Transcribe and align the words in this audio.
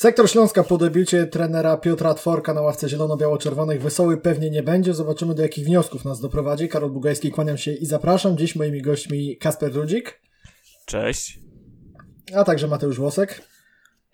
Sektor 0.00 0.30
Śląska 0.30 0.64
po 0.64 0.78
debiucie 0.78 1.26
trenera 1.26 1.76
Piotra 1.76 2.14
Tworka 2.14 2.54
na 2.54 2.60
ławce 2.60 2.88
zielono-biało-czerwonych 2.88 3.82
wesoły 3.82 4.16
pewnie 4.16 4.50
nie 4.50 4.62
będzie. 4.62 4.94
Zobaczymy 4.94 5.34
do 5.34 5.42
jakich 5.42 5.64
wniosków 5.64 6.04
nas 6.04 6.20
doprowadzi. 6.20 6.68
Karol 6.68 6.90
Bugajski, 6.90 7.30
kłaniam 7.30 7.58
się 7.58 7.72
i 7.72 7.86
zapraszam. 7.86 8.36
Dziś 8.36 8.56
moimi 8.56 8.82
gośćmi 8.82 9.36
Kasper 9.36 9.72
Rudzik. 9.72 10.20
Cześć. 10.86 11.38
A 12.34 12.44
także 12.44 12.68
Mateusz 12.68 12.98
Włosek. 12.98 13.42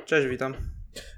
Cześć, 0.05 0.29
witam 0.29 0.55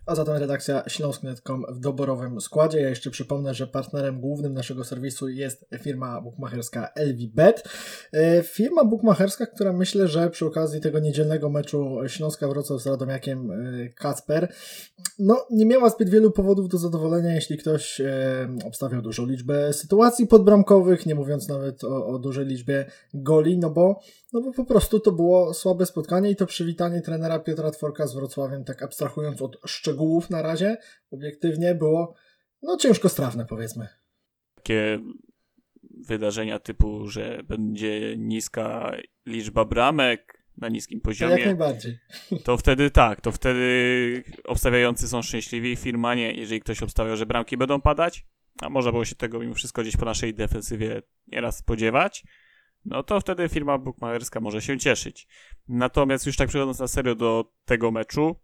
a 0.09 0.15
zatem 0.15 0.37
redakcja 0.37 0.83
śląsk.com 0.87 1.65
w 1.69 1.81
doborowym 1.81 2.41
składzie. 2.41 2.81
Ja 2.81 2.89
jeszcze 2.89 3.11
przypomnę, 3.11 3.55
że 3.55 3.67
partnerem 3.67 4.21
głównym 4.21 4.55
naszego 4.55 4.85
serwisu 4.85 5.29
jest 5.29 5.67
firma 5.79 6.21
bukmacherska 6.21 6.89
LVBet. 6.97 7.69
E, 8.13 8.43
firma 8.43 8.85
bukmacherska, 8.85 9.47
która 9.47 9.73
myślę, 9.73 10.09
że 10.09 10.31
przy 10.31 10.47
okazji 10.47 10.81
tego 10.81 10.99
niedzielnego 10.99 11.51
meczu 11.51 11.99
Śląska 12.07 12.49
Wrocław 12.49 12.83
z 12.83 12.87
Radomiakiem 12.87 13.51
e, 13.51 13.89
Kacper, 13.89 14.53
no 15.19 15.47
nie 15.51 15.67
miała 15.67 15.91
zbyt 15.91 16.11
wielu 16.11 16.31
powodów 16.31 16.69
do 16.69 16.79
zadowolenia, 16.79 17.35
jeśli 17.35 17.59
ktoś 17.59 18.01
e, 18.01 18.49
obstawiał 18.67 19.03
dużą 19.03 19.27
liczbę 19.27 19.73
sytuacji 19.73 20.27
podbramkowych, 20.27 21.07
nie 21.07 21.15
mówiąc 21.15 21.49
nawet 21.49 21.85
o, 21.85 22.07
o 22.07 22.19
dużej 22.19 22.47
liczbie 22.47 22.87
goli, 23.15 23.59
no 23.59 23.71
bo 23.71 24.01
no 24.33 24.41
bo 24.41 24.53
po 24.53 24.65
prostu 24.65 25.01
to 25.01 25.13
było 25.13 25.55
słabe 25.55 25.87
spotkanie 25.87 26.31
i 26.31 26.37
to 26.37 26.47
przywitanie 26.47 27.01
trenera 27.01 27.39
Piotra 27.39 27.71
Tworka 27.71 28.07
z 28.07 28.15
Wrocławiem, 28.15 28.65
tak 28.65 28.83
abstrahując 28.83 29.43
od 29.43 29.57
szczegółów 29.67 29.98
na 30.31 30.43
razie, 30.43 30.77
obiektywnie 31.11 31.75
było 31.75 32.15
no 32.63 32.77
ciężko 32.77 33.09
strawne 33.09 33.47
powiedzmy. 33.47 33.89
Takie 34.55 34.99
wydarzenia 36.01 36.59
typu, 36.59 37.07
że 37.07 37.43
będzie 37.45 38.17
niska 38.17 38.97
liczba 39.27 39.65
bramek 39.65 40.45
na 40.57 40.69
niskim 40.69 41.01
poziomie. 41.01 41.33
To 41.33 41.39
jak 41.39 41.47
najbardziej. 41.47 41.99
To 42.45 42.57
wtedy 42.57 42.91
tak, 42.91 43.21
to 43.21 43.33
wtedy 43.33 44.23
obstawiający 44.45 45.09
są 45.09 45.23
szczęśliwi, 45.23 45.77
firma 45.77 46.15
nie. 46.15 46.33
Jeżeli 46.33 46.61
ktoś 46.61 46.83
obstawiał, 46.83 47.17
że 47.17 47.27
bramki 47.27 47.57
będą 47.57 47.81
padać, 47.81 48.27
a 48.61 48.69
można 48.69 48.93
było 48.93 49.05
się 49.05 49.15
tego 49.15 49.39
mimo 49.39 49.55
wszystko 49.55 49.83
gdzieś 49.83 49.97
po 49.97 50.05
naszej 50.05 50.35
defensywie 50.35 51.03
nieraz 51.27 51.59
spodziewać, 51.59 52.25
no 52.85 53.03
to 53.03 53.21
wtedy 53.21 53.49
firma 53.49 53.79
bookmacherska 53.79 54.41
może 54.41 54.63
się 54.63 54.79
cieszyć. 54.79 55.29
Natomiast 55.69 56.27
już 56.27 56.37
tak 56.37 56.49
przechodząc 56.49 56.79
na 56.79 56.89
serio 56.89 57.15
do 57.15 57.53
tego 57.65 57.91
meczu, 57.91 58.37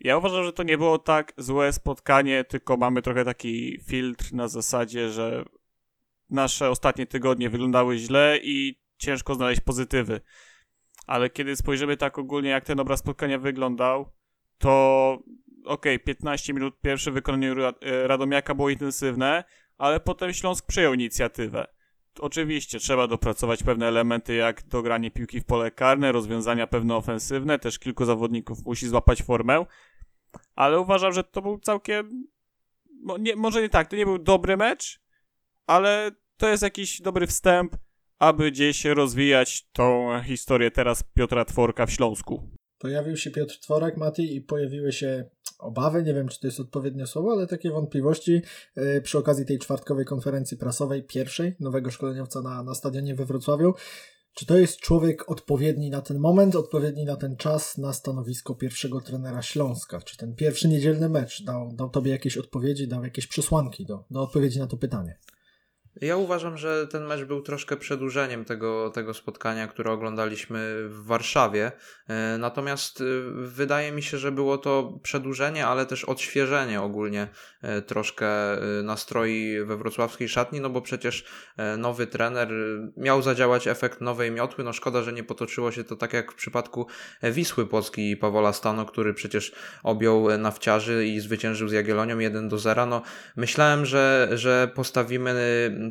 ja 0.00 0.16
uważam, 0.16 0.44
że 0.44 0.52
to 0.52 0.62
nie 0.62 0.78
było 0.78 0.98
tak 0.98 1.32
złe 1.36 1.72
spotkanie, 1.72 2.44
tylko 2.44 2.76
mamy 2.76 3.02
trochę 3.02 3.24
taki 3.24 3.80
filtr 3.86 4.32
na 4.32 4.48
zasadzie, 4.48 5.10
że 5.10 5.44
nasze 6.30 6.70
ostatnie 6.70 7.06
tygodnie 7.06 7.50
wyglądały 7.50 7.98
źle 7.98 8.38
i 8.42 8.80
ciężko 8.98 9.34
znaleźć 9.34 9.60
pozytywy. 9.60 10.20
Ale 11.06 11.30
kiedy 11.30 11.56
spojrzymy 11.56 11.96
tak 11.96 12.18
ogólnie, 12.18 12.50
jak 12.50 12.64
ten 12.64 12.80
obraz 12.80 13.00
spotkania 13.00 13.38
wyglądał, 13.38 14.12
to 14.58 15.12
okej, 15.64 15.96
okay, 15.96 15.98
15 15.98 16.52
minut 16.52 16.80
pierwsze 16.80 17.10
wykonanie 17.10 17.54
Radomiaka 18.06 18.54
było 18.54 18.70
intensywne, 18.70 19.44
ale 19.78 20.00
potem 20.00 20.32
Śląsk 20.32 20.66
przejął 20.66 20.94
inicjatywę 20.94 21.75
oczywiście 22.20 22.78
trzeba 22.78 23.06
dopracować 23.06 23.62
pewne 23.62 23.86
elementy 23.86 24.34
jak 24.34 24.62
dogranie 24.62 25.10
piłki 25.10 25.40
w 25.40 25.44
pole 25.44 25.70
karne, 25.70 26.12
rozwiązania 26.12 26.66
pewne 26.66 26.96
ofensywne, 26.96 27.58
też 27.58 27.78
kilku 27.78 28.04
zawodników 28.04 28.66
musi 28.66 28.88
złapać 28.88 29.22
formę, 29.22 29.66
ale 30.54 30.80
uważam, 30.80 31.12
że 31.12 31.24
to 31.24 31.42
był 31.42 31.58
całkiem, 31.58 32.26
no 33.04 33.16
nie, 33.18 33.36
może 33.36 33.62
nie 33.62 33.68
tak, 33.68 33.88
to 33.90 33.96
nie 33.96 34.04
był 34.04 34.18
dobry 34.18 34.56
mecz, 34.56 35.00
ale 35.66 36.10
to 36.36 36.48
jest 36.48 36.62
jakiś 36.62 37.00
dobry 37.00 37.26
wstęp, 37.26 37.76
aby 38.18 38.50
gdzieś 38.50 38.84
rozwijać 38.84 39.68
tą 39.72 40.08
historię 40.24 40.70
teraz 40.70 41.02
Piotra 41.14 41.44
Tworka 41.44 41.86
w 41.86 41.92
Śląsku. 41.92 42.50
Pojawił 42.78 43.16
się 43.16 43.30
Piotr 43.30 43.60
Tworek, 43.60 43.96
Mati, 43.96 44.36
i 44.36 44.40
pojawiły 44.40 44.92
się 44.92 45.30
obawy, 45.58 46.02
nie 46.02 46.14
wiem 46.14 46.28
czy 46.28 46.40
to 46.40 46.46
jest 46.46 46.60
odpowiednie 46.60 47.06
słowo, 47.06 47.32
ale 47.32 47.46
takie 47.46 47.70
wątpliwości 47.70 48.42
yy, 48.76 49.00
przy 49.00 49.18
okazji 49.18 49.46
tej 49.46 49.58
czwartkowej 49.58 50.04
konferencji 50.04 50.56
prasowej, 50.56 51.02
pierwszej 51.02 51.56
nowego 51.60 51.90
szkoleniowca 51.90 52.42
na, 52.42 52.62
na 52.62 52.74
stadionie 52.74 53.14
we 53.14 53.24
Wrocławiu. 53.24 53.74
Czy 54.34 54.46
to 54.46 54.58
jest 54.58 54.80
człowiek 54.80 55.30
odpowiedni 55.30 55.90
na 55.90 56.00
ten 56.00 56.18
moment, 56.18 56.56
odpowiedni 56.56 57.04
na 57.04 57.16
ten 57.16 57.36
czas, 57.36 57.78
na 57.78 57.92
stanowisko 57.92 58.54
pierwszego 58.54 59.00
trenera 59.00 59.42
Śląska? 59.42 60.00
Czy 60.00 60.16
ten 60.16 60.34
pierwszy 60.34 60.68
niedzielny 60.68 61.08
mecz 61.08 61.44
dał, 61.44 61.72
dał 61.72 61.90
tobie 61.90 62.10
jakieś 62.10 62.38
odpowiedzi, 62.38 62.88
dał 62.88 63.04
jakieś 63.04 63.26
przesłanki 63.26 63.86
do, 63.86 64.04
do 64.10 64.22
odpowiedzi 64.22 64.58
na 64.58 64.66
to 64.66 64.76
pytanie? 64.76 65.18
Ja 66.00 66.16
uważam, 66.16 66.58
że 66.58 66.86
ten 66.86 67.04
mecz 67.04 67.24
był 67.24 67.42
troszkę 67.42 67.76
przedłużeniem 67.76 68.44
tego, 68.44 68.90
tego 68.90 69.14
spotkania, 69.14 69.66
które 69.66 69.90
oglądaliśmy 69.92 70.88
w 70.88 71.04
Warszawie. 71.04 71.72
E, 72.08 72.38
natomiast 72.38 73.00
e, 73.00 73.04
wydaje 73.34 73.92
mi 73.92 74.02
się, 74.02 74.18
że 74.18 74.32
było 74.32 74.58
to 74.58 74.98
przedłużenie, 75.02 75.66
ale 75.66 75.86
też 75.86 76.04
odświeżenie 76.04 76.82
ogólnie 76.82 77.28
e, 77.62 77.82
troszkę 77.82 78.26
nastroi 78.82 79.64
we 79.64 79.76
wrocławskiej 79.76 80.28
szatni, 80.28 80.60
no 80.60 80.70
bo 80.70 80.80
przecież 80.82 81.24
nowy 81.78 82.06
trener 82.06 82.48
miał 82.96 83.22
zadziałać 83.22 83.68
efekt 83.68 84.00
nowej 84.00 84.30
miotły. 84.30 84.64
No 84.64 84.72
szkoda, 84.72 85.02
że 85.02 85.12
nie 85.12 85.24
potoczyło 85.24 85.72
się 85.72 85.84
to 85.84 85.96
tak 85.96 86.12
jak 86.12 86.32
w 86.32 86.34
przypadku 86.34 86.86
Wisły 87.22 87.66
Płocki 87.66 88.10
i 88.10 88.16
Pawola 88.16 88.52
Stano, 88.52 88.84
który 88.84 89.14
przecież 89.14 89.52
objął 89.82 90.38
nawciarzy 90.38 91.06
i 91.06 91.20
zwyciężył 91.20 91.68
z 91.68 91.72
Jagiellonią 91.72 92.18
1 92.18 92.48
do 92.48 92.58
0. 92.58 92.86
No 92.86 93.02
myślałem, 93.36 93.86
że, 93.86 94.28
że 94.32 94.70
postawimy 94.74 95.36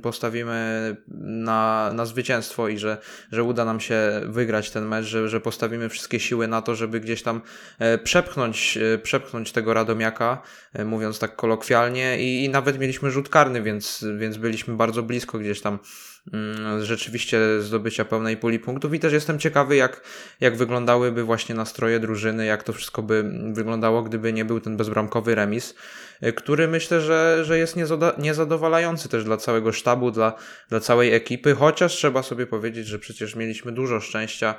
postawimy 0.02 0.96
na, 1.22 1.92
na 1.94 2.06
zwycięstwo 2.06 2.68
i 2.68 2.78
że, 2.78 2.98
że 3.32 3.44
uda 3.44 3.66
nam 3.66 3.80
się 3.80 4.22
wygrać 4.26 4.72
ten 4.72 4.86
mecz, 4.86 5.06
że, 5.06 5.30
że 5.30 5.42
postawimy 5.42 5.90
wszystkie 5.90 6.20
siły 6.20 6.48
na 6.48 6.62
to, 6.62 6.76
żeby 6.76 7.00
gdzieś 7.00 7.24
tam 7.24 7.42
e, 7.80 7.98
przepchnąć, 7.98 8.78
e, 8.78 8.98
przepchnąć 8.98 9.52
tego 9.52 9.74
Radomiaka, 9.74 10.42
e, 10.74 10.86
mówiąc 10.86 11.20
tak 11.20 11.36
kolokwialnie. 11.36 12.20
I, 12.20 12.44
i 12.44 12.50
nawet 12.50 12.80
mieliśmy 12.80 13.12
rzut 13.12 13.30
karny, 13.30 13.62
więc, 13.62 14.06
więc 14.18 14.38
byliśmy 14.38 14.76
bardzo 14.76 15.04
blisko 15.04 15.40
gdzieś 15.40 15.62
tam 15.62 15.80
rzeczywiście 16.82 17.62
zdobycia 17.62 18.06
pełnej 18.06 18.38
puli 18.38 18.60
punktów 18.60 18.94
i 18.94 19.00
też 19.00 19.14
jestem 19.14 19.40
ciekawy, 19.40 19.76
jak, 19.76 20.02
jak 20.42 20.58
wyglądałyby 20.58 21.24
właśnie 21.24 21.56
nastroje 21.56 22.00
drużyny, 22.00 22.46
jak 22.46 22.64
to 22.64 22.74
wszystko 22.74 23.04
by 23.04 23.24
wyglądało, 23.54 24.04
gdyby 24.04 24.34
nie 24.34 24.46
był 24.46 24.60
ten 24.60 24.78
bezbramkowy 24.78 25.36
remis. 25.36 25.76
E, 26.22 26.34
który 26.34 26.68
myślę, 26.68 27.02
że, 27.02 27.46
że 27.46 27.58
jest 27.58 27.76
niezadowalający 28.18 29.10
też 29.10 29.24
dla 29.24 29.38
całego 29.38 29.72
sztabu, 29.72 30.12
dla, 30.12 30.34
dla 30.70 30.80
całej 30.80 31.14
ekipy, 31.14 31.56
chociaż 31.56 31.94
trzeba 31.94 32.24
sobie 32.24 32.48
powiedzieć, 32.48 32.88
że 32.88 33.00
przecież 33.00 33.36
mieliśmy 33.36 33.72
dużo 33.72 34.00
szczęścia, 34.00 34.56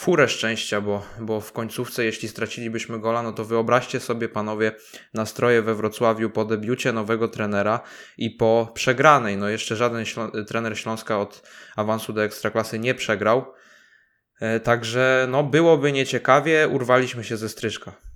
furę 0.00 0.28
szczęścia, 0.28 0.80
bo, 0.80 1.02
bo 1.20 1.40
w 1.40 1.52
końcówce, 1.52 2.04
jeśli 2.04 2.28
stracilibyśmy 2.28 3.00
gola, 3.00 3.22
no 3.22 3.32
to 3.32 3.44
wyobraźcie 3.44 4.00
sobie, 4.00 4.28
panowie, 4.28 4.72
nastroje 5.14 5.62
we 5.62 5.74
Wrocławiu 5.74 6.30
po 6.30 6.44
debiucie 6.44 6.92
nowego 6.92 7.28
trenera 7.28 7.80
i 8.18 8.30
po 8.30 8.72
przegranej. 8.74 9.36
No 9.36 9.48
jeszcze 9.48 9.76
żaden 9.76 10.04
Ślą 10.04 10.30
trener 10.46 10.78
Śląska 10.78 11.18
od 11.18 11.48
awansu 11.76 12.12
do 12.12 12.24
Ekstraklasy 12.24 12.78
nie 12.78 12.94
przegrał. 12.94 13.52
E, 14.40 14.60
także 14.60 15.26
no 15.30 15.42
byłoby 15.42 15.92
nieciekawie, 15.92 16.68
urwaliśmy 16.68 17.24
się 17.24 17.36
ze 17.36 17.48
stryczka. 17.48 18.09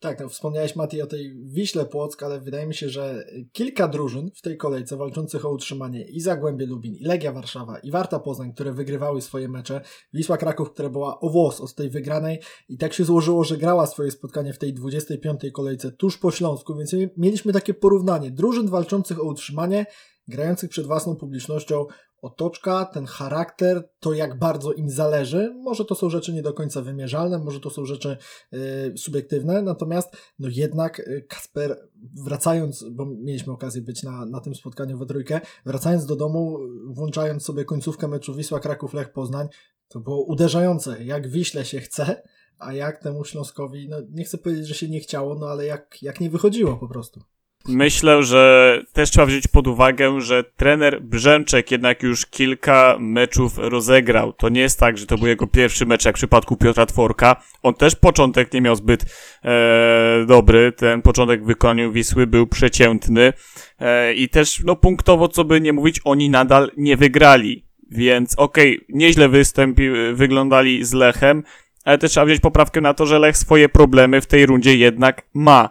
Tak, 0.00 0.20
no 0.20 0.28
wspomniałeś 0.28 0.76
Mati 0.76 1.02
o 1.02 1.06
tej 1.06 1.36
Wiśle 1.44 1.86
Płock, 1.86 2.22
ale 2.22 2.40
wydaje 2.40 2.66
mi 2.66 2.74
się, 2.74 2.88
że 2.88 3.24
kilka 3.52 3.88
drużyn 3.88 4.30
w 4.34 4.42
tej 4.42 4.56
kolejce 4.56 4.96
walczących 4.96 5.44
o 5.44 5.50
utrzymanie 5.50 6.04
i 6.04 6.20
Zagłębie 6.20 6.66
Lubin, 6.66 6.94
i 6.94 7.04
Legia 7.04 7.32
Warszawa, 7.32 7.78
i 7.78 7.90
Warta 7.90 8.18
Poznań, 8.18 8.52
które 8.52 8.72
wygrywały 8.72 9.22
swoje 9.22 9.48
mecze, 9.48 9.80
Wisła 10.12 10.36
Kraków, 10.36 10.70
która 10.70 10.88
była 10.88 11.20
o 11.20 11.30
włos 11.30 11.60
od 11.60 11.74
tej 11.74 11.90
wygranej 11.90 12.38
i 12.68 12.78
tak 12.78 12.94
się 12.94 13.04
złożyło, 13.04 13.44
że 13.44 13.56
grała 13.56 13.86
swoje 13.86 14.10
spotkanie 14.10 14.52
w 14.52 14.58
tej 14.58 14.74
25. 14.74 15.40
kolejce 15.52 15.92
tuż 15.92 16.18
po 16.18 16.30
Śląsku, 16.30 16.76
więc 16.76 16.94
mieliśmy 17.16 17.52
takie 17.52 17.74
porównanie 17.74 18.30
drużyn 18.30 18.68
walczących 18.68 19.20
o 19.20 19.24
utrzymanie, 19.24 19.86
grających 20.28 20.70
przed 20.70 20.86
własną 20.86 21.16
publicznością 21.16 21.86
otoczka, 22.22 22.84
ten 22.84 23.06
charakter, 23.06 23.88
to 24.00 24.12
jak 24.12 24.38
bardzo 24.38 24.72
im 24.72 24.90
zależy. 24.90 25.54
Może 25.54 25.84
to 25.84 25.94
są 25.94 26.10
rzeczy 26.10 26.32
nie 26.32 26.42
do 26.42 26.52
końca 26.52 26.82
wymierzalne, 26.82 27.38
może 27.38 27.60
to 27.60 27.70
są 27.70 27.84
rzeczy 27.84 28.16
y, 28.54 28.98
subiektywne, 28.98 29.62
natomiast 29.62 30.16
no 30.38 30.48
jednak 30.50 31.00
y, 31.00 31.26
Kasper, 31.28 31.88
wracając, 32.24 32.84
bo 32.90 33.06
mieliśmy 33.06 33.52
okazję 33.52 33.82
być 33.82 34.02
na, 34.02 34.26
na 34.26 34.40
tym 34.40 34.54
spotkaniu 34.54 34.98
we 34.98 35.06
trójkę, 35.06 35.40
wracając 35.66 36.06
do 36.06 36.16
domu, 36.16 36.58
włączając 36.86 37.44
sobie 37.44 37.64
końcówkę 37.64 38.08
meczu 38.08 38.34
Wisła 38.34 38.60
Kraków 38.60 38.94
Lech 38.94 39.12
Poznań, 39.12 39.48
to 39.88 40.00
było 40.00 40.24
uderzające, 40.24 41.04
jak 41.04 41.28
Wiśle 41.28 41.64
się 41.64 41.80
chce, 41.80 42.22
a 42.58 42.72
jak 42.72 43.02
temu 43.02 43.24
Śląskowi, 43.24 43.88
no 43.88 43.96
nie 44.10 44.24
chcę 44.24 44.38
powiedzieć, 44.38 44.66
że 44.66 44.74
się 44.74 44.88
nie 44.88 45.00
chciało, 45.00 45.34
no 45.34 45.46
ale 45.46 45.66
jak, 45.66 46.02
jak 46.02 46.20
nie 46.20 46.30
wychodziło 46.30 46.76
po 46.76 46.88
prostu. 46.88 47.20
Myślę, 47.66 48.22
że 48.22 48.82
też 48.92 49.10
trzeba 49.10 49.26
wziąć 49.26 49.46
pod 49.46 49.66
uwagę, 49.66 50.20
że 50.20 50.44
trener 50.44 51.02
Brzęczek 51.02 51.70
jednak 51.70 52.02
już 52.02 52.26
kilka 52.26 52.96
meczów 53.00 53.58
rozegrał. 53.58 54.32
To 54.32 54.48
nie 54.48 54.60
jest 54.60 54.80
tak, 54.80 54.98
że 54.98 55.06
to 55.06 55.18
był 55.18 55.26
jego 55.26 55.46
pierwszy 55.46 55.86
mecz, 55.86 56.04
jak 56.04 56.14
w 56.14 56.18
przypadku 56.18 56.56
Piotra 56.56 56.86
Tworka. 56.86 57.42
On 57.62 57.74
też 57.74 57.96
początek 57.96 58.52
nie 58.52 58.60
miał 58.60 58.76
zbyt 58.76 59.04
e, 59.44 60.24
dobry. 60.26 60.72
Ten 60.72 61.02
początek 61.02 61.42
w 61.42 61.46
wykonaniu 61.46 61.92
Wisły 61.92 62.26
był 62.26 62.46
przeciętny. 62.46 63.32
E, 63.80 64.14
I 64.14 64.28
też, 64.28 64.62
no 64.64 64.76
punktowo, 64.76 65.28
co 65.28 65.44
by 65.44 65.60
nie 65.60 65.72
mówić, 65.72 66.00
oni 66.04 66.30
nadal 66.30 66.70
nie 66.76 66.96
wygrali. 66.96 67.64
Więc 67.90 68.34
okej, 68.34 68.76
okay, 68.76 68.86
nieźle 68.88 69.28
występi, 69.28 69.90
wyglądali 70.12 70.84
z 70.84 70.92
Lechem, 70.92 71.42
ale 71.84 71.98
też 71.98 72.10
trzeba 72.10 72.26
wziąć 72.26 72.40
poprawkę 72.40 72.80
na 72.80 72.94
to, 72.94 73.06
że 73.06 73.18
Lech 73.18 73.36
swoje 73.36 73.68
problemy 73.68 74.20
w 74.20 74.26
tej 74.26 74.46
rundzie 74.46 74.76
jednak 74.76 75.22
ma. 75.34 75.70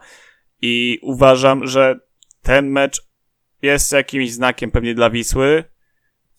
I 0.62 1.00
uważam, 1.02 1.68
że 1.68 2.00
ten 2.42 2.70
mecz 2.70 3.08
jest 3.62 3.92
jakimś 3.92 4.32
znakiem 4.32 4.72
pewnie 4.72 4.96
dla 4.96 5.10
Wisły, 5.10 5.64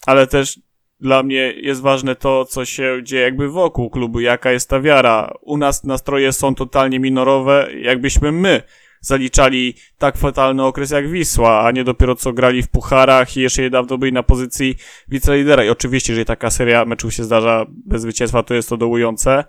ale 0.07 0.27
też 0.27 0.61
dla 1.01 1.23
mnie 1.23 1.53
jest 1.57 1.81
ważne 1.81 2.17
to, 2.17 2.45
co 2.45 2.65
się 2.65 3.01
dzieje 3.03 3.23
jakby 3.23 3.49
wokół 3.49 3.91
klubu, 3.91 4.21
jaka 4.21 4.53
jest 4.53 4.71
ta 4.71 4.81
wiara. 4.81 5.35
U 5.41 5.57
nas 5.57 5.85
nastroje 5.85 6.33
są 6.33 6.55
totalnie 6.55 7.01
minorowe, 7.01 7.69
jakbyśmy 7.81 8.33
my 8.33 8.63
zaliczali 9.01 9.75
tak 9.99 10.17
fatalny 10.17 10.65
okres 10.65 10.91
jak 10.91 11.11
Wisła, 11.11 11.61
a 11.61 11.71
nie 11.71 11.85
dopiero 11.85 12.15
co 12.15 12.33
grali 12.33 12.63
w 12.63 12.69
pucharach 12.69 13.37
i 13.37 13.41
jeszcze 13.41 13.63
niedawno 13.63 13.99
byli 13.99 14.13
na 14.13 14.23
pozycji 14.23 14.77
wicelidera. 15.09 15.65
I 15.65 15.69
oczywiście, 15.69 16.13
jeżeli 16.13 16.27
taka 16.27 16.51
seria 16.51 16.85
meczów 16.85 17.15
się 17.15 17.25
zdarza 17.25 17.67
bez 17.87 18.03
zwycięstwa, 18.03 18.43
to 18.43 18.55
jest 18.55 18.69
to 18.69 18.77
dołujące, 18.77 19.45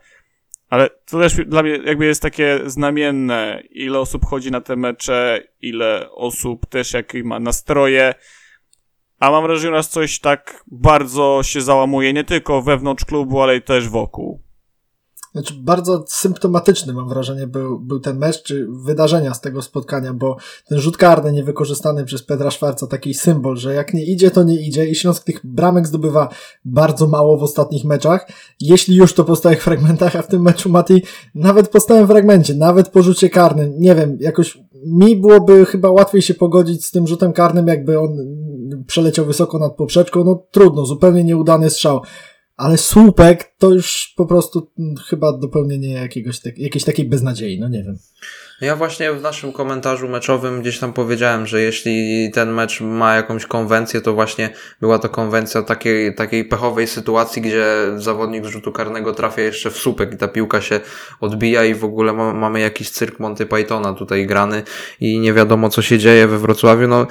ale 0.69 0.89
to 0.89 1.19
też 1.19 1.35
dla 1.35 1.63
mnie 1.63 1.71
jakby 1.71 2.05
jest 2.05 2.21
takie 2.21 2.59
znamienne, 2.65 3.63
ile 3.71 3.99
osób 3.99 4.25
chodzi 4.25 4.51
na 4.51 4.61
te 4.61 4.75
mecze, 4.75 5.43
ile 5.61 6.11
osób 6.11 6.65
też 6.65 6.93
jakie 6.93 7.23
ma 7.23 7.39
nastroje, 7.39 8.13
a 9.19 9.31
mam 9.31 9.43
wrażenie, 9.43 9.67
że 9.67 9.77
nas 9.77 9.89
coś 9.89 10.19
tak 10.19 10.63
bardzo 10.67 11.39
się 11.43 11.61
załamuje, 11.61 12.13
nie 12.13 12.23
tylko 12.23 12.61
wewnątrz 12.61 13.05
klubu, 13.05 13.41
ale 13.41 13.57
i 13.57 13.61
też 13.61 13.89
wokół. 13.89 14.48
Znaczy, 15.31 15.53
bardzo 15.61 16.03
symptomatyczny, 16.07 16.93
mam 16.93 17.09
wrażenie, 17.09 17.47
był, 17.47 17.79
był 17.79 17.99
ten 17.99 18.17
mecz, 18.17 18.43
czy 18.43 18.67
wydarzenia 18.69 19.33
z 19.33 19.41
tego 19.41 19.61
spotkania, 19.61 20.13
bo 20.13 20.37
ten 20.67 20.79
rzut 20.79 20.97
karny 20.97 21.31
niewykorzystany 21.31 22.05
przez 22.05 22.23
Petra 22.23 22.51
Szwarca, 22.51 22.87
taki 22.87 23.13
symbol, 23.13 23.57
że 23.57 23.73
jak 23.73 23.93
nie 23.93 24.05
idzie, 24.05 24.31
to 24.31 24.43
nie 24.43 24.61
idzie 24.61 24.87
i 24.87 24.95
Śląsk 24.95 25.23
tych 25.23 25.39
bramek 25.43 25.87
zdobywa 25.87 26.29
bardzo 26.65 27.07
mało 27.07 27.37
w 27.37 27.43
ostatnich 27.43 27.85
meczach. 27.85 28.27
Jeśli 28.61 28.95
już, 28.95 29.13
to 29.13 29.23
po 29.23 29.35
stałych 29.35 29.63
fragmentach, 29.63 30.15
a 30.15 30.21
w 30.21 30.27
tym 30.27 30.41
meczu 30.41 30.69
Mati 30.69 31.03
nawet 31.35 31.69
po 31.69 31.79
stałym 31.79 32.07
fragmencie, 32.07 32.53
nawet 32.53 32.89
po 32.89 33.03
rzucie 33.03 33.29
karnym, 33.29 33.73
nie 33.79 33.95
wiem, 33.95 34.17
jakoś 34.19 34.57
mi 34.85 35.15
byłoby 35.15 35.65
chyba 35.65 35.91
łatwiej 35.91 36.21
się 36.21 36.33
pogodzić 36.33 36.85
z 36.85 36.91
tym 36.91 37.07
rzutem 37.07 37.33
karnym, 37.33 37.67
jakby 37.67 37.99
on 37.99 38.17
przeleciał 38.87 39.25
wysoko 39.25 39.59
nad 39.59 39.75
poprzeczką, 39.75 40.23
no 40.23 40.43
trudno, 40.51 40.85
zupełnie 40.85 41.23
nieudany 41.23 41.69
strzał 41.69 42.01
ale 42.59 42.77
słupek 42.77 43.55
to 43.57 43.73
już 43.73 44.13
po 44.17 44.25
prostu 44.25 44.71
chyba 45.05 45.37
dopełnienie 45.37 45.91
jakiegoś, 45.91 46.39
tak, 46.39 46.57
jakiejś 46.57 46.83
takiej 46.83 47.05
beznadziei, 47.05 47.59
no 47.59 47.69
nie 47.69 47.83
wiem. 47.83 47.97
Ja 48.61 48.75
właśnie 48.75 49.13
w 49.13 49.21
naszym 49.21 49.53
komentarzu 49.53 50.07
meczowym 50.07 50.61
gdzieś 50.61 50.79
tam 50.79 50.93
powiedziałem, 50.93 51.47
że 51.47 51.61
jeśli 51.61 52.31
ten 52.33 52.53
mecz 52.53 52.81
ma 52.81 53.15
jakąś 53.15 53.45
konwencję, 53.45 54.01
to 54.01 54.13
właśnie 54.13 54.49
była 54.81 54.99
to 54.99 55.09
konwencja 55.09 55.61
takiej, 55.61 56.15
takiej 56.15 56.45
pechowej 56.45 56.87
sytuacji, 56.87 57.41
gdzie 57.41 57.65
zawodnik 57.95 58.45
z 58.45 58.47
rzutu 58.47 58.71
karnego 58.71 59.13
trafia 59.13 59.41
jeszcze 59.41 59.71
w 59.71 59.77
słupek 59.77 60.13
i 60.13 60.17
ta 60.17 60.27
piłka 60.27 60.61
się 60.61 60.79
odbija 61.21 61.65
i 61.65 61.75
w 61.75 61.83
ogóle 61.83 62.13
ma, 62.13 62.33
mamy 62.33 62.59
jakiś 62.59 62.89
cyrk 62.89 63.19
Monty 63.19 63.45
Pythona 63.45 63.93
tutaj 63.93 64.27
grany 64.27 64.63
i 64.99 65.19
nie 65.19 65.33
wiadomo 65.33 65.69
co 65.69 65.81
się 65.81 65.97
dzieje 65.97 66.27
we 66.27 66.37
Wrocławiu. 66.37 66.87
No, 66.87 67.07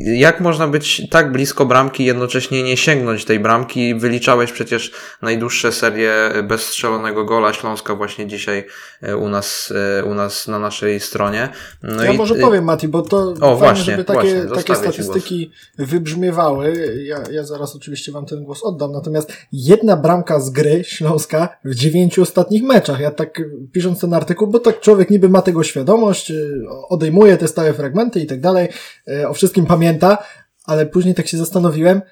jak 0.00 0.40
można 0.40 0.68
być 0.68 1.08
tak 1.10 1.32
blisko 1.32 1.66
bramki 1.66 2.04
jednocześnie 2.04 2.62
nie 2.62 2.76
sięgnąć 2.76 3.24
tej 3.24 3.40
bramki? 3.40 3.94
Wyliczałeś 3.94 4.52
przecież 4.52 4.92
najdłuższe 5.22 5.72
serie 5.72 6.12
bez 6.44 6.66
strzelonego 6.66 7.24
gola 7.24 7.52
Śląska 7.52 7.94
właśnie 7.94 8.26
dzisiaj 8.26 8.64
e, 9.02 9.16
u 9.16 9.28
nas, 9.28 9.72
e, 9.98 10.04
u 10.04 10.14
nas 10.14 10.45
na 10.48 10.58
naszej 10.58 11.00
stronie. 11.00 11.48
No 11.82 12.04
ja 12.04 12.12
i... 12.12 12.16
może 12.16 12.34
powiem, 12.34 12.64
Mati, 12.64 12.88
bo 12.88 13.02
to 13.02 13.18
o, 13.18 13.34
fajnie, 13.34 13.56
właśnie, 13.56 13.84
żeby 13.84 14.04
takie, 14.04 14.46
właśnie, 14.46 14.64
takie 14.64 14.74
statystyki 14.74 15.50
wybrzmiewały. 15.78 16.94
Ja, 17.04 17.18
ja 17.32 17.44
zaraz 17.44 17.76
oczywiście 17.76 18.12
wam 18.12 18.26
ten 18.26 18.44
głos 18.44 18.62
oddam. 18.62 18.92
Natomiast 18.92 19.32
jedna 19.52 19.96
bramka 19.96 20.40
z 20.40 20.50
gry 20.50 20.84
Śląska 20.84 21.48
w 21.64 21.74
dziewięciu 21.74 22.22
ostatnich 22.22 22.62
meczach. 22.62 23.00
Ja 23.00 23.10
tak 23.10 23.42
pisząc 23.72 24.00
ten 24.00 24.14
artykuł, 24.14 24.48
bo 24.48 24.58
tak 24.58 24.80
człowiek 24.80 25.10
niby 25.10 25.28
ma 25.28 25.42
tego 25.42 25.62
świadomość, 25.62 26.30
y, 26.30 26.64
odejmuje 26.88 27.36
te 27.36 27.48
stałe 27.48 27.74
fragmenty 27.74 28.20
i 28.20 28.26
tak 28.26 28.40
dalej, 28.40 28.68
y, 29.08 29.28
o 29.28 29.34
wszystkim 29.34 29.66
pamięta, 29.66 30.18
ale 30.64 30.86
później 30.86 31.14
tak 31.14 31.26
się 31.26 31.36
zastanowiłem, 31.36 32.02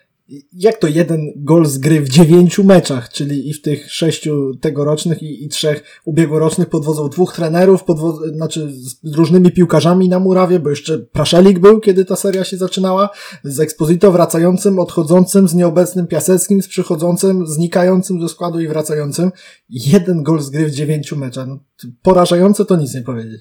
jak 0.53 0.79
to 0.79 0.89
jeden 0.89 1.33
gol 1.37 1.67
z 1.67 1.79
gry 1.79 2.01
w 2.01 2.09
dziewięciu 2.09 2.65
meczach, 2.65 3.09
czyli 3.09 3.49
i 3.49 3.53
w 3.55 3.63
tych 3.63 3.93
sześciu 3.93 4.55
tegorocznych 4.61 5.23
i, 5.23 5.45
i 5.45 5.49
trzech 5.49 6.01
ubiegłorocznych 6.05 6.69
podwodzą 6.69 7.09
dwóch 7.09 7.35
trenerów, 7.35 7.85
podwo- 7.85 8.35
znaczy 8.35 8.73
z 9.03 9.15
różnymi 9.15 9.53
piłkarzami 9.53 10.09
na 10.09 10.19
murawie, 10.19 10.61
bo 10.61 10.71
jeszcze 10.71 10.99
Praszelik 10.99 11.59
był, 11.59 11.81
kiedy 11.81 12.05
ta 12.05 12.17
seria 12.17 12.45
się 12.45 12.57
zaczynała, 12.57 13.09
z 13.45 13.61
Exposito 13.61 14.13
wracającym, 14.13 14.79
odchodzącym, 14.79 15.49
z 15.49 15.55
nieobecnym 15.55 16.07
Piaseckim, 16.07 16.63
z 16.63 16.69
przychodzącym, 16.69 17.47
znikającym 17.47 18.21
ze 18.21 18.29
składu 18.29 18.61
i 18.61 18.69
wracającym. 18.69 19.31
Jeden 19.69 20.23
gol 20.23 20.41
z 20.41 20.51
gry 20.51 20.67
w 20.67 20.71
dziewięciu 20.71 21.17
meczach. 21.17 21.49
No, 21.49 21.59
porażające 22.03 22.65
to 22.65 22.77
nic 22.77 22.95
nie 22.95 23.03
powiedzieć 23.03 23.41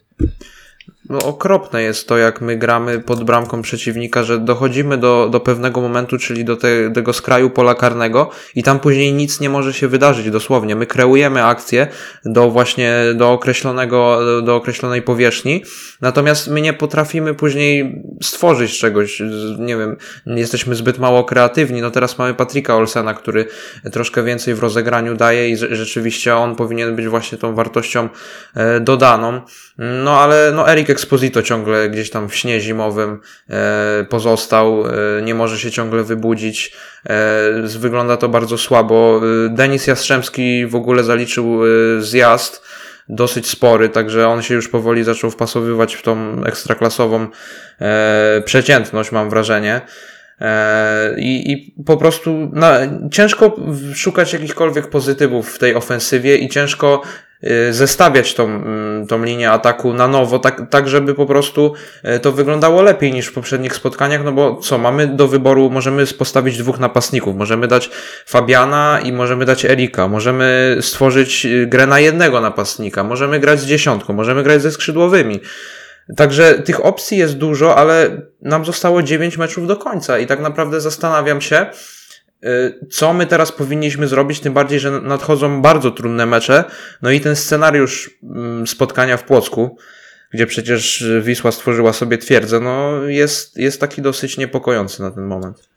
no, 1.09 1.19
okropne 1.19 1.83
jest 1.83 2.07
to, 2.07 2.17
jak 2.17 2.41
my 2.41 2.57
gramy 2.57 2.99
pod 2.99 3.23
bramką 3.23 3.61
przeciwnika, 3.61 4.23
że 4.23 4.39
dochodzimy 4.39 4.97
do, 4.97 5.29
do 5.31 5.39
pewnego 5.39 5.81
momentu, 5.81 6.17
czyli 6.17 6.45
do 6.45 6.55
te, 6.55 6.91
tego 6.91 7.13
skraju 7.13 7.49
pola 7.49 7.75
karnego 7.75 8.29
i 8.55 8.63
tam 8.63 8.79
później 8.79 9.13
nic 9.13 9.39
nie 9.39 9.49
może 9.49 9.73
się 9.73 9.87
wydarzyć 9.87 10.31
dosłownie. 10.31 10.75
My 10.75 10.85
kreujemy 10.85 11.43
akcję 11.43 11.87
do 12.25 12.49
właśnie, 12.49 12.93
do 13.15 13.31
określonego, 13.31 14.19
do 14.41 14.55
określonej 14.55 15.01
powierzchni, 15.01 15.63
natomiast 16.01 16.47
my 16.47 16.61
nie 16.61 16.73
potrafimy 16.73 17.33
później 17.33 18.03
stworzyć 18.23 18.79
czegoś, 18.79 19.21
nie 19.59 19.77
wiem, 19.77 19.97
jesteśmy 20.25 20.75
zbyt 20.75 20.99
mało 20.99 21.23
kreatywni. 21.23 21.81
No 21.81 21.91
teraz 21.91 22.17
mamy 22.17 22.33
Patryka 22.33 22.75
Olsena, 22.75 23.13
który 23.13 23.45
troszkę 23.91 24.23
więcej 24.23 24.55
w 24.55 24.59
rozegraniu 24.59 25.15
daje 25.15 25.49
i 25.49 25.57
rzeczywiście 25.57 26.35
on 26.35 26.55
powinien 26.55 26.95
być 26.95 27.07
właśnie 27.07 27.37
tą 27.37 27.55
wartością 27.55 28.09
e, 28.55 28.79
dodaną. 28.79 29.41
No 29.77 30.19
ale 30.19 30.51
no 30.55 30.71
Erik 30.71 30.92
Exposito 30.93 31.41
ciągle 31.41 31.89
gdzieś 31.89 32.09
tam 32.09 32.29
w 32.29 32.35
śnie 32.35 32.59
zimowym 32.59 33.19
e, 33.49 34.05
pozostał, 34.09 34.85
e, 34.87 35.21
nie 35.21 35.35
może 35.35 35.59
się 35.59 35.71
ciągle 35.71 36.03
wybudzić. 36.03 36.73
E, 37.09 37.67
wygląda 37.79 38.17
to 38.17 38.29
bardzo 38.29 38.57
słabo. 38.57 39.21
Denis 39.49 39.87
Jastrzębski 39.87 40.65
w 40.67 40.75
ogóle 40.75 41.03
zaliczył 41.03 41.59
zjazd 41.99 42.65
dosyć 43.09 43.49
spory, 43.49 43.89
także 43.89 44.27
on 44.27 44.41
się 44.41 44.53
już 44.53 44.67
powoli 44.67 45.03
zaczął 45.03 45.31
wpasowywać 45.31 45.95
w 45.95 46.01
tą 46.01 46.43
ekstraklasową 46.43 47.27
przeciętność, 48.45 49.11
mam 49.11 49.29
wrażenie. 49.29 49.81
I, 51.17 51.51
I 51.51 51.83
po 51.85 51.97
prostu 51.97 52.51
ciężko 53.11 53.55
szukać 53.95 54.33
jakichkolwiek 54.33 54.89
pozytywów 54.89 55.55
w 55.55 55.59
tej 55.59 55.75
ofensywie 55.75 56.37
i 56.37 56.49
ciężko 56.49 57.01
zestawiać 57.71 58.33
tą, 58.33 58.45
mm, 58.45 59.07
tą 59.07 59.23
linię 59.23 59.51
ataku 59.51 59.93
na 59.93 60.07
nowo, 60.07 60.39
tak, 60.39 60.61
tak 60.69 60.89
żeby 60.89 61.13
po 61.13 61.25
prostu 61.25 61.73
y, 62.15 62.19
to 62.19 62.31
wyglądało 62.31 62.81
lepiej 62.81 63.13
niż 63.13 63.27
w 63.27 63.33
poprzednich 63.33 63.75
spotkaniach, 63.75 64.23
no 64.23 64.31
bo 64.31 64.55
co, 64.55 64.77
mamy 64.77 65.07
do 65.07 65.27
wyboru, 65.27 65.69
możemy 65.69 66.07
postawić 66.07 66.57
dwóch 66.57 66.79
napastników, 66.79 67.35
możemy 67.35 67.67
dać 67.67 67.89
Fabiana 68.25 68.99
i 69.03 69.13
możemy 69.13 69.45
dać 69.45 69.65
Erika, 69.65 70.07
możemy 70.07 70.77
stworzyć 70.81 71.45
y, 71.45 71.67
grę 71.67 71.87
na 71.87 71.99
jednego 71.99 72.41
napastnika, 72.41 73.03
możemy 73.03 73.39
grać 73.39 73.59
z 73.59 73.65
dziesiątką, 73.65 74.13
możemy 74.13 74.43
grać 74.43 74.61
ze 74.61 74.71
skrzydłowymi. 74.71 75.39
Także 76.17 76.53
tych 76.53 76.85
opcji 76.85 77.17
jest 77.17 77.37
dużo, 77.37 77.75
ale 77.75 78.21
nam 78.41 78.65
zostało 78.65 79.03
9 79.03 79.37
meczów 79.37 79.67
do 79.67 79.77
końca 79.77 80.19
i 80.19 80.27
tak 80.27 80.39
naprawdę 80.39 80.81
zastanawiam 80.81 81.41
się, 81.41 81.65
Y, 81.65 82.02
co 82.89 83.13
my 83.13 83.25
teraz 83.25 83.51
powinniśmy 83.51 84.07
zrobić, 84.07 84.39
tym 84.39 84.53
bardziej, 84.53 84.79
że 84.79 84.91
nadchodzą 84.91 85.61
bardzo 85.61 85.91
trudne 85.91 86.25
mecze. 86.25 86.63
No 87.01 87.11
i 87.11 87.21
ten 87.21 87.35
scenariusz 87.35 88.09
mm, 88.23 88.67
spotkania 88.67 89.17
w 89.17 89.23
Płocku, 89.23 89.77
gdzie 90.31 90.47
przecież 90.47 91.05
Wisła 91.21 91.51
stworzyła 91.51 91.93
sobie 91.93 92.17
twierdzę, 92.17 92.59
no 92.59 93.03
jest, 93.03 93.57
jest 93.57 93.81
taki 93.81 94.01
dosyć 94.01 94.37
niepokojący 94.37 95.01
na 95.01 95.11
ten 95.11 95.25
moment. 95.25 95.72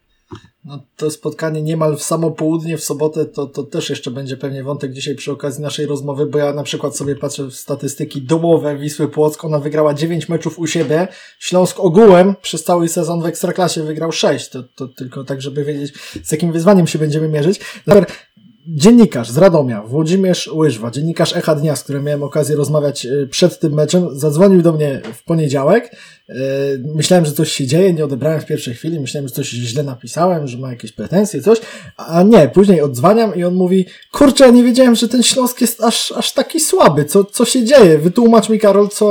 No, 0.64 0.78
to 0.96 1.10
spotkanie 1.10 1.62
niemal 1.62 1.96
w 1.96 2.02
samo 2.02 2.30
południe 2.30 2.78
w 2.78 2.84
sobotę, 2.84 3.26
to, 3.26 3.46
to 3.46 3.62
też 3.62 3.90
jeszcze 3.90 4.10
będzie 4.10 4.36
pewnie 4.36 4.64
wątek 4.64 4.92
dzisiaj 4.92 5.14
przy 5.14 5.32
okazji 5.32 5.62
naszej 5.62 5.86
rozmowy, 5.86 6.26
bo 6.26 6.38
ja 6.38 6.52
na 6.52 6.62
przykład 6.62 6.96
sobie 6.96 7.16
patrzę 7.16 7.44
w 7.44 7.54
statystyki 7.54 8.22
domowe 8.22 8.76
Wisły 8.76 9.08
Płock, 9.08 9.44
ona 9.44 9.58
wygrała 9.58 9.94
9 9.94 10.28
meczów 10.28 10.58
u 10.58 10.66
siebie, 10.66 11.08
Śląsk 11.38 11.80
ogółem 11.80 12.34
przez 12.42 12.64
cały 12.64 12.88
sezon 12.88 13.22
w 13.22 13.26
Ekstraklasie 13.26 13.82
wygrał 13.82 14.12
6, 14.12 14.48
to, 14.48 14.62
to 14.62 14.88
tylko 14.88 15.24
tak, 15.24 15.42
żeby 15.42 15.64
wiedzieć 15.64 15.94
z 16.24 16.32
jakim 16.32 16.52
wyzwaniem 16.52 16.86
się 16.86 16.98
będziemy 16.98 17.28
mierzyć 17.28 17.60
dziennikarz 18.68 19.30
z 19.30 19.38
Radomia, 19.38 19.82
Włodzimierz 19.82 20.48
Łyżwa, 20.52 20.90
dziennikarz 20.90 21.36
Echa 21.36 21.54
Dnia, 21.54 21.76
z 21.76 21.82
którym 21.82 22.04
miałem 22.04 22.22
okazję 22.22 22.56
rozmawiać 22.56 23.06
e, 23.06 23.26
przed 23.26 23.60
tym 23.60 23.72
meczem, 23.72 24.08
zadzwonił 24.12 24.62
do 24.62 24.72
mnie 24.72 25.00
w 25.14 25.24
poniedziałek. 25.24 25.96
E, 26.28 26.34
myślałem, 26.94 27.26
że 27.26 27.32
coś 27.32 27.52
się 27.52 27.66
dzieje, 27.66 27.92
nie 27.92 28.04
odebrałem 28.04 28.40
w 28.40 28.46
pierwszej 28.46 28.74
chwili, 28.74 29.00
myślałem, 29.00 29.28
że 29.28 29.34
coś 29.34 29.48
źle 29.48 29.82
napisałem, 29.82 30.46
że 30.46 30.58
ma 30.58 30.70
jakieś 30.70 30.92
pretensje, 30.92 31.42
coś, 31.42 31.58
a 31.96 32.22
nie, 32.22 32.48
później 32.48 32.80
odzwaniam 32.80 33.34
i 33.34 33.44
on 33.44 33.54
mówi, 33.54 33.86
kurczę, 34.12 34.44
ja 34.44 34.50
nie 34.50 34.64
wiedziałem, 34.64 34.94
że 34.94 35.08
ten 35.08 35.22
Śląsk 35.22 35.60
jest 35.60 35.82
aż, 35.82 36.12
aż 36.12 36.32
taki 36.32 36.60
słaby, 36.60 37.04
co, 37.04 37.24
co 37.24 37.44
się 37.44 37.64
dzieje? 37.64 37.98
Wytłumacz 37.98 38.48
mi, 38.48 38.58
Karol, 38.58 38.88
co, 38.88 39.06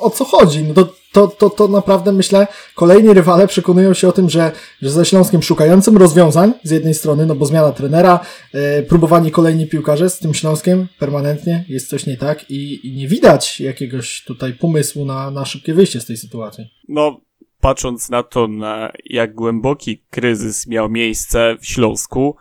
o 0.00 0.10
co 0.10 0.24
chodzi? 0.24 0.62
No 0.62 0.74
to 0.74 1.03
to, 1.14 1.28
to, 1.28 1.50
to 1.50 1.68
naprawdę 1.68 2.12
myślę, 2.12 2.46
kolejni 2.74 3.14
rywale 3.14 3.46
przekonują 3.46 3.94
się 3.94 4.08
o 4.08 4.12
tym, 4.12 4.30
że, 4.30 4.52
że 4.82 4.90
ze 4.90 5.04
Śląskiem 5.04 5.42
szukającym 5.42 5.96
rozwiązań 5.96 6.52
z 6.62 6.70
jednej 6.70 6.94
strony, 6.94 7.26
no 7.26 7.34
bo 7.34 7.46
zmiana 7.46 7.72
trenera, 7.72 8.20
yy, 8.54 8.60
próbowani 8.88 9.30
kolejni 9.30 9.66
piłkarze 9.66 10.10
z 10.10 10.18
tym 10.18 10.34
Śląskiem 10.34 10.88
permanentnie 10.98 11.64
jest 11.68 11.88
coś 11.88 12.06
nie 12.06 12.16
tak 12.16 12.50
i, 12.50 12.88
i 12.88 12.96
nie 12.96 13.08
widać 13.08 13.60
jakiegoś 13.60 14.24
tutaj 14.24 14.52
pomysłu 14.52 15.04
na, 15.04 15.30
na 15.30 15.44
szybkie 15.44 15.74
wyjście 15.74 16.00
z 16.00 16.06
tej 16.06 16.16
sytuacji. 16.16 16.64
No, 16.88 17.20
patrząc 17.60 18.10
na 18.10 18.22
to, 18.22 18.48
na 18.48 18.92
jak 19.04 19.34
głęboki 19.34 20.04
kryzys 20.10 20.66
miał 20.66 20.90
miejsce 20.90 21.56
w 21.60 21.66
Śląsku, 21.66 22.36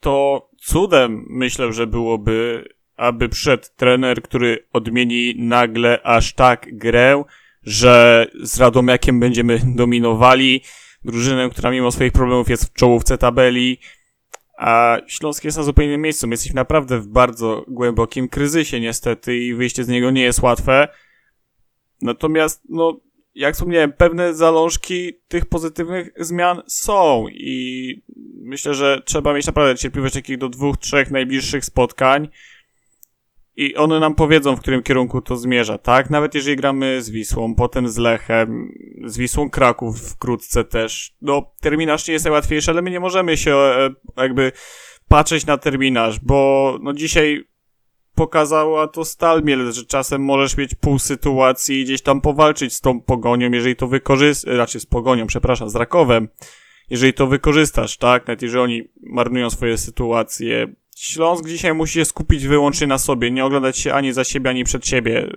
to 0.00 0.48
cudem 0.58 1.26
myślę, 1.28 1.72
że 1.72 1.86
byłoby, 1.86 2.64
aby 2.96 3.28
przyszedł 3.28 3.64
trener, 3.76 4.22
który 4.22 4.66
odmieni 4.72 5.34
nagle 5.38 6.02
aż 6.02 6.34
tak 6.34 6.66
grę, 6.72 7.24
że 7.62 8.26
z 8.42 8.60
Radomiakiem 8.60 9.20
będziemy 9.20 9.60
dominowali, 9.66 10.62
drużynę, 11.04 11.50
która 11.50 11.70
mimo 11.70 11.92
swoich 11.92 12.12
problemów 12.12 12.50
jest 12.50 12.64
w 12.64 12.72
czołówce 12.72 13.18
tabeli, 13.18 13.78
a 14.58 14.98
Śląsk 15.06 15.44
jest 15.44 15.56
na 15.56 15.62
zupełnie 15.62 15.88
innym 15.88 16.00
miejscu. 16.00 16.26
My 16.26 16.32
jesteśmy 16.32 16.54
naprawdę 16.54 17.00
w 17.00 17.06
bardzo 17.06 17.64
głębokim 17.68 18.28
kryzysie 18.28 18.80
niestety 18.80 19.36
i 19.36 19.54
wyjście 19.54 19.84
z 19.84 19.88
niego 19.88 20.10
nie 20.10 20.22
jest 20.22 20.42
łatwe. 20.42 20.88
Natomiast, 22.02 22.62
no, 22.68 23.00
jak 23.34 23.54
wspomniałem, 23.54 23.92
pewne 23.92 24.34
zalążki 24.34 25.12
tych 25.28 25.46
pozytywnych 25.46 26.10
zmian 26.16 26.62
są 26.66 27.26
i 27.28 28.02
myślę, 28.42 28.74
że 28.74 29.02
trzeba 29.04 29.34
mieć 29.34 29.46
naprawdę 29.46 29.78
cierpliwość 29.78 30.14
takich 30.14 30.38
do 30.38 30.48
dwóch, 30.48 30.76
trzech 30.76 31.10
najbliższych 31.10 31.64
spotkań 31.64 32.28
i 33.60 33.76
one 33.76 34.00
nam 34.00 34.14
powiedzą, 34.14 34.56
w 34.56 34.60
którym 34.60 34.82
kierunku 34.82 35.20
to 35.20 35.36
zmierza, 35.36 35.78
tak? 35.78 36.10
Nawet 36.10 36.34
jeżeli 36.34 36.56
gramy 36.56 37.02
z 37.02 37.10
Wisłą, 37.10 37.54
potem 37.54 37.88
z 37.88 37.96
Lechem, 37.96 38.72
z 39.04 39.18
Wisłą 39.18 39.50
Kraków 39.50 40.00
wkrótce 40.00 40.64
też. 40.64 41.14
No, 41.22 41.52
terminarz 41.60 42.08
nie 42.08 42.12
jest 42.12 42.24
najłatwiejszy, 42.24 42.70
ale 42.70 42.82
my 42.82 42.90
nie 42.90 43.00
możemy 43.00 43.36
się 43.36 43.56
e, 43.56 43.90
jakby 44.16 44.52
patrzeć 45.08 45.46
na 45.46 45.58
terminarz, 45.58 46.20
bo 46.20 46.78
no 46.82 46.92
dzisiaj 46.92 47.44
pokazała 48.14 48.88
to 48.88 49.04
Stal 49.04 49.42
Mielec, 49.42 49.74
że 49.74 49.84
czasem 49.86 50.24
możesz 50.24 50.56
mieć 50.56 50.74
pół 50.74 50.98
sytuacji 50.98 51.80
i 51.80 51.84
gdzieś 51.84 52.02
tam 52.02 52.20
powalczyć 52.20 52.74
z 52.74 52.80
tą 52.80 53.00
pogonią, 53.00 53.50
jeżeli 53.50 53.76
to 53.76 53.86
wykorzystasz, 53.86 54.54
raczej 54.56 54.80
z 54.80 54.86
pogonią, 54.86 55.26
przepraszam, 55.26 55.70
z 55.70 55.76
Rakowem, 55.76 56.28
jeżeli 56.90 57.12
to 57.12 57.26
wykorzystasz, 57.26 57.96
tak? 57.96 58.26
Nawet 58.26 58.42
jeżeli 58.42 58.62
oni 58.62 58.82
marnują 59.02 59.50
swoje 59.50 59.78
sytuacje. 59.78 60.74
Śląsk 61.00 61.46
dzisiaj 61.46 61.74
musi 61.74 61.94
się 61.94 62.04
skupić 62.04 62.46
wyłącznie 62.46 62.86
na 62.86 62.98
sobie, 62.98 63.30
nie 63.30 63.44
oglądać 63.44 63.78
się 63.78 63.94
ani 63.94 64.12
za 64.12 64.24
siebie, 64.24 64.50
ani 64.50 64.64
przed 64.64 64.86
siebie. 64.86 65.30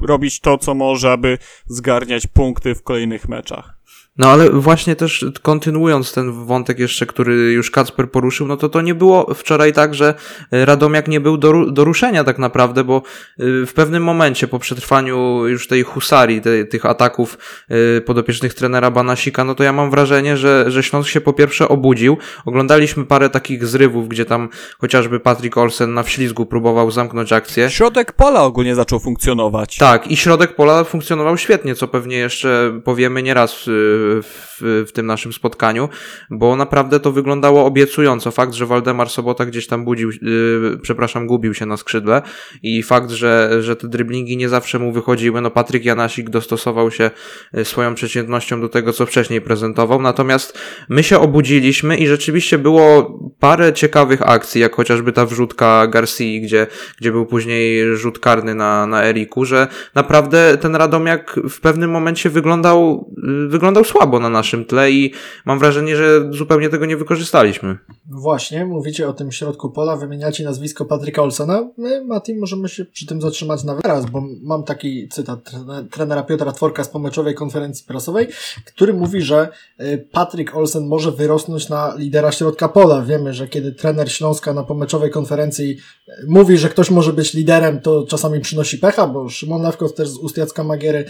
Robić 0.00 0.40
to, 0.40 0.58
co 0.58 0.74
może, 0.74 1.12
aby 1.12 1.38
zgarniać 1.66 2.26
punkty 2.26 2.74
w 2.74 2.82
kolejnych 2.82 3.28
meczach. 3.28 3.79
No 4.18 4.28
ale 4.28 4.50
właśnie 4.50 4.96
też 4.96 5.24
kontynuując 5.42 6.12
ten 6.12 6.32
wątek 6.46 6.78
jeszcze, 6.78 7.06
który 7.06 7.52
już 7.52 7.70
Kacper 7.70 8.10
poruszył, 8.10 8.46
no 8.46 8.56
to 8.56 8.68
to 8.68 8.80
nie 8.80 8.94
było 8.94 9.34
wczoraj 9.34 9.72
tak, 9.72 9.94
że 9.94 10.14
Radomiak 10.50 11.08
nie 11.08 11.20
był 11.20 11.36
do, 11.36 11.66
do 11.66 11.84
ruszenia 11.84 12.24
tak 12.24 12.38
naprawdę, 12.38 12.84
bo 12.84 13.02
y, 13.40 13.66
w 13.66 13.72
pewnym 13.74 14.02
momencie 14.04 14.48
po 14.48 14.58
przetrwaniu 14.58 15.46
już 15.46 15.68
tej 15.68 15.82
husarii, 15.82 16.40
te, 16.40 16.64
tych 16.64 16.86
ataków 16.86 17.38
y, 17.70 18.00
podopiecznych 18.00 18.54
trenera 18.54 18.90
Banasika, 18.90 19.44
no 19.44 19.54
to 19.54 19.64
ja 19.64 19.72
mam 19.72 19.90
wrażenie, 19.90 20.36
że, 20.36 20.70
że 20.70 20.82
Śląsk 20.82 21.10
się 21.10 21.20
po 21.20 21.32
pierwsze 21.32 21.68
obudził. 21.68 22.16
Oglądaliśmy 22.44 23.04
parę 23.04 23.30
takich 23.30 23.66
zrywów, 23.66 24.08
gdzie 24.08 24.24
tam 24.24 24.48
chociażby 24.78 25.20
Patrick 25.20 25.58
Olsen 25.58 25.94
na 25.94 26.02
wślizgu 26.02 26.46
próbował 26.46 26.90
zamknąć 26.90 27.32
akcję. 27.32 27.70
Środek 27.70 28.12
pola 28.12 28.42
ogólnie 28.42 28.74
zaczął 28.74 29.00
funkcjonować. 29.00 29.76
Tak, 29.76 30.06
i 30.06 30.16
środek 30.16 30.54
pola 30.54 30.84
funkcjonował 30.84 31.38
świetnie, 31.38 31.74
co 31.74 31.88
pewnie 31.88 32.16
jeszcze 32.16 32.80
powiemy 32.84 33.22
nieraz 33.22 33.66
w, 34.22 34.84
w 34.88 34.92
tym 34.92 35.06
naszym 35.06 35.32
spotkaniu, 35.32 35.88
bo 36.30 36.56
naprawdę 36.56 37.00
to 37.00 37.12
wyglądało 37.12 37.64
obiecująco. 37.64 38.30
Fakt, 38.30 38.54
że 38.54 38.66
Waldemar 38.66 39.10
Sobota 39.10 39.46
gdzieś 39.46 39.66
tam 39.66 39.84
budził, 39.84 40.10
yy, 40.10 40.78
przepraszam, 40.82 41.26
gubił 41.26 41.54
się 41.54 41.66
na 41.66 41.76
skrzydle 41.76 42.22
i 42.62 42.82
fakt, 42.82 43.10
że, 43.10 43.62
że 43.62 43.76
te 43.76 43.88
driblingi 43.88 44.36
nie 44.36 44.48
zawsze 44.48 44.78
mu 44.78 44.92
wychodziły. 44.92 45.40
No 45.40 45.50
Patryk 45.50 45.84
Janasik 45.84 46.30
dostosował 46.30 46.90
się 46.90 47.10
y, 47.58 47.64
swoją 47.64 47.94
przeciętnością 47.94 48.60
do 48.60 48.68
tego, 48.68 48.92
co 48.92 49.06
wcześniej 49.06 49.40
prezentował. 49.40 50.02
Natomiast 50.02 50.58
my 50.88 51.02
się 51.02 51.18
obudziliśmy 51.18 51.96
i 51.96 52.06
rzeczywiście 52.06 52.58
było 52.58 53.18
parę 53.40 53.72
ciekawych 53.72 54.22
akcji, 54.22 54.60
jak 54.60 54.74
chociażby 54.74 55.12
ta 55.12 55.26
wrzutka 55.26 55.86
Garcia, 55.86 56.40
gdzie, 56.42 56.66
gdzie 56.98 57.12
był 57.12 57.26
później 57.26 57.96
rzut 57.96 58.18
karny 58.18 58.54
na, 58.54 58.86
na 58.86 59.04
Eriku, 59.04 59.44
że 59.44 59.68
naprawdę 59.94 60.58
ten 60.58 60.76
Radomiak 60.76 61.40
w 61.50 61.60
pewnym 61.60 61.90
momencie 61.90 62.30
wyglądał, 62.30 63.10
y, 63.44 63.48
wyglądał 63.48 63.84
słabo 63.90 64.20
na 64.20 64.30
naszym 64.30 64.64
tle 64.64 64.90
i 64.90 65.12
mam 65.44 65.58
wrażenie, 65.58 65.96
że 65.96 66.32
zupełnie 66.32 66.68
tego 66.68 66.86
nie 66.86 66.96
wykorzystaliśmy. 66.96 67.78
Właśnie, 68.10 68.66
mówicie 68.66 69.08
o 69.08 69.12
tym 69.12 69.32
środku 69.32 69.70
pola, 69.70 69.96
wymieniacie 69.96 70.44
nazwisko 70.44 70.84
Patryka 70.84 71.22
Olsona. 71.22 71.68
My, 71.76 72.04
Mati, 72.04 72.34
możemy 72.34 72.68
się 72.68 72.84
przy 72.84 73.06
tym 73.06 73.20
zatrzymać 73.20 73.64
na 73.64 73.74
wyraz, 73.74 74.06
bo 74.06 74.22
mam 74.42 74.64
taki 74.64 75.08
cytat 75.08 75.50
trenera 75.90 76.22
Piotra 76.22 76.52
Tworka 76.52 76.84
z 76.84 76.88
pomeczowej 76.88 77.34
konferencji 77.34 77.86
prasowej, 77.86 78.28
który 78.66 78.92
mówi, 78.92 79.22
że 79.22 79.48
y, 79.80 80.08
Patryk 80.12 80.56
Olsen 80.56 80.86
może 80.86 81.12
wyrosnąć 81.12 81.68
na 81.68 81.94
lidera 81.98 82.32
środka 82.32 82.68
pola. 82.68 83.02
Wiemy, 83.02 83.34
że 83.34 83.48
kiedy 83.48 83.72
trener 83.72 84.12
Śląska 84.12 84.54
na 84.54 84.62
pomeczowej 84.62 85.10
konferencji 85.10 85.76
y, 86.08 86.12
mówi, 86.28 86.58
że 86.58 86.68
ktoś 86.68 86.90
może 86.90 87.12
być 87.12 87.34
liderem, 87.34 87.80
to 87.80 88.06
czasami 88.08 88.40
przynosi 88.40 88.78
pecha, 88.78 89.06
bo 89.06 89.28
Szymon 89.28 89.62
Lewkow 89.62 89.94
też 89.94 90.08
z 90.08 90.16
ust 90.16 90.36
Magiery 90.64 91.04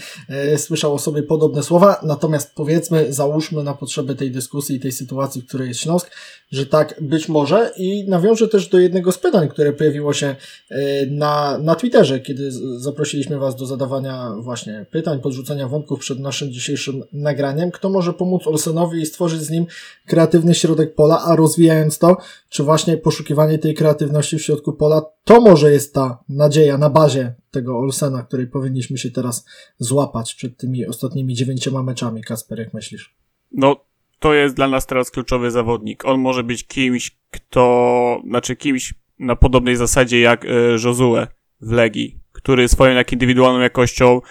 y, 0.53 0.57
słyszał 0.57 0.93
o 0.93 0.99
sobie 0.99 1.23
podobne 1.23 1.63
słowa, 1.63 1.99
natomiast 2.03 2.55
powiedzmy, 2.71 3.13
załóżmy 3.13 3.63
na 3.63 3.73
potrzeby 3.73 4.15
tej 4.15 4.31
dyskusji 4.31 4.75
i 4.75 4.79
tej 4.79 4.91
sytuacji, 4.91 5.41
w 5.41 5.47
której 5.47 5.67
jest 5.67 5.79
Śląsk, 5.79 6.11
że 6.51 6.65
tak 6.65 6.95
być 7.01 7.29
może 7.29 7.71
i 7.77 8.09
nawiążę 8.09 8.47
też 8.47 8.69
do 8.69 8.79
jednego 8.79 9.11
z 9.11 9.17
pytań, 9.17 9.49
które 9.49 9.73
pojawiło 9.73 10.13
się 10.13 10.35
e, 10.69 11.05
na, 11.05 11.57
na 11.57 11.75
Twitterze, 11.75 12.19
kiedy 12.19 12.51
zaprosiliśmy 12.77 13.39
Was 13.39 13.55
do 13.55 13.65
zadawania 13.65 14.35
właśnie 14.39 14.85
pytań, 14.91 15.21
podrzucenia 15.21 15.67
wątków 15.67 15.99
przed 15.99 16.19
naszym 16.19 16.51
dzisiejszym 16.51 17.03
nagraniem. 17.13 17.71
Kto 17.71 17.89
może 17.89 18.13
pomóc 18.13 18.47
Olsenowi 18.47 19.01
i 19.01 19.05
stworzyć 19.05 19.41
z 19.41 19.49
nim 19.49 19.65
kreatywny 20.07 20.55
środek 20.55 20.95
pola, 20.95 21.21
a 21.25 21.35
rozwijając 21.35 21.97
to, 21.97 22.17
czy 22.49 22.63
właśnie 22.63 22.97
poszukiwanie 22.97 23.57
tej 23.59 23.73
kreatywności 23.73 24.37
w 24.37 24.41
środku 24.41 24.73
pola, 24.73 25.01
to 25.23 25.41
może 25.41 25.71
jest 25.71 25.93
ta 25.93 26.23
nadzieja 26.29 26.77
na 26.77 26.89
bazie 26.89 27.35
tego 27.51 27.79
Olsena, 27.79 28.23
której 28.23 28.47
powinniśmy 28.47 28.97
się 28.97 29.11
teraz 29.11 29.45
złapać 29.77 30.35
przed 30.35 30.57
tymi 30.57 30.85
ostatnimi 30.85 31.33
dziewięcioma 31.33 31.83
meczami. 31.83 32.23
Kasper, 32.23 32.59
jak 32.59 32.73
myślisz? 32.73 33.15
No, 33.51 33.85
to 34.19 34.33
jest 34.33 34.55
dla 34.55 34.67
nas 34.67 34.85
teraz 34.85 35.11
kluczowy 35.11 35.51
zawodnik. 35.51 36.05
On 36.05 36.19
może 36.19 36.43
być 36.43 36.67
kimś, 36.67 37.17
kto, 37.31 38.21
znaczy 38.27 38.55
kimś 38.55 38.93
na 39.19 39.35
podobnej 39.35 39.75
zasadzie 39.75 40.19
jak 40.19 40.45
e, 40.45 40.49
Josue 40.83 41.27
w 41.61 41.71
Legii, 41.71 42.19
który 42.31 42.67
swoją 42.67 42.95
jak 42.95 43.13
indywidualną 43.13 43.59
jakością 43.59 44.21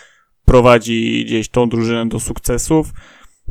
prowadzi 0.45 1.25
gdzieś 1.25 1.49
tą 1.49 1.69
drużynę 1.69 2.09
do 2.09 2.21
sukcesów, 2.21 2.87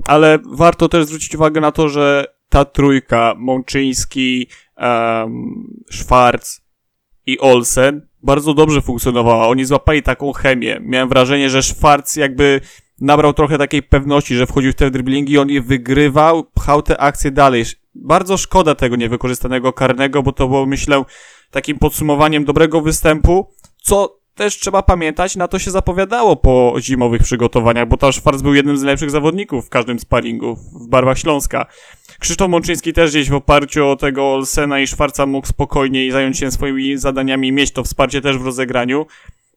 ale 0.05 0.39
warto 0.51 0.89
też 0.89 1.05
zwrócić 1.05 1.35
uwagę 1.35 1.61
na 1.61 1.71
to, 1.71 1.89
że 1.89 2.25
ta 2.49 2.65
trójka, 2.65 3.33
Mączyński, 3.37 4.47
um, 4.77 5.83
Schwarz 5.91 6.61
i 7.31 7.39
Olsen 7.39 8.01
bardzo 8.23 8.53
dobrze 8.53 8.81
funkcjonowała. 8.81 9.47
Oni 9.47 9.65
złapali 9.65 10.03
taką 10.03 10.33
chemię. 10.33 10.79
Miałem 10.81 11.09
wrażenie, 11.09 11.49
że 11.49 11.63
Schwarz 11.63 12.15
jakby 12.15 12.61
nabrał 13.01 13.33
trochę 13.33 13.57
takiej 13.57 13.83
pewności, 13.83 14.35
że 14.35 14.47
wchodził 14.47 14.71
w 14.71 14.75
te 14.75 14.91
driblingi 14.91 15.33
i 15.33 15.37
on 15.37 15.49
je 15.49 15.61
wygrywał, 15.61 16.43
pchał 16.43 16.81
te 16.81 16.97
akcje 16.97 17.31
dalej. 17.31 17.65
Bardzo 17.95 18.37
szkoda 18.37 18.75
tego 18.75 18.95
niewykorzystanego 18.95 19.73
karnego, 19.73 20.23
bo 20.23 20.31
to 20.31 20.47
było, 20.47 20.65
myślę, 20.65 21.03
takim 21.51 21.79
podsumowaniem 21.79 22.45
dobrego 22.45 22.81
występu, 22.81 23.53
co 23.81 24.18
też 24.39 24.59
trzeba 24.59 24.83
pamiętać, 24.83 25.35
na 25.35 25.47
to 25.47 25.59
się 25.59 25.71
zapowiadało 25.71 26.35
po 26.35 26.75
zimowych 26.79 27.23
przygotowaniach, 27.23 27.87
bo 27.87 27.97
też 27.97 28.15
Schwarz 28.15 28.41
był 28.41 28.53
jednym 28.53 28.77
z 28.77 28.81
najlepszych 28.81 29.11
zawodników 29.11 29.65
w 29.65 29.69
każdym 29.69 29.99
sparingu 29.99 30.55
w 30.55 30.87
barwach 30.87 31.19
Śląska. 31.19 31.65
Krzysztof 32.19 32.49
Mączyński 32.49 32.93
też 32.93 33.09
gdzieś 33.09 33.29
w 33.29 33.33
oparciu 33.33 33.87
o 33.87 33.95
tego 33.95 34.33
Olsena 34.33 34.79
i 34.79 34.87
Szwarca 34.87 35.25
mógł 35.25 35.47
spokojniej 35.47 36.11
zająć 36.11 36.37
się 36.37 36.51
swoimi 36.51 36.97
zadaniami 36.97 37.47
i 37.47 37.51
mieć 37.51 37.71
to 37.71 37.83
wsparcie 37.83 38.21
też 38.21 38.37
w 38.37 38.45
rozegraniu. 38.45 39.05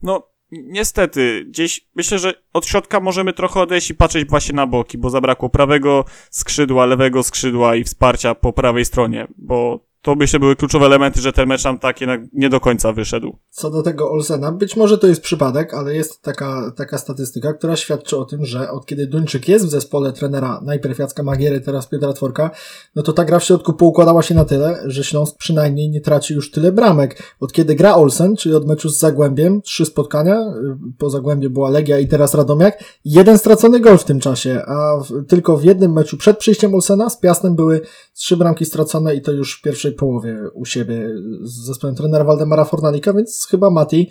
No, 0.02 0.28
niestety, 0.52 1.44
gdzieś 1.48 1.80
myślę, 1.94 2.18
że 2.18 2.34
od 2.52 2.66
środka 2.66 3.00
możemy 3.00 3.32
trochę 3.32 3.60
odejść 3.60 3.90
i 3.90 3.94
patrzeć 3.94 4.28
właśnie 4.28 4.54
na 4.54 4.66
boki, 4.66 4.98
bo 4.98 5.10
zabrakło 5.10 5.48
prawego 5.48 6.04
skrzydła, 6.30 6.86
lewego 6.86 7.22
skrzydła 7.22 7.76
i 7.76 7.84
wsparcia 7.84 8.34
po 8.34 8.52
prawej 8.52 8.84
stronie, 8.84 9.26
bo 9.38 9.91
to 10.02 10.14
myślę 10.14 10.40
były 10.40 10.56
kluczowe 10.56 10.86
elementy, 10.86 11.20
że 11.20 11.32
ten 11.32 11.48
mecz 11.48 11.64
nam 11.64 11.78
tak 11.78 12.00
jednak 12.00 12.20
nie 12.32 12.48
do 12.48 12.60
końca 12.60 12.92
wyszedł. 12.92 13.36
Co 13.50 13.70
do 13.70 13.82
tego 13.82 14.10
Olsena, 14.10 14.52
być 14.52 14.76
może 14.76 14.98
to 14.98 15.06
jest 15.06 15.22
przypadek, 15.22 15.74
ale 15.74 15.94
jest 15.94 16.22
taka, 16.22 16.72
taka 16.76 16.98
statystyka, 16.98 17.52
która 17.52 17.76
świadczy 17.76 18.18
o 18.18 18.24
tym, 18.24 18.44
że 18.44 18.70
od 18.70 18.86
kiedy 18.86 19.06
Duńczyk 19.06 19.48
jest 19.48 19.66
w 19.66 19.70
zespole 19.70 20.12
trenera, 20.12 20.60
najpierw 20.64 20.98
Jacka 20.98 21.22
Magiery, 21.22 21.60
teraz 21.60 21.86
Piotra 21.86 22.12
Tworka, 22.12 22.50
no 22.96 23.02
to 23.02 23.12
ta 23.12 23.24
gra 23.24 23.38
w 23.38 23.44
środku 23.44 23.72
poukładała 23.72 24.22
się 24.22 24.34
na 24.34 24.44
tyle, 24.44 24.82
że 24.86 25.04
Śląsk 25.04 25.36
przynajmniej 25.38 25.90
nie 25.90 26.00
traci 26.00 26.34
już 26.34 26.50
tyle 26.50 26.72
bramek. 26.72 27.22
Od 27.40 27.52
kiedy 27.52 27.74
gra 27.74 27.94
Olsen, 27.94 28.36
czyli 28.36 28.54
od 28.54 28.66
meczu 28.66 28.88
z 28.88 28.98
Zagłębiem, 28.98 29.62
trzy 29.62 29.86
spotkania, 29.86 30.40
y, 30.40 30.76
po 30.98 31.10
Zagłębiu 31.10 31.50
była 31.50 31.70
Legia 31.70 31.98
i 31.98 32.08
teraz 32.08 32.34
Radomiak, 32.34 32.84
jeden 33.04 33.38
stracony 33.38 33.80
gol 33.80 33.98
w 33.98 34.04
tym 34.04 34.20
czasie, 34.20 34.62
a 34.66 34.96
w, 35.00 35.26
tylko 35.26 35.56
w 35.56 35.64
jednym 35.64 35.92
meczu 35.92 36.16
przed 36.16 36.38
przyjściem 36.38 36.74
Olsena 36.74 37.10
z 37.10 37.20
Piastem 37.20 37.56
były 37.56 37.80
trzy 38.14 38.36
bramki 38.36 38.66
stracone 38.66 39.14
i 39.14 39.22
to 39.22 39.32
już 39.32 39.58
w 39.58 39.62
pierwszej 39.62 39.91
połowie 39.92 40.38
u 40.54 40.64
siebie 40.64 41.10
z 41.42 41.52
zespołem 41.52 41.96
trenera 41.96 42.24
Waldemara 42.24 42.64
Fornalika, 42.64 43.12
więc 43.12 43.46
chyba 43.50 43.70
Mati 43.70 44.10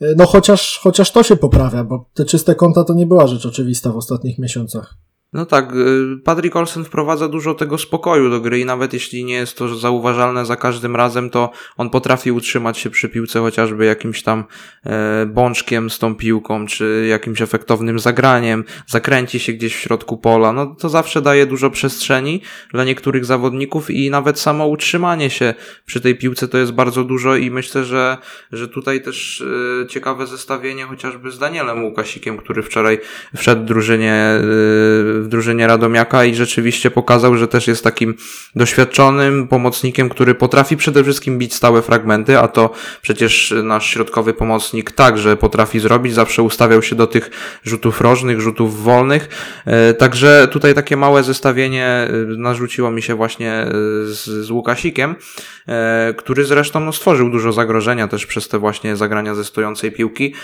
no 0.00 0.26
chociaż, 0.26 0.80
chociaż 0.82 1.12
to 1.12 1.22
się 1.22 1.36
poprawia, 1.36 1.84
bo 1.84 2.10
te 2.14 2.24
czyste 2.24 2.54
konta 2.54 2.84
to 2.84 2.94
nie 2.94 3.06
była 3.06 3.26
rzecz 3.26 3.46
oczywista 3.46 3.92
w 3.92 3.96
ostatnich 3.96 4.38
miesiącach. 4.38 4.94
No 5.36 5.46
tak, 5.46 5.72
y, 5.74 6.18
Patrick 6.24 6.56
Olsen 6.56 6.84
wprowadza 6.84 7.28
dużo 7.28 7.54
tego 7.54 7.78
spokoju 7.78 8.30
do 8.30 8.40
gry 8.40 8.60
i 8.60 8.64
nawet 8.64 8.92
jeśli 8.92 9.24
nie 9.24 9.34
jest 9.34 9.58
to 9.58 9.76
zauważalne 9.76 10.46
za 10.46 10.56
każdym 10.56 10.96
razem, 10.96 11.30
to 11.30 11.50
on 11.76 11.90
potrafi 11.90 12.32
utrzymać 12.32 12.78
się 12.78 12.90
przy 12.90 13.08
piłce 13.08 13.40
chociażby 13.40 13.84
jakimś 13.84 14.22
tam 14.22 14.44
e, 14.86 15.26
bączkiem 15.26 15.90
z 15.90 15.98
tą 15.98 16.14
piłką, 16.14 16.66
czy 16.66 17.06
jakimś 17.08 17.42
efektownym 17.42 17.98
zagraniem, 17.98 18.64
zakręci 18.86 19.38
się 19.38 19.52
gdzieś 19.52 19.76
w 19.76 19.78
środku 19.78 20.16
pola, 20.16 20.52
no 20.52 20.66
to 20.66 20.88
zawsze 20.88 21.22
daje 21.22 21.46
dużo 21.46 21.70
przestrzeni 21.70 22.42
dla 22.72 22.84
niektórych 22.84 23.24
zawodników 23.24 23.90
i 23.90 24.10
nawet 24.10 24.40
samo 24.40 24.66
utrzymanie 24.66 25.30
się 25.30 25.54
przy 25.86 26.00
tej 26.00 26.14
piłce 26.14 26.48
to 26.48 26.58
jest 26.58 26.72
bardzo 26.72 27.04
dużo 27.04 27.36
i 27.36 27.50
myślę, 27.50 27.84
że, 27.84 28.18
że 28.52 28.68
tutaj 28.68 29.02
też 29.02 29.44
e, 29.82 29.86
ciekawe 29.86 30.26
zestawienie 30.26 30.84
chociażby 30.84 31.30
z 31.30 31.38
Danielem 31.38 31.84
Łukasikiem, 31.84 32.38
który 32.38 32.62
wczoraj 32.62 32.98
wszedł 33.36 33.64
drużynie 33.64 34.12
e, 34.12 35.25
w 35.26 35.28
drużynie 35.28 35.66
Radomiaka 35.66 36.24
i 36.24 36.34
rzeczywiście 36.34 36.90
pokazał, 36.90 37.36
że 37.36 37.48
też 37.48 37.66
jest 37.66 37.84
takim 37.84 38.14
doświadczonym 38.56 39.48
pomocnikiem, 39.48 40.08
który 40.08 40.34
potrafi 40.34 40.76
przede 40.76 41.02
wszystkim 41.02 41.38
bić 41.38 41.54
stałe 41.54 41.82
fragmenty, 41.82 42.38
a 42.38 42.48
to 42.48 42.70
przecież 43.02 43.54
nasz 43.62 43.90
środkowy 43.90 44.34
pomocnik 44.34 44.90
także 44.90 45.36
potrafi 45.36 45.80
zrobić, 45.80 46.14
zawsze 46.14 46.42
ustawiał 46.42 46.82
się 46.82 46.96
do 46.96 47.06
tych 47.06 47.30
rzutów 47.64 48.00
rożnych, 48.00 48.40
rzutów 48.40 48.82
wolnych, 48.82 49.28
e, 49.64 49.94
także 49.94 50.48
tutaj 50.52 50.74
takie 50.74 50.96
małe 50.96 51.22
zestawienie 51.22 51.86
e, 51.86 52.08
narzuciło 52.36 52.90
mi 52.90 53.02
się 53.02 53.14
właśnie 53.14 53.52
e, 53.52 53.70
z, 54.04 54.24
z 54.24 54.50
Łukasikiem, 54.50 55.14
który 56.16 56.44
zresztą 56.44 56.80
no, 56.80 56.92
stworzył 56.92 57.30
dużo 57.30 57.52
zagrożenia 57.52 58.08
też 58.08 58.26
przez 58.26 58.48
te 58.48 58.58
właśnie 58.58 58.96
zagrania 58.96 59.34
ze 59.34 59.44
stojącej 59.44 59.92
piłki. 59.92 60.34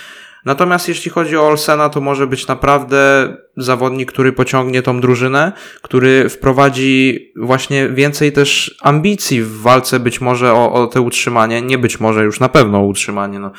Natomiast 0.45 0.89
jeśli 0.89 1.11
chodzi 1.11 1.37
o 1.37 1.47
Olsena, 1.47 1.89
to 1.89 2.01
może 2.01 2.27
być 2.27 2.47
naprawdę 2.47 3.29
zawodnik, 3.57 4.13
który 4.13 4.33
pociągnie 4.33 4.83
tą 4.83 5.01
drużynę, 5.01 5.53
który 5.83 6.29
wprowadzi 6.29 7.33
właśnie 7.37 7.89
więcej 7.89 8.33
też 8.33 8.77
ambicji 8.81 9.43
w 9.43 9.61
walce 9.61 10.01
być 10.01 10.21
może 10.21 10.53
o, 10.53 10.73
o 10.73 10.87
te 10.87 11.01
utrzymanie, 11.01 11.63
nie 11.63 11.79
być 11.79 12.01
może 12.01 12.25
już 12.25 12.41
na 12.41 12.49
pewno 12.49 12.79
o 12.79 12.85
utrzymanie. 12.85 13.39
No 13.39 13.53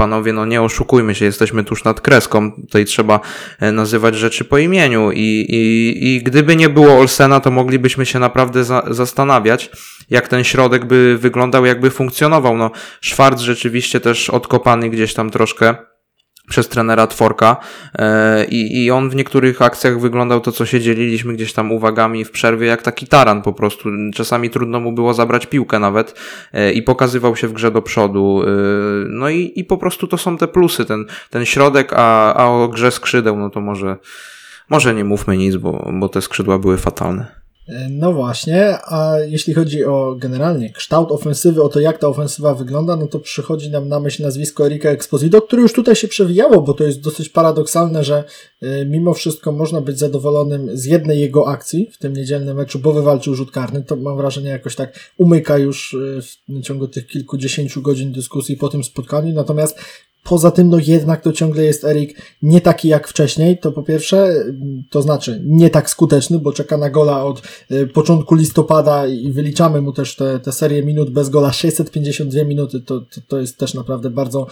panowie, 0.00 0.32
no 0.32 0.46
nie 0.46 0.62
oszukujmy 0.62 1.14
się, 1.14 1.24
jesteśmy 1.24 1.64
tuż 1.64 1.84
nad 1.84 2.00
kreską, 2.00 2.52
tutaj 2.52 2.84
trzeba 2.84 3.20
e, 3.60 3.72
nazywać 3.72 4.16
rzeczy 4.16 4.44
po 4.44 4.58
imieniu 4.58 5.12
i, 5.12 5.46
i, 5.48 6.14
i 6.14 6.22
gdyby 6.22 6.56
nie 6.56 6.68
było 6.68 6.98
Olsena, 6.98 7.40
to 7.40 7.50
moglibyśmy 7.50 8.06
się 8.06 8.18
naprawdę 8.18 8.64
za, 8.64 8.82
zastanawiać, 8.90 9.70
jak 10.10 10.28
ten 10.28 10.44
środek 10.44 10.84
by 10.84 11.18
wyglądał, 11.18 11.66
jakby 11.66 11.90
funkcjonował. 11.90 12.56
No, 12.56 12.70
Schwarz 13.02 13.40
rzeczywiście 13.40 14.00
też 14.00 14.30
odkopany 14.30 14.90
gdzieś 14.90 15.14
tam 15.14 15.30
troszkę 15.30 15.89
przez 16.50 16.68
trenera 16.68 17.06
Tworka 17.06 17.56
e, 17.98 18.44
i, 18.44 18.84
i 18.84 18.90
on 18.90 19.10
w 19.10 19.14
niektórych 19.14 19.62
akcjach 19.62 20.00
wyglądał 20.00 20.40
to, 20.40 20.52
co 20.52 20.66
się 20.66 20.80
dzieliliśmy 20.80 21.34
gdzieś 21.34 21.52
tam 21.52 21.72
uwagami 21.72 22.24
w 22.24 22.30
przerwie, 22.30 22.66
jak 22.66 22.82
taki 22.82 23.06
taran 23.06 23.42
po 23.42 23.52
prostu. 23.52 23.88
Czasami 24.14 24.50
trudno 24.50 24.80
mu 24.80 24.92
było 24.92 25.14
zabrać 25.14 25.46
piłkę 25.46 25.78
nawet 25.78 26.14
e, 26.52 26.72
i 26.72 26.82
pokazywał 26.82 27.36
się 27.36 27.48
w 27.48 27.52
grze 27.52 27.70
do 27.70 27.82
przodu. 27.82 28.42
E, 28.42 28.46
no 29.08 29.30
i, 29.30 29.52
i 29.56 29.64
po 29.64 29.78
prostu 29.78 30.06
to 30.06 30.18
są 30.18 30.36
te 30.36 30.48
plusy, 30.48 30.84
ten, 30.84 31.04
ten 31.30 31.44
środek, 31.44 31.92
a, 31.96 32.34
a 32.34 32.46
o 32.46 32.68
grze 32.68 32.90
skrzydeł, 32.90 33.36
no 33.36 33.50
to 33.50 33.60
może, 33.60 33.96
może 34.70 34.94
nie 34.94 35.04
mówmy 35.04 35.36
nic, 35.36 35.56
bo, 35.56 35.92
bo 35.92 36.08
te 36.08 36.22
skrzydła 36.22 36.58
były 36.58 36.78
fatalne. 36.78 37.39
No 37.90 38.12
właśnie, 38.12 38.78
a 38.84 39.18
jeśli 39.28 39.54
chodzi 39.54 39.84
o 39.84 40.16
generalnie 40.18 40.72
kształt 40.72 41.12
ofensywy, 41.12 41.62
o 41.62 41.68
to 41.68 41.80
jak 41.80 41.98
ta 41.98 42.08
ofensywa 42.08 42.54
wygląda, 42.54 42.96
no 42.96 43.06
to 43.06 43.20
przychodzi 43.20 43.70
nam 43.70 43.88
na 43.88 44.00
myśl 44.00 44.22
nazwisko 44.22 44.66
Erika 44.66 44.90
Exposito, 44.90 45.42
które 45.42 45.62
już 45.62 45.72
tutaj 45.72 45.96
się 45.96 46.08
przewijało, 46.08 46.62
bo 46.62 46.74
to 46.74 46.84
jest 46.84 47.00
dosyć 47.00 47.28
paradoksalne, 47.28 48.04
że 48.04 48.24
y, 48.62 48.86
mimo 48.90 49.14
wszystko 49.14 49.52
można 49.52 49.80
być 49.80 49.98
zadowolonym 49.98 50.76
z 50.76 50.84
jednej 50.84 51.20
jego 51.20 51.48
akcji 51.48 51.90
w 51.92 51.98
tym 51.98 52.12
niedzielnym 52.12 52.56
meczu, 52.56 52.78
bo 52.78 52.92
wywalczył 52.92 53.34
rzut 53.34 53.50
karny. 53.50 53.82
To 53.82 53.96
mam 53.96 54.16
wrażenie 54.16 54.48
jakoś 54.48 54.74
tak 54.74 55.12
umyka 55.18 55.58
już 55.58 55.94
y, 55.94 56.20
w 56.48 56.62
ciągu 56.62 56.88
tych 56.88 57.06
kilkudziesięciu 57.06 57.82
godzin 57.82 58.12
dyskusji 58.12 58.56
po 58.56 58.68
tym 58.68 58.84
spotkaniu. 58.84 59.34
Natomiast 59.34 59.78
Poza 60.24 60.50
tym, 60.50 60.68
no 60.68 60.78
jednak 60.86 61.22
to 61.22 61.32
ciągle 61.32 61.64
jest 61.64 61.84
Erik 61.84 62.22
nie 62.42 62.60
taki 62.60 62.88
jak 62.88 63.08
wcześniej, 63.08 63.58
to 63.58 63.72
po 63.72 63.82
pierwsze, 63.82 64.34
to 64.90 65.02
znaczy 65.02 65.42
nie 65.46 65.70
tak 65.70 65.90
skuteczny, 65.90 66.38
bo 66.38 66.52
czeka 66.52 66.76
na 66.76 66.90
gola 66.90 67.24
od 67.24 67.42
y, 67.70 67.86
początku 67.86 68.34
listopada 68.34 69.06
i 69.06 69.32
wyliczamy 69.32 69.80
mu 69.80 69.92
też 69.92 70.16
te, 70.16 70.40
te 70.40 70.52
serię 70.52 70.82
minut 70.82 71.10
bez 71.10 71.28
gola, 71.28 71.52
652 71.60 72.44
minuty, 72.44 72.80
to, 72.80 73.00
to, 73.00 73.20
to 73.28 73.38
jest 73.38 73.58
też 73.58 73.74
naprawdę 73.74 74.10
bardzo, 74.10 74.46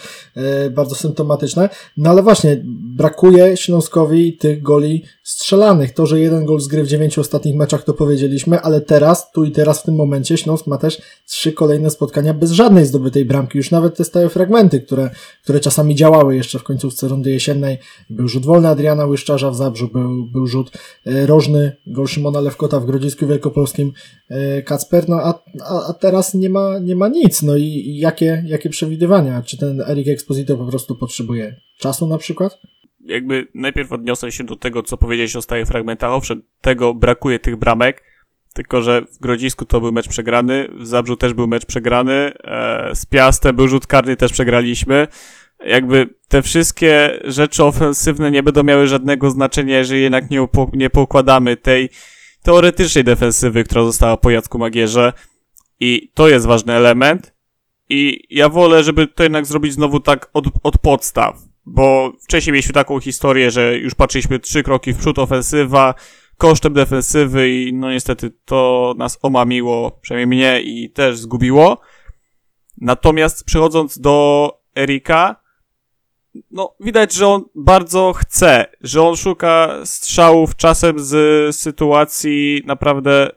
y, 0.67 0.71
bardzo 0.71 0.95
symptomatyczne. 0.95 1.69
No 1.97 2.11
ale 2.11 2.23
właśnie, 2.23 2.61
brakuje 2.97 3.57
Śląskowi 3.57 4.37
tych 4.37 4.63
goli 4.63 5.05
strzelanych. 5.29 5.95
To, 5.95 6.07
że 6.07 6.21
jeden 6.21 6.45
gol 6.45 6.61
z 6.61 6.69
gry 6.69 6.83
w 6.83 6.87
dziewięciu 6.87 7.21
ostatnich 7.21 7.55
meczach 7.55 7.85
to 7.85 7.95
powiedzieliśmy, 7.95 8.61
ale 8.61 8.81
teraz, 8.81 9.33
tu 9.33 9.45
i 9.45 9.51
teraz 9.51 9.81
w 9.81 9.83
tym 9.83 9.95
momencie 9.95 10.37
Śląsk 10.37 10.67
ma 10.67 10.79
też 10.79 11.03
trzy 11.27 11.53
kolejne 11.53 11.91
spotkania 11.91 12.35
bez 12.35 12.51
żadnej 12.51 12.87
zdobytej 12.87 13.25
bramki. 13.25 13.59
Już 13.59 13.71
nawet 13.71 13.97
te 13.97 14.05
stałe 14.05 14.29
fragmenty, 14.29 14.81
które, 14.81 15.11
które 15.43 15.58
czasami 15.61 15.95
działały 15.95 16.37
jeszcze 16.37 16.59
w 16.59 16.63
końcówce 16.63 17.09
rundy 17.09 17.31
jesiennej. 17.31 17.79
Był 18.11 18.29
rzut 18.29 18.47
wolny 18.47 18.69
Adriana 18.69 19.07
Łyszczarza 19.07 19.51
w 19.51 19.57
Zabrzu, 19.57 19.89
był, 19.89 20.27
był 20.33 20.47
rzut 20.47 20.71
e, 21.07 21.27
rożny 21.27 21.77
gol 21.87 22.07
Szymona 22.07 22.41
Lewkota 22.41 22.81
w 22.81 22.87
Grodzisku 22.87 23.27
Wielkopolskim 23.27 23.93
e, 24.29 24.63
Kacper, 24.63 25.09
no 25.09 25.17
a, 25.17 25.43
a, 25.89 25.93
teraz 25.93 26.35
nie 26.35 26.51
ma, 26.51 26.79
nie 26.79 26.97
ma 26.97 27.09
nic. 27.09 27.43
No 27.43 27.57
i 27.57 27.97
jakie, 27.99 28.45
jakie 28.47 28.71
przewidywania? 28.71 29.43
Czy 29.43 29.59
ten 29.59 29.81
Erik 29.81 30.09
Exposito 30.09 30.57
po 30.57 30.67
prostu 30.67 30.97
potrzebuje 30.97 31.57
czasu 31.79 32.07
na 32.07 32.19
przykład? 32.19 32.59
jakby 33.09 33.47
najpierw 33.55 33.93
odniosę 33.93 34.33
się 34.33 34.45
do 34.45 34.57
tego, 34.57 34.83
co 34.83 34.97
powiedziałeś 34.97 35.37
o 35.37 35.43
stałych 35.43 35.69
fragmentach. 35.69 36.11
Owszem, 36.11 36.43
tego 36.61 36.95
brakuje 36.95 37.39
tych 37.39 37.57
bramek, 37.57 38.03
tylko 38.55 38.83
że 38.83 39.03
w 39.03 39.19
Grodzisku 39.19 39.65
to 39.65 39.81
był 39.81 39.93
mecz 39.93 40.09
przegrany, 40.09 40.69
w 40.81 40.87
Zabrzu 40.87 41.17
też 41.17 41.35
był 41.35 41.47
mecz 41.47 41.67
przegrany, 41.67 42.33
e, 42.45 42.91
z 42.95 43.07
Piastem 43.07 43.57
był 43.57 43.69
rzut 43.69 43.87
karny, 43.87 44.17
też 44.17 44.33
przegraliśmy. 44.33 45.07
Jakby 45.67 46.15
te 46.29 46.43
wszystkie 46.43 47.21
rzeczy 47.25 47.65
ofensywne 47.65 48.31
nie 48.31 48.43
będą 48.43 48.63
miały 48.63 48.87
żadnego 48.87 49.31
znaczenia, 49.31 49.79
jeżeli 49.79 50.03
jednak 50.03 50.31
nie, 50.31 50.43
upo- 50.43 50.71
nie 50.73 50.91
poukładamy 50.91 51.57
tej 51.57 51.91
teoretycznej 52.43 53.05
defensywy, 53.05 53.65
która 53.65 53.85
została 53.85 54.17
po 54.17 54.31
Jacku 54.31 54.59
Magierze. 54.59 55.13
I 55.81 56.11
to 56.15 56.29
jest 56.29 56.47
ważny 56.47 56.73
element. 56.73 57.35
I 57.89 58.27
ja 58.31 58.49
wolę, 58.49 58.85
żeby 58.85 59.07
to 59.07 59.23
jednak 59.23 59.47
zrobić 59.47 59.73
znowu 59.73 60.01
tak 60.01 60.31
od, 60.33 60.45
od 60.63 60.79
podstaw 60.79 61.49
bo 61.69 62.13
wcześniej 62.21 62.53
mieliśmy 62.53 62.73
taką 62.73 63.01
historię, 63.01 63.51
że 63.51 63.79
już 63.79 63.95
patrzyliśmy 63.95 64.39
trzy 64.39 64.63
kroki 64.63 64.93
w 64.93 64.99
przód 64.99 65.19
ofensywa, 65.19 65.95
kosztem 66.37 66.73
defensywy 66.73 67.51
i 67.51 67.73
no 67.73 67.93
niestety 67.93 68.31
to 68.45 68.95
nas 68.99 69.19
omamiło, 69.23 69.99
przynajmniej 70.01 70.39
mnie 70.39 70.61
i 70.61 70.91
też 70.91 71.19
zgubiło. 71.19 71.81
Natomiast 72.81 73.45
przechodząc 73.45 73.99
do 73.99 74.53
Erika, 74.77 75.37
no 76.51 76.75
widać, 76.81 77.13
że 77.13 77.29
on 77.29 77.45
bardzo 77.55 78.13
chce, 78.13 78.67
że 78.81 79.03
on 79.03 79.17
szuka 79.17 79.75
strzałów 79.85 80.57
czasem 80.57 80.99
z 80.99 81.57
sytuacji 81.57 82.63
naprawdę 82.67 83.31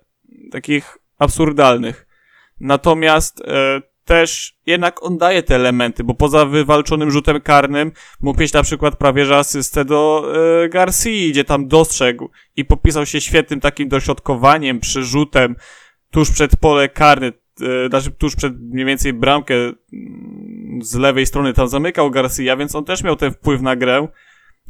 takich 0.52 0.98
absurdalnych. 1.18 2.08
Natomiast 2.60 3.42
e, 3.42 3.82
też 4.06 4.58
jednak 4.66 5.04
on 5.04 5.18
daje 5.18 5.44
te 5.44 5.56
elementy, 5.56 6.04
bo 6.04 6.14
poza 6.14 6.46
wywalczonym 6.46 7.12
rzutem 7.12 7.42
karnym 7.42 7.92
mógł 8.22 8.40
mieć 8.40 8.54
na 8.54 8.64
przykład 8.64 8.96
prawie 8.96 9.26
że 9.26 9.38
asystę 9.38 9.86
do 9.86 10.32
e, 10.64 10.70
Garcia, 10.70 11.30
gdzie 11.30 11.44
tam 11.44 11.68
dostrzegł 11.68 12.30
i 12.56 12.66
popisał 12.66 13.06
się 13.06 13.22
świetnym 13.22 13.60
takim 13.60 13.90
dośrodkowaniem, 13.90 14.80
przerzutem 14.80 15.56
tuż 16.12 16.32
przed 16.32 16.58
pole 16.58 16.90
karne, 16.90 17.28
e, 17.28 17.90
znaczy 17.90 18.12
tuż 18.12 18.36
przed 18.36 18.62
mniej 18.62 18.86
więcej 18.86 19.14
bramkę 19.14 19.56
mm, 19.56 19.76
z 20.82 20.96
lewej 20.96 21.26
strony 21.26 21.54
tam 21.54 21.68
zamykał 21.68 22.12
Garcia, 22.12 22.58
więc 22.58 22.76
on 22.76 22.86
też 22.86 23.04
miał 23.04 23.16
ten 23.16 23.32
wpływ 23.32 23.62
na 23.62 23.76
grę. 23.76 24.08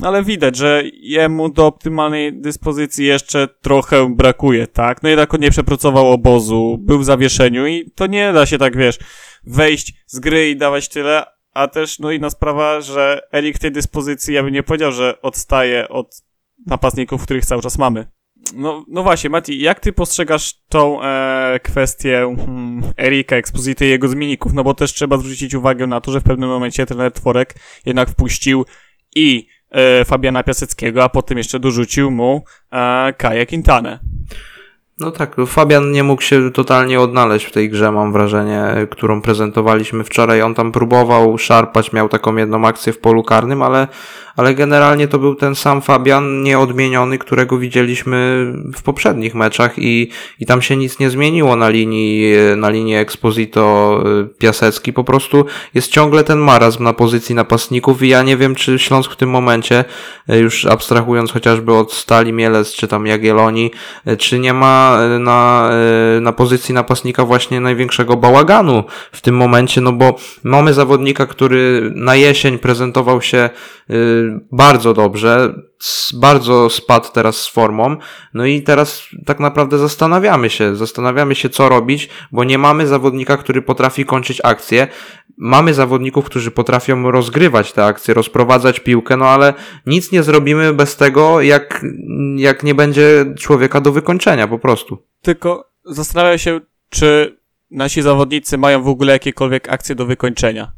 ale 0.02 0.24
widać, 0.24 0.58
że 0.58 0.84
jemu 0.94 1.50
do 1.50 1.66
optymalnej 1.66 2.42
dyspozycji 2.42 3.06
jeszcze 3.06 3.48
trochę 3.48 4.16
brakuje, 4.16 4.68
tak? 4.68 5.04
No 5.04 5.10
jednak 5.10 5.34
on 5.34 5.40
nie 5.40 5.52
przepracował 5.52 6.12
obozu, 6.12 6.78
był 6.82 7.00
w 7.00 7.06
zawieszeniu 7.06 7.68
i 7.68 7.92
to 7.96 8.08
nie 8.08 8.34
da 8.34 8.46
się 8.46 8.58
tak, 8.58 8.78
wiesz, 8.78 9.00
wejść 9.44 9.94
z 10.08 10.20
gry 10.20 10.50
i 10.50 10.58
dawać 10.58 10.90
tyle, 10.90 11.26
a 11.54 11.68
też, 11.68 12.00
no 12.00 12.12
inna 12.12 12.30
sprawa, 12.30 12.82
że 12.82 13.22
Erik 13.34 13.56
w 13.56 13.60
tej 13.60 13.72
dyspozycji, 13.72 14.34
ja 14.34 14.44
bym 14.44 14.54
nie 14.54 14.64
powiedział, 14.64 14.92
że 14.92 15.22
odstaje 15.22 15.90
od 15.90 16.22
napastników, 16.68 17.24
których 17.24 17.46
cały 17.46 17.62
czas 17.62 17.78
mamy. 17.78 18.21
No, 18.56 18.86
no 18.88 19.04
właśnie, 19.04 19.30
Mati, 19.30 19.60
jak 19.62 19.80
ty 19.80 19.94
postrzegasz 19.94 20.54
tą 20.70 21.04
e, 21.04 21.60
kwestię 21.64 22.36
hmm, 22.38 22.82
Erika 23.00 23.36
Exposity 23.36 23.86
i 23.86 23.90
jego 23.90 24.08
zmienników? 24.08 24.54
No 24.54 24.64
bo 24.64 24.74
też 24.74 24.94
trzeba 24.94 25.18
zwrócić 25.18 25.54
uwagę 25.54 25.88
na 25.88 26.02
to, 26.02 26.12
że 26.12 26.20
w 26.20 26.24
pewnym 26.24 26.50
momencie 26.50 26.86
trener 26.86 27.12
Tworek 27.12 27.56
jednak 27.86 28.10
wpuścił 28.10 28.66
i 29.16 29.48
e, 29.70 30.06
Fabiana 30.06 30.44
Piaseckiego, 30.44 31.04
a 31.04 31.10
potem 31.10 31.38
jeszcze 31.38 31.60
dorzucił 31.60 32.12
mu 32.12 32.44
e, 32.72 33.14
Kaja 33.18 33.46
Quintanę. 33.46 34.00
No 35.02 35.12
tak, 35.12 35.36
Fabian 35.48 35.92
nie 35.92 36.04
mógł 36.04 36.22
się 36.22 36.52
totalnie 36.52 37.00
odnaleźć 37.00 37.46
w 37.46 37.52
tej 37.52 37.70
grze, 37.70 37.92
mam 37.92 38.14
wrażenie, 38.14 38.64
którą 38.90 39.22
prezentowaliśmy 39.22 40.04
wczoraj. 40.04 40.42
On 40.42 40.56
tam 40.56 40.72
próbował 40.72 41.38
szarpać, 41.38 41.94
miał 41.94 42.10
taką 42.10 42.36
jedną 42.36 42.68
akcję 42.68 42.94
w 42.94 43.00
polu 43.00 43.24
karnym, 43.24 43.62
ale 43.62 43.88
ale 44.36 44.54
generalnie 44.54 45.08
to 45.08 45.20
był 45.20 45.36
ten 45.36 45.56
sam 45.56 45.82
Fabian 45.82 46.44
nieodmieniony, 46.44 47.18
którego 47.18 47.58
widzieliśmy 47.58 48.46
w 48.76 48.82
poprzednich 48.82 49.36
meczach 49.36 49.74
i, 49.78 50.10
i 50.40 50.46
tam 50.46 50.62
się 50.62 50.78
nic 50.78 51.00
nie 51.00 51.10
zmieniło 51.10 51.56
na 51.56 51.70
linii, 51.70 52.34
na 52.58 52.70
linii 52.70 52.96
Exposito 52.96 54.04
y, 54.22 54.38
Piasecki. 54.38 54.94
Po 54.94 55.04
prostu 55.04 55.46
jest 55.74 55.92
ciągle 55.92 56.24
ten 56.24 56.40
marazm 56.40 56.84
na 56.84 56.94
pozycji 56.94 57.36
napastników 57.36 58.04
i 58.04 58.08
ja 58.08 58.24
nie 58.24 58.38
wiem, 58.38 58.56
czy 58.56 58.80
Śląsk 58.80 59.12
w 59.12 59.16
tym 59.16 59.30
momencie, 59.30 59.86
y, 60.30 60.38
już 60.38 60.66
abstrahując 60.66 61.32
chociażby 61.32 61.74
od 61.74 61.94
Stali 61.94 62.34
Mielec, 62.34 62.74
czy 62.74 62.88
tam 62.88 63.08
Jagiellonii, 63.08 63.72
y, 64.08 64.18
czy 64.18 64.40
nie 64.40 64.54
ma 64.54 65.00
na, 65.20 65.70
na 66.22 66.32
pozycji 66.32 66.74
napastnika 66.74 67.26
właśnie 67.26 67.60
największego 67.60 68.18
bałaganu 68.18 68.84
w 69.12 69.22
tym 69.22 69.36
momencie, 69.36 69.82
no 69.82 69.92
bo 69.92 70.16
mamy 70.44 70.74
zawodnika, 70.74 71.26
który 71.26 71.92
na 71.96 72.16
jesień 72.16 72.58
prezentował 72.58 73.22
się 73.22 73.50
bardzo 74.52 74.94
dobrze, 74.94 75.54
bardzo 76.14 76.70
spadł 76.70 77.08
teraz 77.14 77.42
z 77.42 77.48
formą, 77.48 77.98
no 78.34 78.46
i 78.46 78.62
teraz 78.62 79.04
tak 79.26 79.40
naprawdę 79.40 79.78
zastanawiamy 79.78 80.50
się, 80.50 80.76
zastanawiamy 80.76 81.36
się 81.36 81.50
co 81.50 81.70
robić, 81.70 82.10
bo 82.32 82.44
nie 82.44 82.58
mamy 82.58 82.88
zawodnika, 82.88 83.38
który 83.38 83.62
potrafi 83.62 84.06
kończyć 84.06 84.42
akcję, 84.44 84.88
mamy 85.38 85.74
zawodników, 85.74 86.26
którzy 86.26 86.52
potrafią 86.52 87.12
rozgrywać 87.12 87.74
te 87.74 87.86
akcje, 87.86 88.14
rozprowadzać 88.14 88.80
piłkę, 88.80 89.18
no 89.18 89.26
ale 89.26 89.54
nic 89.86 90.12
nie 90.12 90.24
zrobimy 90.24 90.74
bez 90.74 90.96
tego, 90.96 91.42
jak, 91.42 91.86
jak 92.36 92.64
nie 92.64 92.76
będzie 92.76 93.26
człowieka 93.40 93.82
do 93.82 93.92
wykończenia 93.92 94.48
po 94.48 94.60
prostu. 94.60 94.98
Tylko 95.22 95.72
zastanawiam 95.86 96.38
się, 96.38 96.60
czy 96.90 97.38
nasi 97.72 98.02
zawodnicy 98.02 98.58
mają 98.58 98.84
w 98.84 98.88
ogóle 98.88 99.14
jakiekolwiek 99.14 99.70
akcje 99.70 99.96
do 99.96 100.06
wykończenia. 100.06 100.72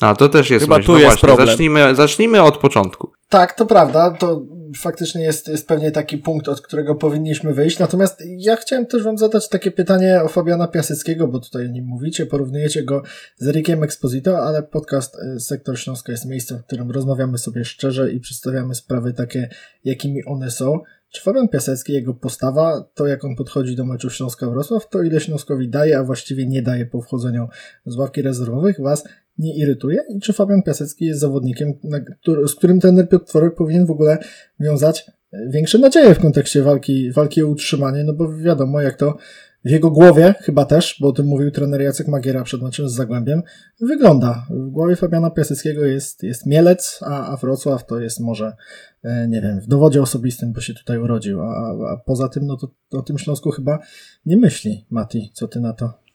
A, 0.00 0.14
to 0.14 0.28
też 0.28 0.50
jest 0.50 0.64
Chyba 0.64 0.76
myśl. 0.76 0.86
tu 0.86 0.92
no 0.92 0.98
jest 0.98 1.10
właśnie, 1.10 1.26
problem. 1.26 1.48
Zacznijmy, 1.48 1.94
zacznijmy 1.94 2.42
od 2.42 2.58
początku. 2.58 3.12
Tak, 3.28 3.54
to 3.54 3.66
prawda. 3.66 4.10
To 4.10 4.42
faktycznie 4.76 5.22
jest, 5.22 5.48
jest 5.48 5.68
pewnie 5.68 5.90
taki 5.90 6.18
punkt, 6.18 6.48
od 6.48 6.60
którego 6.60 6.94
powinniśmy 6.94 7.54
wyjść. 7.54 7.78
Natomiast 7.78 8.22
ja 8.26 8.56
chciałem 8.56 8.86
też 8.86 9.02
Wam 9.02 9.18
zadać 9.18 9.48
takie 9.48 9.70
pytanie 9.70 10.22
o 10.22 10.28
Fabiana 10.28 10.68
Piaseckiego, 10.68 11.28
bo 11.28 11.40
tutaj 11.40 11.66
o 11.66 11.70
nim 11.70 11.84
mówicie, 11.84 12.26
porównujecie 12.26 12.82
go 12.82 13.02
z 13.36 13.48
Rikiem 13.48 13.82
Exposito, 13.82 14.38
ale 14.38 14.62
podcast 14.62 15.16
y, 15.36 15.40
Sektor 15.40 15.78
Śląska 15.78 16.12
jest 16.12 16.26
miejscem, 16.26 16.58
w 16.58 16.64
którym 16.64 16.90
rozmawiamy 16.90 17.38
sobie 17.38 17.64
szczerze 17.64 18.12
i 18.12 18.20
przedstawiamy 18.20 18.74
sprawy 18.74 19.12
takie, 19.12 19.48
jakimi 19.84 20.24
one 20.24 20.50
są. 20.50 20.80
Czy 21.10 21.22
Fabian 21.22 21.48
Piasecki, 21.48 21.92
jego 21.92 22.14
postawa, 22.14 22.84
to 22.94 23.06
jak 23.06 23.24
on 23.24 23.36
podchodzi 23.36 23.76
do 23.76 23.84
meczu 23.84 24.10
Śląska-Wrocław, 24.10 24.88
to 24.90 25.02
ile 25.02 25.20
Śląskowi 25.20 25.68
daje, 25.68 25.98
a 25.98 26.04
właściwie 26.04 26.46
nie 26.46 26.62
daje 26.62 26.86
po 26.86 27.02
wchodzeniu 27.02 27.48
z 27.86 27.96
ławki 27.96 28.22
rezerwowych, 28.22 28.80
Was 28.80 29.04
nie 29.38 29.56
irytuje? 29.56 30.02
I 30.08 30.20
czy 30.20 30.32
Fabian 30.32 30.62
Piasecki 30.62 31.04
jest 31.04 31.20
zawodnikiem, 31.20 31.72
z 32.46 32.54
którym 32.54 32.80
trener 32.80 33.08
Piotr 33.08 33.54
powinien 33.56 33.86
w 33.86 33.90
ogóle 33.90 34.18
wiązać 34.60 35.10
e, 35.32 35.48
większe 35.50 35.78
nadzieje 35.78 36.14
w 36.14 36.18
kontekście 36.18 36.62
walki, 36.62 37.12
walki 37.12 37.42
o 37.42 37.48
utrzymanie? 37.48 38.04
No 38.04 38.12
bo 38.12 38.36
wiadomo, 38.36 38.80
jak 38.80 38.96
to 38.96 39.16
w 39.64 39.70
jego 39.70 39.90
głowie 39.90 40.34
chyba 40.40 40.64
też, 40.64 40.96
bo 41.00 41.08
o 41.08 41.12
tym 41.12 41.26
mówił 41.26 41.50
trener 41.50 41.80
Jacek 41.80 42.08
Magiera 42.08 42.44
przed 42.44 42.62
meczem 42.62 42.88
z 42.88 42.94
Zagłębiem, 42.94 43.42
wygląda. 43.80 44.46
W 44.50 44.70
głowie 44.70 44.96
Fabiana 44.96 45.30
Piaseckiego 45.30 45.84
jest, 45.84 46.22
jest 46.22 46.46
Mielec, 46.46 47.00
a, 47.02 47.32
a 47.32 47.36
Wrocław 47.36 47.86
to 47.86 48.00
jest 48.00 48.20
może, 48.20 48.52
e, 49.02 49.28
nie 49.28 49.40
wiem, 49.40 49.60
w 49.60 49.66
dowodzie 49.66 50.02
osobistym, 50.02 50.52
bo 50.52 50.60
się 50.60 50.74
tutaj 50.74 50.98
urodził, 50.98 51.42
a, 51.42 51.46
a 51.92 51.96
poza 52.06 52.28
tym, 52.28 52.46
no 52.46 52.56
to 52.56 52.98
o 52.98 53.02
tym 53.02 53.18
Śląsku 53.18 53.50
chyba 53.50 53.78
nie 54.26 54.36
myśli. 54.36 54.86
Mati, 54.90 55.30
co 55.34 55.48
ty 55.48 55.60
na 55.60 55.72
to? 55.72 56.07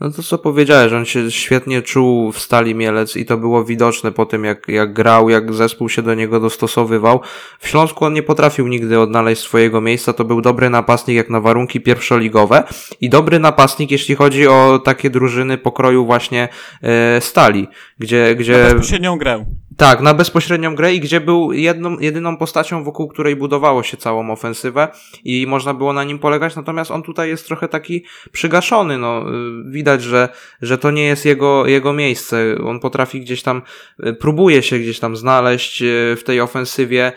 No 0.00 0.10
to 0.10 0.22
co 0.22 0.38
powiedziałeś, 0.38 0.92
on 0.92 1.04
się 1.04 1.30
świetnie 1.30 1.82
czuł 1.82 2.32
w 2.32 2.38
Stali 2.38 2.74
Mielec 2.74 3.16
i 3.16 3.26
to 3.26 3.36
było 3.36 3.64
widoczne 3.64 4.12
po 4.12 4.26
tym, 4.26 4.44
jak, 4.44 4.68
jak 4.68 4.92
grał, 4.92 5.28
jak 5.28 5.54
zespół 5.54 5.88
się 5.88 6.02
do 6.02 6.14
niego 6.14 6.40
dostosowywał. 6.40 7.20
W 7.58 7.68
Śląsku 7.68 8.04
on 8.04 8.12
nie 8.12 8.22
potrafił 8.22 8.68
nigdy 8.68 9.00
odnaleźć 9.00 9.42
swojego 9.42 9.80
miejsca, 9.80 10.12
to 10.12 10.24
był 10.24 10.40
dobry 10.40 10.70
napastnik 10.70 11.16
jak 11.16 11.30
na 11.30 11.40
warunki 11.40 11.80
pierwszoligowe 11.80 12.64
i 13.00 13.10
dobry 13.10 13.38
napastnik, 13.38 13.90
jeśli 13.90 14.14
chodzi 14.14 14.48
o 14.48 14.80
takie 14.84 15.10
drużyny 15.10 15.58
pokroju 15.58 16.06
właśnie 16.06 16.48
e, 16.82 17.20
Stali, 17.20 17.68
gdzie... 17.98 18.34
gdzie... 18.36 18.58
Na 18.58 18.64
bezpośrednią 18.64 19.18
grę. 19.18 19.44
Tak, 19.78 20.00
na 20.00 20.14
bezpośrednią 20.14 20.74
grę 20.74 20.94
i 20.94 21.00
gdzie 21.00 21.20
był 21.20 21.52
jedną, 21.52 21.98
jedyną 21.98 22.36
postacią, 22.36 22.84
wokół 22.84 23.08
której 23.08 23.36
budowało 23.36 23.82
się 23.82 23.96
całą 23.96 24.30
ofensywę 24.30 24.88
i 25.24 25.46
można 25.46 25.74
było 25.74 25.92
na 25.92 26.04
nim 26.04 26.18
polegać, 26.18 26.56
natomiast 26.56 26.90
on 26.90 27.02
tutaj 27.02 27.28
jest 27.28 27.46
trochę 27.46 27.68
taki 27.68 28.04
przygaszony, 28.32 28.98
no 28.98 29.24
y, 29.30 29.70
widać, 29.70 30.02
że, 30.02 30.28
że 30.62 30.78
to 30.78 30.90
nie 30.90 31.04
jest 31.04 31.24
jego, 31.24 31.66
jego 31.66 31.92
miejsce, 31.92 32.56
on 32.64 32.80
potrafi 32.80 33.20
gdzieś 33.20 33.42
tam, 33.42 33.62
y, 34.06 34.12
próbuje 34.12 34.62
się 34.62 34.78
gdzieś 34.78 34.98
tam 34.98 35.16
znaleźć 35.16 35.82
y, 35.82 36.16
w 36.16 36.24
tej 36.24 36.40
ofensywie, 36.40 37.12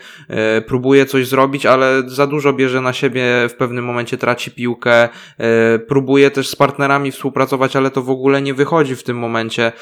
próbuje 0.66 1.06
coś 1.06 1.26
zrobić, 1.26 1.66
ale 1.66 2.02
za 2.06 2.26
dużo 2.26 2.52
bierze 2.52 2.80
na 2.80 2.92
siebie, 2.92 3.24
w 3.48 3.54
pewnym 3.54 3.84
momencie 3.84 4.18
traci 4.18 4.50
piłkę, 4.50 5.08
próbuje 5.88 6.30
też 6.30 6.48
z 6.48 6.56
partnerami 6.56 7.10
współpracować, 7.10 7.76
ale 7.76 7.90
to 7.90 8.02
w 8.02 8.10
ogóle 8.10 8.42
nie 8.42 8.54
wychodzi 8.54 8.96
w 8.96 9.02
tym 9.02 9.18
momencie 9.18 9.72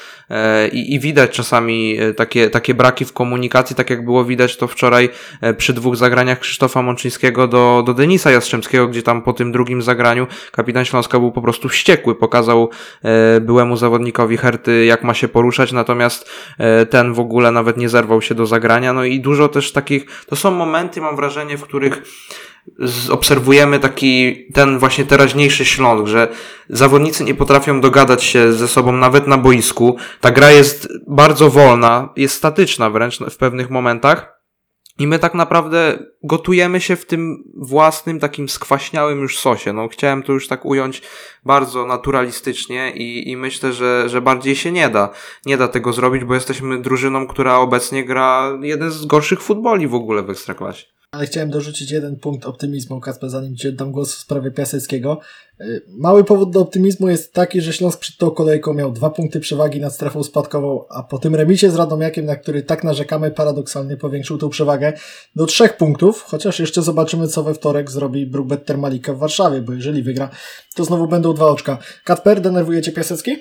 i, 0.71 0.93
i 0.93 0.99
widać 0.99 1.31
czasami 1.31 1.97
takie, 2.15 2.49
takie 2.49 2.70
takie 2.71 2.77
braki 2.77 3.05
w 3.05 3.13
komunikacji, 3.13 3.75
tak 3.75 3.89
jak 3.89 4.05
było 4.05 4.25
widać 4.25 4.57
to 4.57 4.67
wczoraj 4.67 5.09
e, 5.41 5.53
przy 5.53 5.73
dwóch 5.73 5.95
zagraniach 5.95 6.39
Krzysztofa 6.39 6.81
Mączyńskiego 6.81 7.47
do, 7.47 7.83
do 7.85 7.93
Denisa 7.93 8.31
Jastrzębskiego, 8.31 8.87
gdzie 8.87 9.03
tam 9.03 9.21
po 9.21 9.33
tym 9.33 9.51
drugim 9.51 9.81
zagraniu 9.81 10.27
kapitan 10.51 10.85
Śląska 10.85 11.19
był 11.19 11.31
po 11.31 11.41
prostu 11.41 11.69
wściekły, 11.69 12.15
pokazał 12.15 12.69
e, 13.03 13.41
byłemu 13.41 13.77
zawodnikowi 13.77 14.37
Herty, 14.37 14.85
jak 14.85 15.03
ma 15.03 15.13
się 15.13 15.27
poruszać, 15.27 15.71
natomiast 15.71 16.29
e, 16.57 16.85
ten 16.85 17.13
w 17.13 17.19
ogóle 17.19 17.51
nawet 17.51 17.77
nie 17.77 17.89
zerwał 17.89 18.21
się 18.21 18.35
do 18.35 18.45
zagrania, 18.45 18.93
no 18.93 19.03
i 19.03 19.19
dużo 19.19 19.47
też 19.49 19.71
takich, 19.71 20.25
to 20.27 20.35
są 20.35 20.51
momenty, 20.51 21.01
mam 21.01 21.15
wrażenie, 21.15 21.57
w 21.57 21.63
których 21.63 22.01
obserwujemy 23.09 23.79
taki 23.79 24.45
ten 24.53 24.79
właśnie 24.79 25.05
teraźniejszy 25.05 25.65
Śląsk, 25.65 26.07
że 26.07 26.27
zawodnicy 26.69 27.23
nie 27.23 27.35
potrafią 27.35 27.81
dogadać 27.81 28.23
się 28.23 28.53
ze 28.53 28.67
sobą 28.67 28.91
nawet 28.91 29.27
na 29.27 29.37
boisku. 29.37 29.97
Ta 30.21 30.31
gra 30.31 30.51
jest 30.51 30.87
bardzo 31.07 31.49
wolna, 31.49 32.09
jest 32.15 32.35
statyczna 32.35 32.89
wręcz 32.89 33.19
w 33.19 33.37
pewnych 33.37 33.69
momentach. 33.69 34.41
I 34.99 35.07
my 35.07 35.19
tak 35.19 35.33
naprawdę 35.33 36.05
gotujemy 36.23 36.81
się 36.81 36.95
w 36.95 37.05
tym 37.05 37.43
własnym, 37.57 38.19
takim 38.19 38.49
skwaśniałym 38.49 39.19
już 39.19 39.39
sosie. 39.39 39.73
No, 39.73 39.87
chciałem 39.87 40.23
to 40.23 40.33
już 40.33 40.47
tak 40.47 40.65
ująć 40.65 41.01
bardzo 41.45 41.85
naturalistycznie 41.85 42.91
i, 42.95 43.29
i 43.31 43.37
myślę, 43.37 43.73
że, 43.73 44.09
że 44.09 44.21
bardziej 44.21 44.55
się 44.55 44.71
nie 44.71 44.89
da. 44.89 45.09
Nie 45.45 45.57
da 45.57 45.67
tego 45.67 45.93
zrobić, 45.93 46.23
bo 46.23 46.33
jesteśmy 46.33 46.81
drużyną, 46.81 47.27
która 47.27 47.57
obecnie 47.57 48.05
gra 48.05 48.57
jeden 48.61 48.91
z 48.91 49.05
gorszych 49.05 49.41
futboli 49.41 49.87
w 49.87 49.95
ogóle 49.95 50.23
w 50.23 50.29
Ekstraklasie. 50.29 50.85
Ale 51.13 51.25
chciałem 51.25 51.49
dorzucić 51.49 51.91
jeden 51.91 52.15
punkt 52.15 52.45
optymizmu, 52.45 52.99
Kacper, 52.99 53.29
zanim 53.29 53.55
Ci 53.55 53.67
oddam 53.67 53.91
głos 53.91 54.15
w 54.15 54.17
sprawie 54.17 54.51
Piaseckiego. 54.51 55.19
Y, 55.61 55.81
mały 55.87 56.23
powód 56.23 56.51
do 56.51 56.59
optymizmu 56.59 57.09
jest 57.09 57.33
taki, 57.33 57.61
że 57.61 57.73
Śląsk 57.73 57.99
przed 57.99 58.17
tą 58.17 58.31
kolejką 58.31 58.73
miał 58.73 58.91
dwa 58.91 59.09
punkty 59.09 59.39
przewagi 59.39 59.79
nad 59.79 59.93
strefą 59.93 60.23
spadkową, 60.23 60.85
a 60.89 61.03
po 61.03 61.19
tym 61.19 61.35
remisie 61.35 61.71
z 61.71 61.75
Radomiakiem, 61.75 62.25
na 62.25 62.35
który 62.35 62.63
tak 62.63 62.83
narzekamy, 62.83 63.31
paradoksalnie 63.31 63.97
powiększył 63.97 64.37
tą 64.37 64.49
przewagę 64.49 64.93
do 65.35 65.45
trzech 65.45 65.77
punktów, 65.77 66.21
chociaż 66.21 66.59
jeszcze 66.59 66.81
zobaczymy, 66.81 67.27
co 67.27 67.43
we 67.43 67.53
wtorek 67.53 67.91
zrobi 67.91 68.25
Brookbetter 68.25 68.77
Malika 68.77 69.13
w 69.13 69.17
Warszawie, 69.17 69.61
bo 69.61 69.73
jeżeli 69.73 70.03
wygra, 70.03 70.29
to 70.75 70.83
znowu 70.83 71.07
będą 71.07 71.33
dwa 71.33 71.47
oczka. 71.47 71.77
Katper, 72.03 72.41
denerwuje 72.41 72.81
Cię 72.81 72.91
Piasecki? 72.91 73.37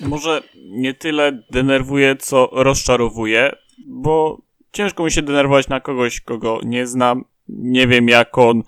Może 0.00 0.42
nie 0.70 0.94
tyle 0.94 1.42
denerwuje, 1.50 2.16
co 2.16 2.48
rozczarowuje, 2.52 3.50
bo 3.86 4.44
ciężko 4.74 5.04
mi 5.04 5.12
się 5.12 5.22
denerwować 5.22 5.68
na 5.68 5.80
kogoś, 5.80 6.20
kogo 6.20 6.60
nie 6.64 6.86
znam. 6.86 7.24
Nie 7.48 7.86
wiem, 7.86 8.08
jak 8.08 8.38
on 8.38 8.62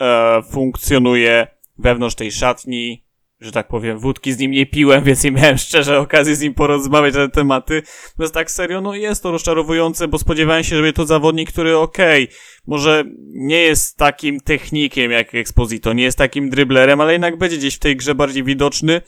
e, 0.00 0.42
funkcjonuje 0.50 1.46
wewnątrz 1.78 2.16
tej 2.16 2.32
szatni. 2.32 3.04
że 3.40 3.52
tak 3.52 3.68
powiem, 3.68 3.98
wódki 3.98 4.32
z 4.32 4.38
nim 4.38 4.50
nie 4.50 4.66
piłem, 4.66 5.04
więc 5.04 5.24
nie 5.24 5.30
miałem 5.30 5.58
szczerze 5.58 5.98
okazji 5.98 6.34
z 6.34 6.40
nim 6.40 6.54
porozmawiać 6.54 7.14
na 7.14 7.26
te 7.26 7.32
tematy. 7.32 7.82
Więc 8.18 8.32
tak 8.32 8.50
serio, 8.50 8.80
no 8.80 8.94
jest 8.94 9.22
to 9.22 9.30
rozczarowujące, 9.30 10.08
bo 10.08 10.18
spodziewałem 10.18 10.64
się, 10.64 10.76
że 10.76 10.82
będzie 10.82 10.92
to 10.92 11.06
zawodnik, 11.06 11.52
który 11.52 11.76
okej, 11.76 12.24
okay, 12.24 12.36
może 12.66 13.04
nie 13.28 13.60
jest 13.60 13.96
takim 13.96 14.40
technikiem 14.40 15.10
jak 15.10 15.34
Exposito, 15.34 15.92
nie 15.92 16.02
jest 16.02 16.18
takim 16.18 16.50
driblerem, 16.50 17.00
ale 17.00 17.12
jednak 17.12 17.38
będzie 17.38 17.56
gdzieś 17.56 17.74
w 17.74 17.78
tej 17.78 17.96
grze 17.96 18.14
bardziej 18.14 18.44
widoczny. 18.44 19.00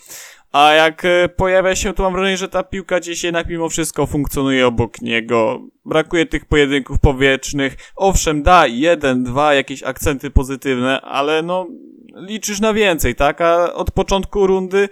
A 0.52 0.72
jak 0.72 1.04
e, 1.04 1.28
pojawia 1.28 1.76
się, 1.76 1.92
to 1.92 2.02
mam 2.02 2.12
wrażenie, 2.12 2.36
że 2.36 2.48
ta 2.48 2.62
piłka 2.62 3.00
gdzieś 3.00 3.24
jednak 3.24 3.48
mimo 3.48 3.68
wszystko 3.68 4.06
funkcjonuje 4.06 4.66
obok 4.66 5.02
niego. 5.02 5.60
Brakuje 5.84 6.26
tych 6.26 6.44
pojedynków 6.44 7.00
powietrznych. 7.00 7.76
Owszem, 7.96 8.42
da 8.42 8.66
jeden, 8.66 9.24
dwa 9.24 9.54
jakieś 9.54 9.82
akcenty 9.82 10.30
pozytywne, 10.30 11.00
ale 11.00 11.42
no 11.42 11.66
liczysz 12.14 12.60
na 12.60 12.72
więcej, 12.72 13.14
tak? 13.14 13.40
A 13.40 13.74
od 13.74 13.90
początku 13.90 14.46
rundy 14.46 14.88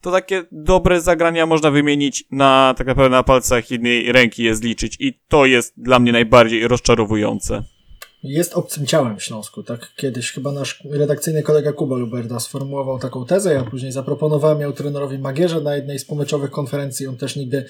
to 0.00 0.12
takie 0.12 0.44
dobre 0.52 1.00
zagrania 1.00 1.46
można 1.46 1.70
wymienić 1.70 2.24
na 2.30 2.74
tak 2.78 2.86
naprawdę 2.86 3.16
na 3.16 3.22
palcach 3.22 3.70
jednej 3.70 4.12
ręki 4.12 4.42
je 4.42 4.54
zliczyć 4.54 4.96
i 5.00 5.20
to 5.28 5.46
jest 5.46 5.74
dla 5.76 5.98
mnie 5.98 6.12
najbardziej 6.12 6.68
rozczarowujące 6.68 7.62
jest 8.32 8.54
obcym 8.54 8.86
ciałem 8.86 9.16
w 9.16 9.22
Śląsku. 9.22 9.62
Tak 9.62 9.92
kiedyś 9.96 10.32
chyba 10.32 10.52
nasz 10.52 10.82
redakcyjny 10.90 11.42
kolega 11.42 11.72
Kuba 11.72 11.96
Luberda 11.96 12.40
sformułował 12.40 12.98
taką 12.98 13.26
tezę, 13.26 13.54
ja 13.54 13.64
później 13.64 13.92
zaproponowałem 13.92 14.60
ją 14.60 14.72
trenerowi 14.72 15.18
Magierze 15.18 15.60
na 15.60 15.76
jednej 15.76 15.98
z 15.98 16.04
pomyczowych 16.04 16.50
konferencji. 16.50 17.06
On 17.06 17.16
też 17.16 17.36
nigdy 17.36 17.64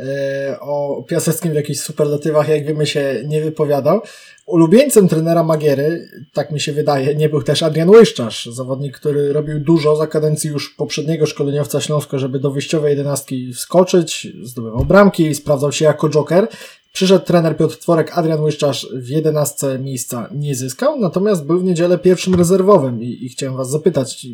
e, 0.00 0.56
o 0.60 1.02
Piaseckim 1.08 1.52
w 1.52 1.54
jakichś 1.54 1.80
superlatywach, 1.80 2.48
jak 2.48 2.66
wiemy, 2.66 2.86
się 2.86 3.22
nie 3.26 3.40
wypowiadał. 3.40 4.00
Ulubieńcem 4.46 5.08
trenera 5.08 5.42
Magiery, 5.42 6.08
tak 6.32 6.50
mi 6.50 6.60
się 6.60 6.72
wydaje, 6.72 7.14
nie 7.14 7.28
był 7.28 7.42
też 7.42 7.62
Adrian 7.62 7.90
Łyszczarz, 7.90 8.46
zawodnik, 8.46 8.96
który 8.96 9.32
robił 9.32 9.60
dużo 9.60 9.96
za 9.96 10.06
kadencji 10.06 10.50
już 10.50 10.74
poprzedniego 10.74 11.26
szkoleniowca 11.26 11.80
Śląsko, 11.80 12.18
żeby 12.18 12.38
do 12.38 12.50
wyjściowej 12.50 12.90
jedenastki 12.90 13.52
wskoczyć, 13.52 14.28
zdobywał 14.42 14.84
bramki, 14.84 15.34
sprawdzał 15.34 15.72
się 15.72 15.84
jako 15.84 16.08
joker. 16.08 16.48
Przyszedł 16.92 17.24
trener 17.24 17.56
Piotr 17.56 17.76
Tworek, 17.76 18.18
Adrian 18.18 18.40
Łyszczarz 18.40 18.88
w 18.92 19.08
11 19.08 19.78
miejsca 19.78 20.28
nie 20.34 20.54
zyskał, 20.54 21.00
natomiast 21.00 21.44
był 21.44 21.60
w 21.60 21.64
niedzielę 21.64 21.98
pierwszym 21.98 22.34
rezerwowym 22.34 23.02
i, 23.02 23.18
i 23.24 23.28
chciałem 23.28 23.56
Was 23.56 23.70
zapytać, 23.70 24.26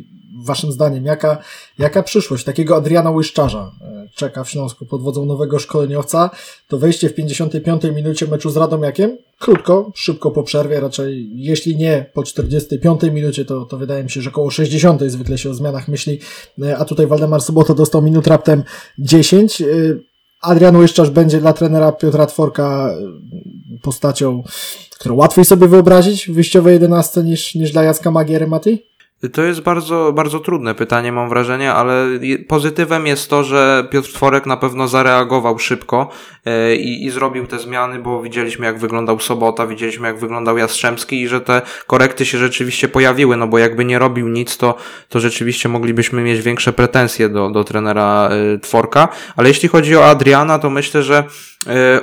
Waszym 0.44 0.72
zdaniem, 0.72 1.04
jaka, 1.04 1.38
jaka 1.78 2.02
przyszłość 2.02 2.44
takiego 2.44 2.76
Adriana 2.76 3.10
Łyszczarza 3.10 3.72
e, 3.80 4.08
czeka 4.14 4.44
w 4.44 4.50
Śląsku 4.50 4.86
pod 4.86 5.02
wodzą 5.02 5.24
nowego 5.24 5.58
szkoleniowca? 5.58 6.30
To 6.68 6.78
wejście 6.78 7.08
w 7.08 7.14
55 7.14 7.82
minucie 7.84 8.26
meczu 8.26 8.50
z 8.50 8.56
Radomiakiem? 8.56 9.18
Krótko, 9.38 9.92
szybko 9.94 10.30
po 10.30 10.42
przerwie, 10.42 10.80
raczej 10.80 11.30
jeśli 11.34 11.76
nie 11.76 12.10
po 12.14 12.22
45 12.22 13.02
minucie, 13.02 13.44
to, 13.44 13.64
to 13.64 13.78
wydaje 13.78 14.04
mi 14.04 14.10
się, 14.10 14.20
że 14.22 14.30
około 14.30 14.50
60 14.50 15.02
zwykle 15.06 15.38
się 15.38 15.50
o 15.50 15.54
zmianach 15.54 15.88
myśli, 15.88 16.20
e, 16.62 16.78
a 16.78 16.84
tutaj 16.84 17.06
Waldemar 17.06 17.42
Sobota 17.42 17.74
dostał 17.74 18.02
minut 18.02 18.26
raptem 18.26 18.62
10. 18.98 19.62
Adrian 20.40 20.76
Łyszczarz 20.76 21.10
będzie 21.10 21.40
dla 21.40 21.52
trenera 21.52 21.92
Piotra 21.92 22.26
Tworka 22.26 22.90
y, 23.74 23.80
postacią, 23.82 24.42
którą 24.90 25.14
łatwiej 25.14 25.44
sobie 25.44 25.68
wyobrazić 25.68 26.26
w 26.26 26.34
wyjściowej 26.34 26.72
11 26.72 27.22
niż, 27.22 27.54
niż 27.54 27.72
dla 27.72 27.82
Jacka 27.82 28.10
Magiery, 28.10 28.46
Mati? 28.46 28.95
To 29.32 29.42
jest 29.42 29.60
bardzo, 29.60 30.12
bardzo 30.12 30.40
trudne 30.40 30.74
pytanie, 30.74 31.12
mam 31.12 31.28
wrażenie, 31.28 31.72
ale 31.72 32.06
pozytywem 32.48 33.06
jest 33.06 33.30
to, 33.30 33.44
że 33.44 33.88
Piotr 33.90 34.12
Tworek 34.12 34.46
na 34.46 34.56
pewno 34.56 34.88
zareagował 34.88 35.58
szybko 35.58 36.08
e, 36.44 36.76
i, 36.76 37.04
i 37.04 37.10
zrobił 37.10 37.46
te 37.46 37.58
zmiany, 37.58 37.98
bo 37.98 38.22
widzieliśmy 38.22 38.66
jak 38.66 38.78
wyglądał 38.78 39.20
Sobota, 39.20 39.66
widzieliśmy 39.66 40.08
jak 40.08 40.18
wyglądał 40.18 40.58
Jastrzębski 40.58 41.22
i 41.22 41.28
że 41.28 41.40
te 41.40 41.62
korekty 41.86 42.26
się 42.26 42.38
rzeczywiście 42.38 42.88
pojawiły, 42.88 43.36
no 43.36 43.46
bo 43.46 43.58
jakby 43.58 43.84
nie 43.84 43.98
robił 43.98 44.28
nic, 44.28 44.56
to, 44.56 44.74
to 45.08 45.20
rzeczywiście 45.20 45.68
moglibyśmy 45.68 46.22
mieć 46.22 46.42
większe 46.42 46.72
pretensje 46.72 47.28
do, 47.28 47.50
do 47.50 47.64
trenera 47.64 48.28
e, 48.28 48.58
Tworka, 48.58 49.08
ale 49.36 49.48
jeśli 49.48 49.68
chodzi 49.68 49.96
o 49.96 50.06
Adriana, 50.06 50.58
to 50.58 50.70
myślę, 50.70 51.02
że 51.02 51.24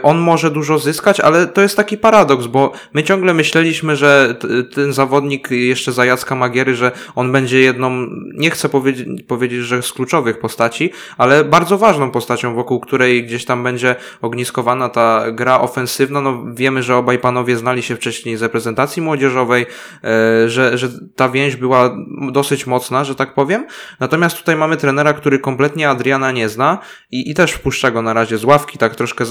on 0.04 0.18
może 0.18 0.52
dużo 0.52 0.80
zyskać, 0.80 1.20
ale 1.20 1.48
to 1.48 1.62
jest 1.62 1.78
taki 1.78 1.98
paradoks, 1.98 2.48
bo 2.48 2.72
my 2.94 3.04
ciągle 3.04 3.34
myśleliśmy, 3.34 3.96
że 3.96 4.36
ten 4.76 4.94
zawodnik 4.94 5.52
jeszcze 5.52 5.92
za 5.92 6.06
Jacka 6.06 6.36
Magiery, 6.36 6.76
że 6.76 6.92
on 7.16 7.32
będzie 7.32 7.60
jedną, 7.60 8.08
nie 8.34 8.50
chcę 8.50 8.70
powiedzieć, 8.70 9.08
powiedzieć, 9.28 9.60
że 9.60 9.82
z 9.82 9.94
kluczowych 9.94 10.40
postaci, 10.40 10.92
ale 11.18 11.44
bardzo 11.44 11.78
ważną 11.78 12.12
postacią, 12.12 12.56
wokół 12.56 12.80
której 12.80 13.24
gdzieś 13.24 13.46
tam 13.46 13.64
będzie 13.64 13.96
ogniskowana 14.22 14.90
ta 14.90 15.32
gra 15.32 15.60
ofensywna. 15.60 16.22
No 16.22 16.44
wiemy, 16.54 16.84
że 16.84 16.96
obaj 16.96 17.20
panowie 17.20 17.58
znali 17.58 17.84
się 17.84 17.96
wcześniej 17.96 18.38
z 18.38 18.42
reprezentacji 18.42 19.02
młodzieżowej, 19.02 19.66
e, 20.04 20.50
że, 20.50 20.78
że 20.78 20.90
ta 21.16 21.30
więź 21.30 21.56
była 21.56 21.96
dosyć 22.32 22.68
mocna, 22.68 23.04
że 23.04 23.16
tak 23.16 23.34
powiem. 23.34 23.68
Natomiast 24.00 24.38
tutaj 24.38 24.56
mamy 24.56 24.78
trenera, 24.78 25.14
który 25.14 25.40
kompletnie 25.40 25.90
Adriana 25.90 26.32
nie 26.32 26.50
zna 26.50 26.78
i, 27.12 27.32
i 27.32 27.34
też 27.34 27.52
wpuszcza 27.52 27.92
go 27.92 28.02
na 28.02 28.14
razie 28.14 28.38
z 28.38 28.44
ławki, 28.44 28.78
tak 28.78 28.96
troszkę 28.96 29.26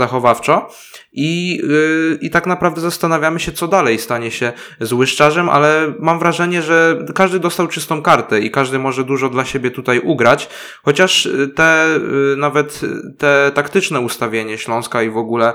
I, 1.12 1.60
yy, 1.62 2.18
I 2.22 2.30
tak 2.30 2.46
naprawdę 2.46 2.80
zastanawiamy 2.80 3.40
się, 3.40 3.52
co 3.52 3.68
dalej 3.68 3.98
stanie 3.98 4.30
się 4.30 4.52
z 4.80 4.92
Łyszczarzem, 4.92 5.48
ale 5.48 5.94
mam 5.98 6.18
wrażenie, 6.18 6.62
że 6.62 7.06
każdy 7.14 7.38
dostał 7.38 7.68
czystą 7.68 8.02
kartę 8.02 8.40
i 8.40 8.50
każdy 8.50 8.78
może 8.78 9.04
dużo 9.04 9.28
dla 9.28 9.44
siebie 9.44 9.70
tutaj 9.70 10.00
ugrać, 10.00 10.48
chociaż 10.82 11.26
y, 11.26 11.48
te, 11.48 11.86
yy, 12.12 12.36
nawet 12.36 12.80
te 13.18 13.50
taktyczne 13.54 14.00
ustawienie 14.00 14.58
Śląska 14.58 15.02
i 15.02 15.10
w 15.10 15.16
ogóle 15.16 15.54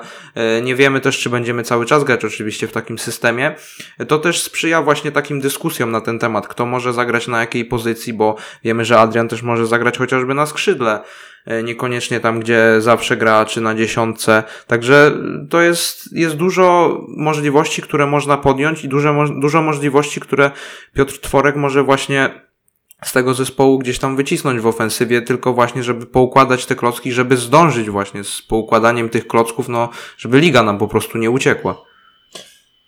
nie 0.64 0.76
wiemy 0.76 1.02
też, 1.02 1.20
czy 1.20 1.30
będziemy 1.30 1.64
cały 1.64 1.86
czas 1.86 2.04
grać 2.04 2.26
oczywiście 2.26 2.68
w 2.68 2.72
takim 2.72 2.98
systemie, 2.98 3.56
to 4.08 4.20
też 4.20 4.42
sprzyja 4.42 4.82
właśnie 4.82 5.12
takim 5.12 5.42
dyskusjom 5.42 5.92
na 5.92 6.02
ten 6.02 6.20
temat, 6.20 6.48
kto 6.48 6.66
może 6.66 6.94
zagrać 6.94 7.28
na 7.28 7.40
jakiej 7.40 7.66
pozycji, 7.66 8.14
bo 8.14 8.36
wiemy, 8.64 8.86
że 8.86 9.00
Adrian 9.00 9.28
też 9.28 9.42
może 9.42 9.68
zagrać 9.68 9.98
chociażby 9.98 10.34
na 10.34 10.46
skrzydle. 10.46 11.00
E, 11.48 11.64
niekoniecznie 11.64 12.20
tam, 12.20 12.40
gdzie 12.40 12.82
zawsze 12.82 13.18
gra, 13.18 13.46
czy 13.46 13.62
na 13.62 13.76
dziesiątce. 13.76 14.44
Także 14.68 15.12
to 15.50 15.62
jest, 15.62 16.14
jest 16.14 16.36
dużo 16.36 16.98
możliwości, 17.08 17.82
które 17.82 18.06
można 18.06 18.38
podjąć 18.38 18.84
i 18.84 18.88
dużo, 18.88 19.26
dużo 19.42 19.62
możliwości, 19.62 20.20
które 20.20 20.52
Piotr 20.94 21.20
Tworek 21.20 21.56
może 21.56 21.84
właśnie 21.84 22.48
z 23.04 23.14
tego 23.14 23.34
zespołu 23.34 23.80
gdzieś 23.80 24.00
tam 24.00 24.16
wycisnąć 24.16 24.62
w 24.62 24.68
ofensywie, 24.68 25.22
tylko 25.22 25.54
właśnie, 25.54 25.84
żeby 25.84 26.06
poukładać 26.06 26.66
te 26.66 26.76
klocki, 26.76 27.12
żeby 27.12 27.38
zdążyć 27.38 27.90
właśnie 27.90 28.24
z 28.24 28.42
poukładaniem 28.42 29.10
tych 29.10 29.28
klocków, 29.28 29.70
no, 29.70 29.90
żeby 30.18 30.40
liga 30.40 30.64
nam 30.64 30.78
po 30.78 30.88
prostu 30.88 31.18
nie 31.18 31.32
uciekła. 31.32 31.82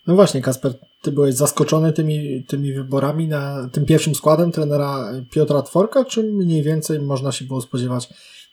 No 0.06 0.14
właśnie, 0.14 0.42
Kasper, 0.42 0.72
ty 1.02 1.12
byłeś 1.12 1.34
zaskoczony 1.34 1.92
tymi, 1.92 2.44
tymi 2.48 2.72
wyborami 2.72 3.28
na 3.28 3.68
tym 3.72 3.86
pierwszym 3.86 4.14
składem 4.14 4.52
trenera 4.52 5.12
Piotra 5.30 5.62
Tworka, 5.62 6.04
czy 6.04 6.22
mniej 6.22 6.62
więcej 6.62 7.00
można 7.00 7.32
się 7.32 7.44
było 7.44 7.60
spodziewać 7.60 8.08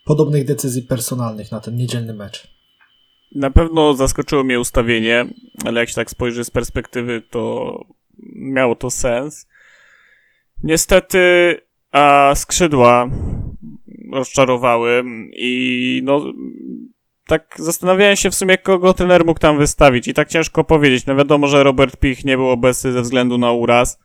podobnych 0.07 0.45
decyzji 0.45 0.83
personalnych 0.83 1.51
na 1.51 1.59
ten 1.59 1.75
niedzielny 1.75 2.13
mecz. 2.13 2.47
Na 3.35 3.51
pewno 3.51 3.93
zaskoczyło 3.93 4.43
mnie 4.43 4.59
ustawienie, 4.59 5.25
ale 5.65 5.79
jak 5.79 5.89
się 5.89 5.95
tak 5.95 6.09
spojrzy 6.09 6.43
z 6.43 6.51
perspektywy, 6.51 7.21
to 7.29 7.81
miało 8.35 8.75
to 8.75 8.89
sens. 8.89 9.47
Niestety, 10.63 11.55
a 11.91 12.31
skrzydła 12.35 13.09
rozczarowały 14.13 15.03
i 15.33 16.01
no 16.03 16.33
tak 17.27 17.55
zastanawiałem 17.59 18.15
się 18.15 18.31
w 18.31 18.35
sumie, 18.35 18.57
kogo 18.57 18.93
trener 18.93 19.25
mógł 19.25 19.39
tam 19.39 19.57
wystawić 19.57 20.07
i 20.07 20.13
tak 20.13 20.29
ciężko 20.29 20.63
powiedzieć. 20.63 21.05
No 21.05 21.15
wiadomo, 21.15 21.47
że 21.47 21.63
Robert 21.63 21.97
Pich 21.97 22.25
nie 22.25 22.37
był 22.37 22.49
obecny 22.49 22.91
ze 22.91 23.01
względu 23.01 23.37
na 23.37 23.51
uraz, 23.51 23.99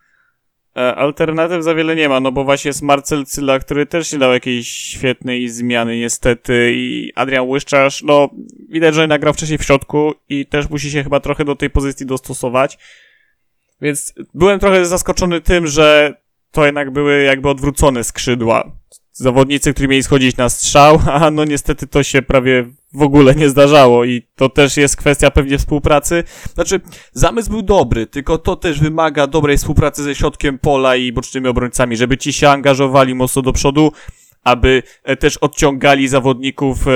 alternatyw 0.75 1.63
za 1.63 1.75
wiele 1.75 1.95
nie 1.95 2.09
ma, 2.09 2.19
no 2.19 2.31
bo 2.31 2.43
właśnie 2.43 2.69
jest 2.69 2.81
Marcel 2.81 3.25
Cyla, 3.25 3.59
który 3.59 3.85
też 3.85 4.13
nie 4.13 4.19
dał 4.19 4.33
jakiejś 4.33 4.67
świetnej 4.67 5.49
zmiany 5.49 5.97
niestety 5.97 6.71
i 6.75 7.11
Adrian 7.15 7.47
Łyszczarz, 7.47 8.03
no 8.03 8.29
widać, 8.69 8.95
że 8.95 9.07
nagrał 9.07 9.33
wcześniej 9.33 9.57
w 9.57 9.63
środku 9.63 10.13
i 10.29 10.45
też 10.45 10.69
musi 10.69 10.91
się 10.91 11.03
chyba 11.03 11.19
trochę 11.19 11.45
do 11.45 11.55
tej 11.55 11.69
pozycji 11.69 12.05
dostosować. 12.05 12.77
Więc 13.81 14.13
byłem 14.33 14.59
trochę 14.59 14.85
zaskoczony 14.85 15.41
tym, 15.41 15.67
że 15.67 16.15
to 16.51 16.65
jednak 16.65 16.91
były 16.91 17.23
jakby 17.23 17.49
odwrócone 17.49 18.03
skrzydła. 18.03 18.71
Zawodnicy, 19.13 19.73
którzy 19.73 19.87
mieli 19.87 20.03
schodzić 20.03 20.37
na 20.37 20.49
strzał, 20.49 20.99
a 21.21 21.31
no 21.31 21.45
niestety 21.45 21.87
to 21.87 22.03
się 22.03 22.21
prawie 22.21 22.65
w 22.93 23.01
ogóle 23.01 23.35
nie 23.35 23.49
zdarzało 23.49 24.05
i 24.05 24.21
to 24.35 24.49
też 24.49 24.77
jest 24.77 24.95
kwestia 24.95 25.31
pewnie 25.31 25.57
współpracy. 25.57 26.23
Znaczy, 26.53 26.81
zamysł 27.13 27.49
był 27.49 27.61
dobry, 27.61 28.07
tylko 28.07 28.37
to 28.37 28.55
też 28.55 28.79
wymaga 28.79 29.27
dobrej 29.27 29.57
współpracy 29.57 30.03
ze 30.03 30.15
środkiem 30.15 30.59
pola 30.59 30.95
i 30.95 31.11
bocznymi 31.11 31.47
obrońcami, 31.47 31.97
żeby 31.97 32.17
ci 32.17 32.33
się 32.33 32.49
angażowali 32.49 33.15
mocno 33.15 33.41
do 33.41 33.53
przodu, 33.53 33.91
aby 34.43 34.83
e, 35.03 35.15
też 35.15 35.37
odciągali 35.37 36.07
zawodników 36.07 36.87
e, 36.87 36.91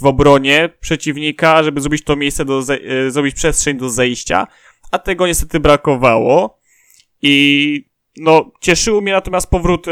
w 0.00 0.04
obronie 0.04 0.68
przeciwnika, 0.80 1.62
żeby 1.62 1.80
zrobić 1.80 2.04
to 2.04 2.16
miejsce 2.16 2.44
do, 2.44 2.62
e, 3.06 3.10
zrobić 3.10 3.34
przestrzeń 3.34 3.76
do 3.76 3.90
zejścia, 3.90 4.46
a 4.90 4.98
tego 4.98 5.26
niestety 5.26 5.60
brakowało 5.60 6.58
i 7.22 7.84
no, 8.16 8.50
cieszyło 8.60 9.00
mnie 9.00 9.12
natomiast 9.12 9.50
powrót 9.50 9.86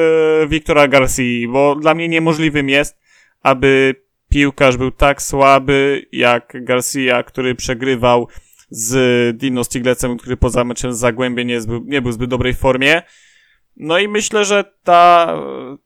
Wiktora 0.49 0.89
Garcia, 0.89 1.49
bo 1.49 1.77
dla 1.77 1.95
mnie 1.95 2.09
niemożliwym 2.09 2.69
jest, 2.69 2.99
aby 3.43 3.95
piłkarz 4.29 4.77
był 4.77 4.91
tak 4.91 5.23
słaby 5.23 6.07
jak 6.13 6.65
Garcia, 6.65 7.23
który 7.23 7.55
przegrywał 7.55 8.29
z 8.71 9.37
Dino 9.37 9.65
Stiglecem, 9.65 10.17
który 10.17 10.37
poza 10.37 10.65
meczem 10.65 10.93
z 10.93 10.99
Zagłębie 10.99 11.45
nie, 11.45 11.61
nie 11.85 12.03
był 12.03 12.11
w 12.11 12.15
zbyt 12.15 12.31
dobrej 12.31 12.55
formie. 12.55 13.03
No 13.77 13.99
i 13.99 14.09
myślę, 14.09 14.45
że 14.45 14.65
ta, 14.83 15.37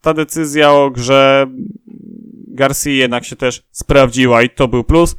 ta 0.01 0.15
decyzja 0.15 0.73
o 0.73 0.91
grze 0.91 1.47
Garcia 2.49 2.91
jednak 2.91 3.25
się 3.25 3.37
też 3.37 3.63
sprawdziła 3.71 4.43
i 4.43 4.51
to 4.51 4.69
był 4.69 4.85
plus. 4.85 5.17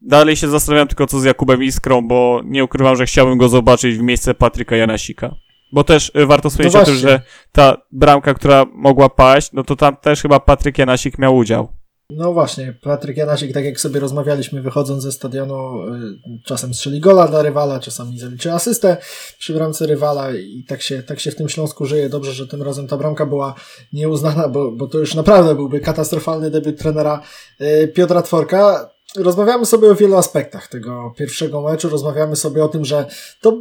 Dalej 0.00 0.36
się 0.36 0.48
zastanawiam 0.48 0.88
tylko 0.88 1.06
co 1.06 1.20
z 1.20 1.24
Jakubem 1.24 1.62
Iskrą, 1.62 2.08
bo 2.08 2.40
nie 2.44 2.64
ukrywam, 2.64 2.96
że 2.96 3.06
chciałbym 3.06 3.38
go 3.38 3.48
zobaczyć 3.48 3.98
w 3.98 4.02
miejsce 4.02 4.34
Patryka 4.34 4.76
Janasika. 4.76 5.34
Bo 5.72 5.84
też 5.84 6.12
y, 6.16 6.26
warto 6.26 6.50
wspomnieć 6.50 6.74
No 6.74 6.80
o 6.80 6.84
tym, 6.84 6.94
że 6.94 7.20
ta 7.52 7.76
bramka, 7.92 8.34
która 8.34 8.64
mogła 8.72 9.08
paść, 9.08 9.52
no 9.52 9.64
to 9.64 9.76
tam 9.76 9.96
też 9.96 10.22
chyba 10.22 10.40
Patryk 10.40 10.78
Janasik 10.78 11.18
miał 11.18 11.36
udział. 11.36 11.68
No 12.10 12.32
właśnie, 12.32 12.74
Patryk 12.82 13.16
Janasik, 13.16 13.52
tak 13.54 13.64
jak 13.64 13.80
sobie 13.80 14.00
rozmawialiśmy 14.00 14.62
wychodząc 14.62 15.02
ze 15.02 15.12
stadionu, 15.12 15.86
y, 15.86 16.42
czasem 16.44 16.74
strzeli 16.74 17.00
gola 17.00 17.28
dla 17.28 17.42
rywala, 17.42 17.80
czasami 17.80 18.18
zaliczy 18.18 18.52
asystę 18.52 18.96
przy 19.38 19.54
bramce 19.54 19.86
rywala 19.86 20.32
i 20.32 20.64
tak 20.68 20.82
się, 20.82 21.02
tak 21.02 21.20
się 21.20 21.30
w 21.30 21.36
tym 21.36 21.48
Śląsku 21.48 21.86
żyje. 21.86 22.08
Dobrze, 22.08 22.32
że 22.32 22.46
tym 22.46 22.62
razem 22.62 22.88
ta 22.88 22.96
bramka 22.96 23.26
była 23.26 23.54
nieuznana, 23.92 24.48
bo, 24.48 24.72
bo 24.72 24.86
to 24.86 24.98
już 24.98 25.14
naprawdę 25.14 25.54
byłby 25.54 25.80
katastrofalny 25.80 26.50
debiut 26.50 26.78
trenera 26.78 27.22
y, 27.60 27.88
Piotra 27.88 28.22
Tworka. 28.22 28.90
Rozmawiamy 29.16 29.66
sobie 29.66 29.90
o 29.90 29.94
wielu 29.94 30.16
aspektach 30.16 30.68
tego 30.68 31.14
pierwszego 31.18 31.62
meczu, 31.62 31.88
rozmawiamy 31.88 32.36
sobie 32.36 32.64
o 32.64 32.68
tym, 32.68 32.84
że 32.84 33.06
to 33.40 33.58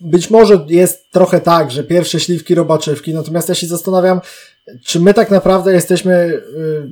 być 0.00 0.30
może 0.30 0.64
jest 0.68 1.10
trochę 1.10 1.40
tak, 1.40 1.70
że 1.70 1.84
pierwsze 1.84 2.20
śliwki 2.20 2.54
robaczywki, 2.54 3.14
natomiast 3.14 3.48
ja 3.48 3.54
się 3.54 3.66
zastanawiam, 3.66 4.20
czy 4.84 5.00
my 5.00 5.14
tak 5.14 5.30
naprawdę 5.30 5.72
jesteśmy 5.72 6.12
y, 6.14 6.42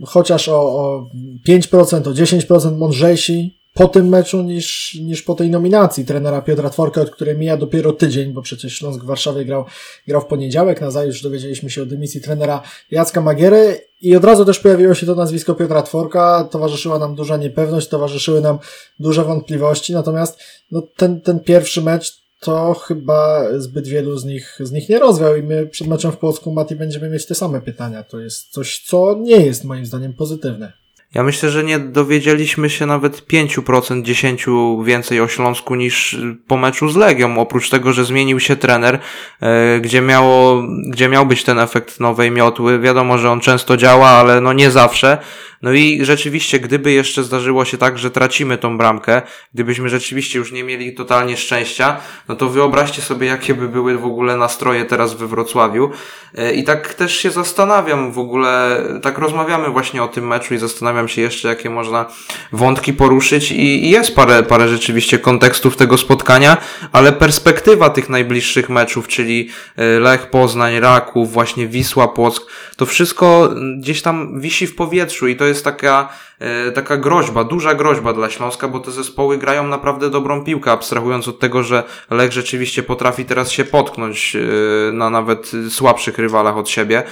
chociaż 0.07 0.49
o, 0.49 0.61
o 0.61 1.07
5%, 1.49 2.09
o 2.09 2.12
10% 2.12 2.77
mądrzejsi 2.77 3.57
po 3.77 3.88
tym 3.88 4.09
meczu 4.09 4.42
niż, 4.42 4.95
niż 4.95 5.23
po 5.23 5.35
tej 5.35 5.51
nominacji 5.51 6.05
trenera 6.05 6.42
Piotra 6.42 6.71
Tworka, 6.71 7.01
od 7.01 7.11
której 7.11 7.38
mija 7.38 7.57
dopiero 7.57 7.92
tydzień, 7.92 8.33
bo 8.33 8.42
przecież 8.42 8.73
Śląsk 8.79 9.03
w 9.03 9.07
Warszawie 9.07 9.45
grał, 9.45 9.64
grał 10.09 10.21
w 10.21 10.27
poniedziałek, 10.27 10.81
na 10.81 10.90
zajutrz 10.90 11.23
dowiedzieliśmy 11.23 11.71
się 11.71 11.83
o 11.83 11.87
dymisji 11.87 12.21
trenera 12.21 12.62
Jacka 12.90 13.21
Magiery 13.21 13.81
i 14.03 14.16
od 14.16 14.25
razu 14.25 14.45
też 14.45 14.59
pojawiło 14.59 14.95
się 14.95 15.07
to 15.07 15.14
nazwisko 15.14 15.55
Piotra 15.55 15.83
Tworka, 15.83 16.49
towarzyszyła 16.51 16.99
nam 16.99 17.14
duża 17.14 17.37
niepewność, 17.37 17.88
towarzyszyły 17.88 18.40
nam 18.40 18.59
duże 19.01 19.25
wątpliwości, 19.25 19.92
natomiast 19.92 20.38
no, 20.71 20.83
ten, 20.97 21.21
ten 21.21 21.40
pierwszy 21.40 21.83
mecz 21.83 22.26
to 22.47 22.75
chyba 22.75 23.45
zbyt 23.59 23.89
wielu 23.89 24.19
z 24.19 24.25
nich, 24.25 24.59
z 24.61 24.73
nich 24.73 24.89
nie 24.89 24.99
rozwiał 24.99 25.37
i 25.37 25.43
my 25.43 25.67
przed 25.67 25.87
meczem 25.87 26.13
w 26.13 26.17
Płocku 26.17 26.53
Mati 26.53 26.77
będziemy 26.77 27.11
mieć 27.11 27.27
te 27.27 27.35
same 27.35 27.61
pytania. 27.61 28.03
To 28.03 28.21
jest 28.21 28.51
coś, 28.51 28.79
co 28.79 29.17
nie 29.21 29.47
jest 29.47 29.65
moim 29.65 29.87
zdaniem 29.87 30.13
pozytywne. 30.13 30.73
Ja 31.15 31.23
myślę, 31.23 31.51
że 31.51 31.65
nie 31.65 31.79
dowiedzieliśmy 31.79 32.71
się 32.71 32.87
nawet 32.87 33.27
5%, 33.27 34.03
10% 34.03 34.85
więcej 34.85 35.21
o 35.21 35.29
Śląsku 35.29 35.75
niż 35.75 36.19
po 36.47 36.57
meczu 36.57 36.89
z 36.89 36.97
Legią. 36.97 37.39
Oprócz 37.39 37.71
tego, 37.71 37.93
że 37.93 38.05
zmienił 38.05 38.41
się 38.41 38.57
trener, 38.57 38.99
e, 39.41 39.81
gdzie, 39.81 40.01
miało, 40.01 40.63
gdzie 40.89 41.09
miał 41.09 41.27
być 41.27 41.45
ten 41.45 41.59
efekt 41.59 42.01
nowej 42.01 42.31
miotły. 42.31 42.79
Wiadomo, 42.81 43.19
że 43.19 43.31
on 43.31 43.41
często 43.41 43.77
działa, 43.77 44.09
ale 44.09 44.41
no 44.41 44.53
nie 44.53 44.71
zawsze. 44.71 45.19
No 45.66 45.72
i 45.72 46.05
rzeczywiście, 46.05 46.61
gdyby 46.61 46.92
jeszcze 46.92 47.24
zdarzyło 47.24 47.64
się 47.64 47.79
tak, 47.79 47.98
że 47.98 48.11
tracimy 48.11 48.59
tą 48.59 48.79
bramkę, 48.79 49.22
gdybyśmy 49.55 49.88
rzeczywiście 49.88 50.38
już 50.38 50.52
nie 50.52 50.64
mieli 50.64 50.94
totalnie 50.94 51.37
szczęścia, 51.37 51.96
no 52.29 52.37
to 52.37 52.48
wyobraźcie 52.48 53.02
sobie, 53.02 53.26
jakie 53.26 53.55
by 53.55 53.68
były 53.68 53.98
w 53.98 54.05
ogóle 54.05 54.37
nastroje 54.37 54.85
teraz 54.85 55.14
we 55.14 55.26
Wrocławiu. 55.26 55.90
E, 56.35 56.55
I 56.55 56.64
tak 56.64 56.94
też 56.94 57.16
się 57.16 57.31
zastanawiam 57.31 58.12
w 58.12 58.18
ogóle, 58.18 58.83
tak 59.02 59.18
rozmawiamy 59.18 59.68
właśnie 59.68 60.02
o 60.02 60.09
tym 60.09 60.26
meczu 60.26 60.55
i 60.55 60.59
zastanawiam 60.59 61.09
się 61.09 61.22
jeszcze, 61.22 61.48
jakie 61.48 61.70
można 61.70 62.07
wątki 62.52 62.92
poruszyć 62.92 63.52
i, 63.52 63.90
jest 63.90 64.14
parę, 64.14 64.42
parę 64.42 64.68
rzeczywiście 64.68 65.18
kontekstów 65.18 65.76
tego 65.76 65.98
spotkania, 65.98 66.57
ale 66.92 67.12
perspektywa 67.12 67.90
tych 67.90 68.09
najbliższych 68.09 68.70
meczów, 68.70 69.09
czyli 69.09 69.48
e, 69.76 70.00
Lech 70.00 70.31
Poznań, 70.31 70.81
Raków, 70.81 71.33
właśnie 71.33 71.66
Wisła 71.66 72.09
Płock, 72.09 72.46
to 72.76 72.87
wszystko 72.87 73.50
gdzieś 73.79 74.02
tam 74.02 74.40
wisi 74.40 74.66
w 74.66 74.74
powietrzu 74.74 75.29
i 75.29 75.37
to 75.37 75.44
jest 75.44 75.56
taka, 75.62 76.09
e, 76.38 76.73
taka 76.73 76.97
groźba, 76.97 77.45
duża 77.45 77.75
groźba 77.75 78.12
dla 78.12 78.31
Śląska, 78.31 78.69
bo 78.69 78.81
te 78.81 78.90
zespoły 78.90 79.38
grają 79.38 79.66
naprawdę 79.66 80.11
dobrą 80.11 80.45
piłkę, 80.45 80.71
abstrahując 80.73 81.29
od 81.29 81.38
tego, 81.38 81.62
że 81.62 81.83
Lech 82.11 82.33
rzeczywiście 82.33 82.83
potrafi 82.83 83.25
teraz 83.25 83.51
się 83.51 83.64
potknąć 83.64 84.37
e, 84.37 84.92
na 84.92 85.11
nawet 85.11 85.53
słabszych 85.71 86.19
rywalach 86.19 86.57
od 86.57 86.69
siebie. 86.69 87.03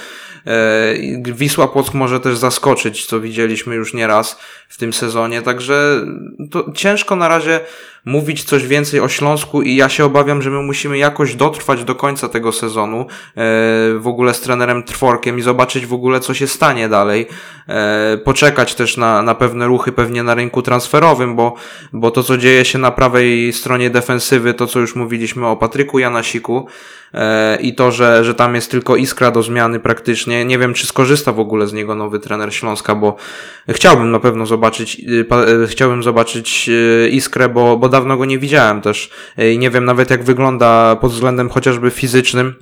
E, 0.47 1.31
Wisła 1.33 1.67
Płock 1.67 1.93
może 1.93 2.19
też 2.19 2.37
zaskoczyć, 2.37 3.05
co 3.05 3.19
widzieliśmy 3.19 3.75
już 3.75 3.93
nieraz 3.93 4.39
w 4.69 4.77
tym 4.77 4.93
sezonie, 4.93 5.41
także 5.41 6.05
to 6.51 6.71
ciężko 6.75 7.15
na 7.15 7.27
razie 7.27 7.59
mówić 8.05 8.43
coś 8.43 8.67
więcej 8.67 8.99
o 8.99 9.09
Śląsku 9.09 9.61
i 9.61 9.75
ja 9.75 9.89
się 9.89 10.05
obawiam, 10.05 10.41
że 10.41 10.49
my 10.49 10.61
musimy 10.61 10.97
jakoś 10.97 11.35
dotrwać 11.35 11.83
do 11.83 11.95
końca 11.95 12.29
tego 12.29 12.51
sezonu 12.51 12.99
e, 12.99 13.05
w 13.99 14.07
ogóle 14.07 14.33
z 14.33 14.41
trenerem 14.41 14.83
Trworkiem 14.83 15.39
i 15.39 15.41
zobaczyć 15.41 15.85
w 15.85 15.93
ogóle 15.93 16.19
co 16.19 16.33
się 16.33 16.47
stanie 16.47 16.89
dalej. 16.89 17.27
E, 17.67 18.17
poczekać 18.17 18.75
też 18.75 18.97
na, 18.97 19.21
na 19.21 19.35
pewne 19.35 19.67
ruchy 19.67 19.91
pewnie 19.91 20.23
na 20.23 20.35
rynku 20.35 20.61
transferowym, 20.61 21.35
bo, 21.35 21.55
bo 21.93 22.11
to 22.11 22.23
co 22.23 22.37
dzieje 22.37 22.65
się 22.65 22.79
na 22.79 22.91
prawej 22.91 23.53
stronie 23.53 23.89
defensywy, 23.89 24.53
to 24.53 24.67
co 24.67 24.79
już 24.79 24.95
mówiliśmy 24.95 25.47
o 25.47 25.57
Patryku 25.57 25.99
Janasiku 25.99 26.67
i 27.61 27.75
to, 27.75 27.91
że, 27.91 28.23
że 28.23 28.35
tam 28.35 28.55
jest 28.55 28.71
tylko 28.71 28.95
iskra 28.95 29.31
do 29.31 29.43
zmiany 29.43 29.79
praktycznie. 29.79 30.45
Nie 30.45 30.57
wiem, 30.57 30.73
czy 30.73 30.87
skorzysta 30.87 31.31
w 31.31 31.39
ogóle 31.39 31.67
z 31.67 31.73
niego 31.73 31.95
nowy 31.95 32.19
trener 32.19 32.53
Śląska, 32.53 32.95
bo 32.95 33.15
chciałbym 33.69 34.11
na 34.11 34.19
pewno 34.19 34.45
zobaczyć, 34.45 34.99
y, 34.99 35.25
y, 35.63 35.67
chciałbym 35.67 36.03
zobaczyć 36.03 36.69
y, 36.69 37.09
iskrę, 37.11 37.49
bo, 37.49 37.77
bo 37.77 37.89
dawno 37.89 38.17
go 38.17 38.25
nie 38.25 38.39
widziałem 38.39 38.81
też 38.81 39.05
Y, 39.39 39.53
i 39.53 39.59
nie 39.59 39.69
wiem 39.69 39.85
nawet 39.85 40.09
jak 40.09 40.23
wygląda 40.23 40.95
pod 40.95 41.11
względem 41.11 41.49
chociażby 41.49 41.91
fizycznym. 41.91 42.53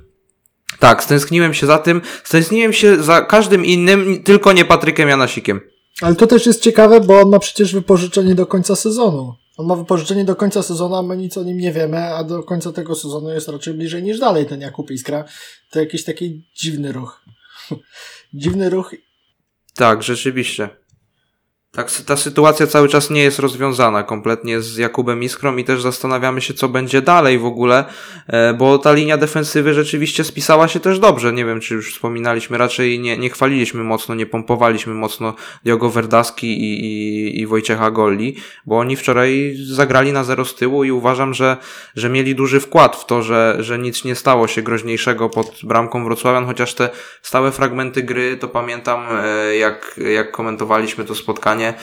Tak, 0.79 1.03
stęskniłem 1.03 1.53
się 1.53 1.67
za 1.67 1.77
tym, 1.77 2.01
stęskniłem 2.23 2.73
się 2.73 3.03
za 3.03 3.21
każdym 3.21 3.65
innym, 3.65 4.23
tylko 4.23 4.53
nie 4.53 4.65
Patrykiem 4.65 5.09
Janasikiem. 5.09 5.59
Ale 6.01 6.15
to 6.15 6.27
też 6.27 6.45
jest 6.45 6.61
ciekawe, 6.61 6.99
bo 7.01 7.21
on 7.21 7.29
ma 7.29 7.39
przecież 7.39 7.73
wypożyczenie 7.73 8.35
do 8.35 8.45
końca 8.45 8.75
sezonu. 8.75 9.33
On 9.57 9.65
ma 9.67 9.75
wypożyczenie 9.75 10.25
do 10.25 10.35
końca 10.35 10.63
sezonu, 10.63 10.95
a 10.95 11.03
my 11.03 11.17
nic 11.17 11.37
o 11.37 11.43
nim 11.43 11.57
nie 11.57 11.71
wiemy, 11.71 11.97
a 11.97 12.23
do 12.23 12.43
końca 12.43 12.71
tego 12.71 12.95
sezonu 12.95 13.29
jest 13.29 13.47
raczej 13.47 13.73
bliżej 13.73 14.03
niż 14.03 14.19
dalej 14.19 14.45
ten 14.45 14.61
Jakub 14.61 14.91
Iskra. 14.91 15.25
To 15.69 15.79
jakiś 15.79 16.03
taki 16.03 16.49
dziwny 16.55 16.91
ruch. 16.91 17.21
dziwny 18.33 18.69
ruch. 18.69 18.95
Tak, 19.75 20.03
rzeczywiście. 20.03 20.69
Tak, 21.75 21.91
ta 22.05 22.17
sytuacja 22.17 22.67
cały 22.67 22.89
czas 22.89 23.09
nie 23.09 23.23
jest 23.23 23.39
rozwiązana 23.39 24.03
kompletnie 24.03 24.61
z 24.61 24.77
Jakubem 24.77 25.23
Iskrą 25.23 25.57
i 25.57 25.63
też 25.63 25.81
zastanawiamy 25.81 26.41
się, 26.41 26.53
co 26.53 26.69
będzie 26.69 27.01
dalej 27.01 27.39
w 27.39 27.45
ogóle, 27.45 27.85
e, 28.27 28.53
bo 28.53 28.77
ta 28.77 28.93
linia 28.93 29.17
defensywy 29.17 29.73
rzeczywiście 29.73 30.23
spisała 30.23 30.67
się 30.67 30.79
też 30.79 30.99
dobrze. 30.99 31.33
Nie 31.33 31.45
wiem, 31.45 31.59
czy 31.59 31.73
już 31.73 31.93
wspominaliśmy, 31.93 32.57
raczej 32.57 32.99
nie, 32.99 33.17
nie 33.17 33.29
chwaliliśmy 33.29 33.83
mocno, 33.83 34.15
nie 34.15 34.25
pompowaliśmy 34.25 34.93
mocno 34.93 35.33
Diogo 35.65 35.89
Verdaski 35.89 36.61
i, 36.61 36.85
i, 36.85 37.41
i 37.41 37.47
Wojciecha 37.47 37.91
Golli, 37.91 38.35
bo 38.65 38.79
oni 38.79 38.95
wczoraj 38.95 39.55
zagrali 39.65 40.11
na 40.13 40.23
zero 40.23 40.45
z 40.45 40.55
tyłu 40.55 40.83
i 40.83 40.91
uważam, 40.91 41.33
że, 41.33 41.57
że 41.95 42.09
mieli 42.09 42.35
duży 42.35 42.59
wkład 42.59 42.95
w 42.95 43.05
to, 43.05 43.21
że, 43.21 43.57
że 43.59 43.79
nic 43.79 44.05
nie 44.05 44.15
stało 44.15 44.47
się 44.47 44.61
groźniejszego 44.61 45.29
pod 45.29 45.59
bramką 45.63 46.03
Wrocławian, 46.03 46.45
chociaż 46.45 46.73
te 46.73 46.89
stałe 47.21 47.51
fragmenty 47.51 48.03
gry, 48.03 48.37
to 48.37 48.47
pamiętam, 48.47 49.05
e, 49.11 49.55
jak, 49.55 49.99
jak 50.13 50.31
komentowaliśmy 50.31 51.05
to 51.05 51.15
spotkanie, 51.15 51.62
planie 51.63 51.73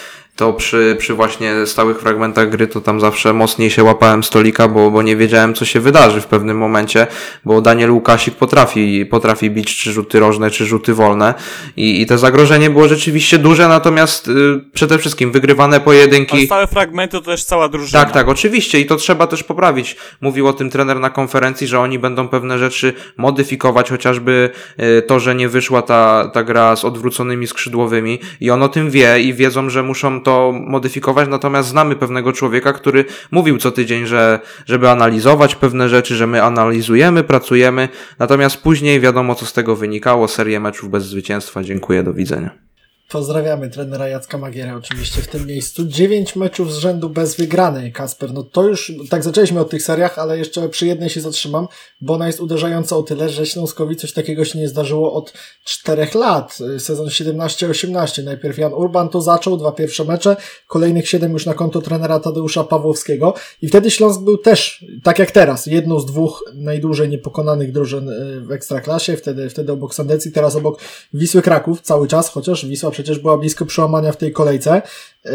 to 0.41 0.53
przy, 0.53 0.97
przy 0.99 1.15
właśnie 1.15 1.67
stałych 1.67 2.01
fragmentach 2.01 2.51
gry 2.51 2.67
to 2.67 2.81
tam 2.81 3.01
zawsze 3.01 3.33
mocniej 3.33 3.71
się 3.71 3.85
łapałem 3.85 4.25
stolika, 4.25 4.69
bo, 4.69 4.91
bo 4.91 5.03
nie 5.03 5.17
wiedziałem, 5.17 5.55
co 5.55 5.65
się 5.65 5.81
wydarzy 5.81 6.21
w 6.21 6.27
pewnym 6.27 6.59
momencie, 6.59 7.07
bo 7.45 7.61
Daniel 7.61 7.91
Łukasik 7.91 8.35
potrafi, 8.35 9.07
potrafi 9.07 9.51
bić 9.51 9.77
czy 9.77 9.93
rzuty 9.93 10.21
rożne, 10.21 10.51
czy 10.51 10.67
rzuty 10.67 10.95
wolne 10.95 11.35
i, 11.77 12.03
i 12.03 12.07
to 12.07 12.19
zagrożenie 12.19 12.71
było 12.71 12.89
rzeczywiście 12.89 13.39
duże, 13.39 13.69
natomiast 13.69 14.29
y, 14.29 14.33
przede 14.73 14.99
wszystkim 14.99 15.33
wygrywane 15.33 15.77
A 15.77 15.81
pojedynki... 15.81 16.47
stałe 16.47 16.67
fragmenty 16.67 17.13
to 17.19 17.25
też 17.25 17.45
cała 17.45 17.69
drużyna. 17.69 18.05
Tak, 18.05 18.13
tak, 18.13 18.29
oczywiście 18.29 18.81
i 18.81 18.87
to 18.87 18.97
trzeba 18.97 19.27
też 19.27 19.43
poprawić. 19.43 19.97
Mówił 20.21 20.49
o 20.49 20.53
tym 20.53 20.71
trener 20.71 21.01
na 21.01 21.11
konferencji, 21.11 21.67
że 21.67 21.81
oni 21.81 21.99
będą 21.99 22.29
pewne 22.29 22.59
rzeczy 22.59 22.93
modyfikować, 23.17 23.91
chociażby 23.91 24.51
y, 24.81 25.03
to, 25.03 25.21
że 25.21 25.35
nie 25.35 25.49
wyszła 25.49 25.83
ta, 25.83 26.31
ta 26.35 26.45
gra 26.45 26.77
z 26.77 26.85
odwróconymi 26.85 27.47
skrzydłowymi 27.47 28.19
i 28.41 28.51
on 28.51 28.63
o 28.63 28.69
tym 28.69 28.91
wie 28.91 29.21
i 29.21 29.35
wiedzą, 29.35 29.71
że 29.71 29.83
muszą 29.83 30.23
to 30.23 30.30
modyfikować, 30.67 31.29
natomiast 31.29 31.69
znamy 31.69 31.97
pewnego 31.97 32.33
człowieka, 32.33 32.73
który 32.73 33.05
mówił 33.31 33.59
co 33.59 33.71
tydzień, 33.71 34.07
że 34.07 34.41
żeby 34.67 34.91
analizować 34.91 35.55
pewne 35.55 35.89
rzeczy, 35.89 36.15
że 36.15 36.27
my 36.27 36.43
analizujemy, 36.43 37.25
pracujemy, 37.25 37.89
natomiast 38.19 38.63
później 38.63 39.01
wiadomo 39.01 39.35
co 39.35 39.47
z 39.47 39.53
tego 39.53 39.77
wynikało, 39.77 40.29
serię 40.29 40.61
meczów 40.61 40.91
bez 40.91 41.05
zwycięstwa, 41.05 41.63
dziękuję, 41.63 42.03
do 42.03 42.13
widzenia. 42.15 42.51
Pozdrawiamy 43.11 43.71
trenera 43.71 44.09
Jacka 44.09 44.39
Magiera 44.39 44.77
oczywiście 44.77 45.23
w 45.23 45.29
tym 45.29 45.47
miejscu. 45.47 45.85
Dziewięć 45.85 46.37
meczów 46.37 46.73
z 46.75 46.79
rzędu 46.79 47.11
bez 47.11 47.37
wygranej, 47.37 47.93
Kasper. 47.93 48.33
No 48.33 48.43
to 48.43 48.69
już, 48.69 48.93
tak 49.11 49.25
zaczęliśmy 49.25 49.61
od 49.61 49.71
tych 49.71 49.83
seriach, 49.83 50.19
ale 50.19 50.39
jeszcze 50.39 50.69
przy 50.69 50.87
jednej 50.87 51.11
się 51.11 51.21
zatrzymam, 51.21 51.69
bo 52.01 52.15
ona 52.15 52.27
jest 52.27 52.41
uderzająca 52.41 52.97
o 52.97 53.03
tyle, 53.03 53.29
że 53.29 53.47
Śląskowi 53.47 53.97
coś 53.97 54.13
takiego 54.13 54.45
się 54.45 54.59
nie 54.59 54.69
zdarzyło 54.69 55.13
od 55.13 55.33
czterech 55.65 56.15
lat. 56.15 56.59
Sezon 56.79 57.07
17-18. 57.07 58.25
Najpierw 58.25 58.59
Jan 58.59 58.75
Urban 58.75 59.09
to 59.09 59.21
zaczął, 59.21 59.57
dwa 59.57 59.73
pierwsze 59.73 60.05
mecze, 60.05 60.37
kolejnych 60.67 61.09
siedem 61.09 61.33
już 61.33 61.47
na 61.47 61.55
konto 61.55 61.83
trenera 61.83 62.21
Tadeusza 62.21 62.65
Pawłowskiego 62.65 63.35
i 63.63 63.69
wtedy 63.69 63.91
Śląsk 63.91 64.21
był 64.21 64.39
też, 64.39 64.85
tak 65.03 65.19
jak 65.19 65.31
teraz, 65.31 65.67
jedną 65.67 66.01
z 66.01 66.07
dwóch 66.07 66.45
najdłużej 66.55 67.09
niepokonanych 67.09 67.73
drużyn 67.73 68.09
y, 68.09 68.41
w 68.41 68.53
Ekstraklasie, 68.53 69.17
wtedy, 69.17 69.51
wtedy 69.51 69.73
obok 69.73 69.95
Sandecji, 69.95 70.33
teraz 70.33 70.57
obok 70.57 70.81
Wisły 71.15 71.43
Kraków 71.43 71.81
cały 71.81 72.09
czas, 72.09 72.29
chociaż 72.29 72.67
Wisła 72.67 72.91
przecież 73.03 73.19
była 73.19 73.39
blisko 73.39 73.67
przełamania 73.67 74.13
w 74.13 74.17
tej 74.17 74.33
kolejce. 74.33 74.83
Yy, 75.25 75.33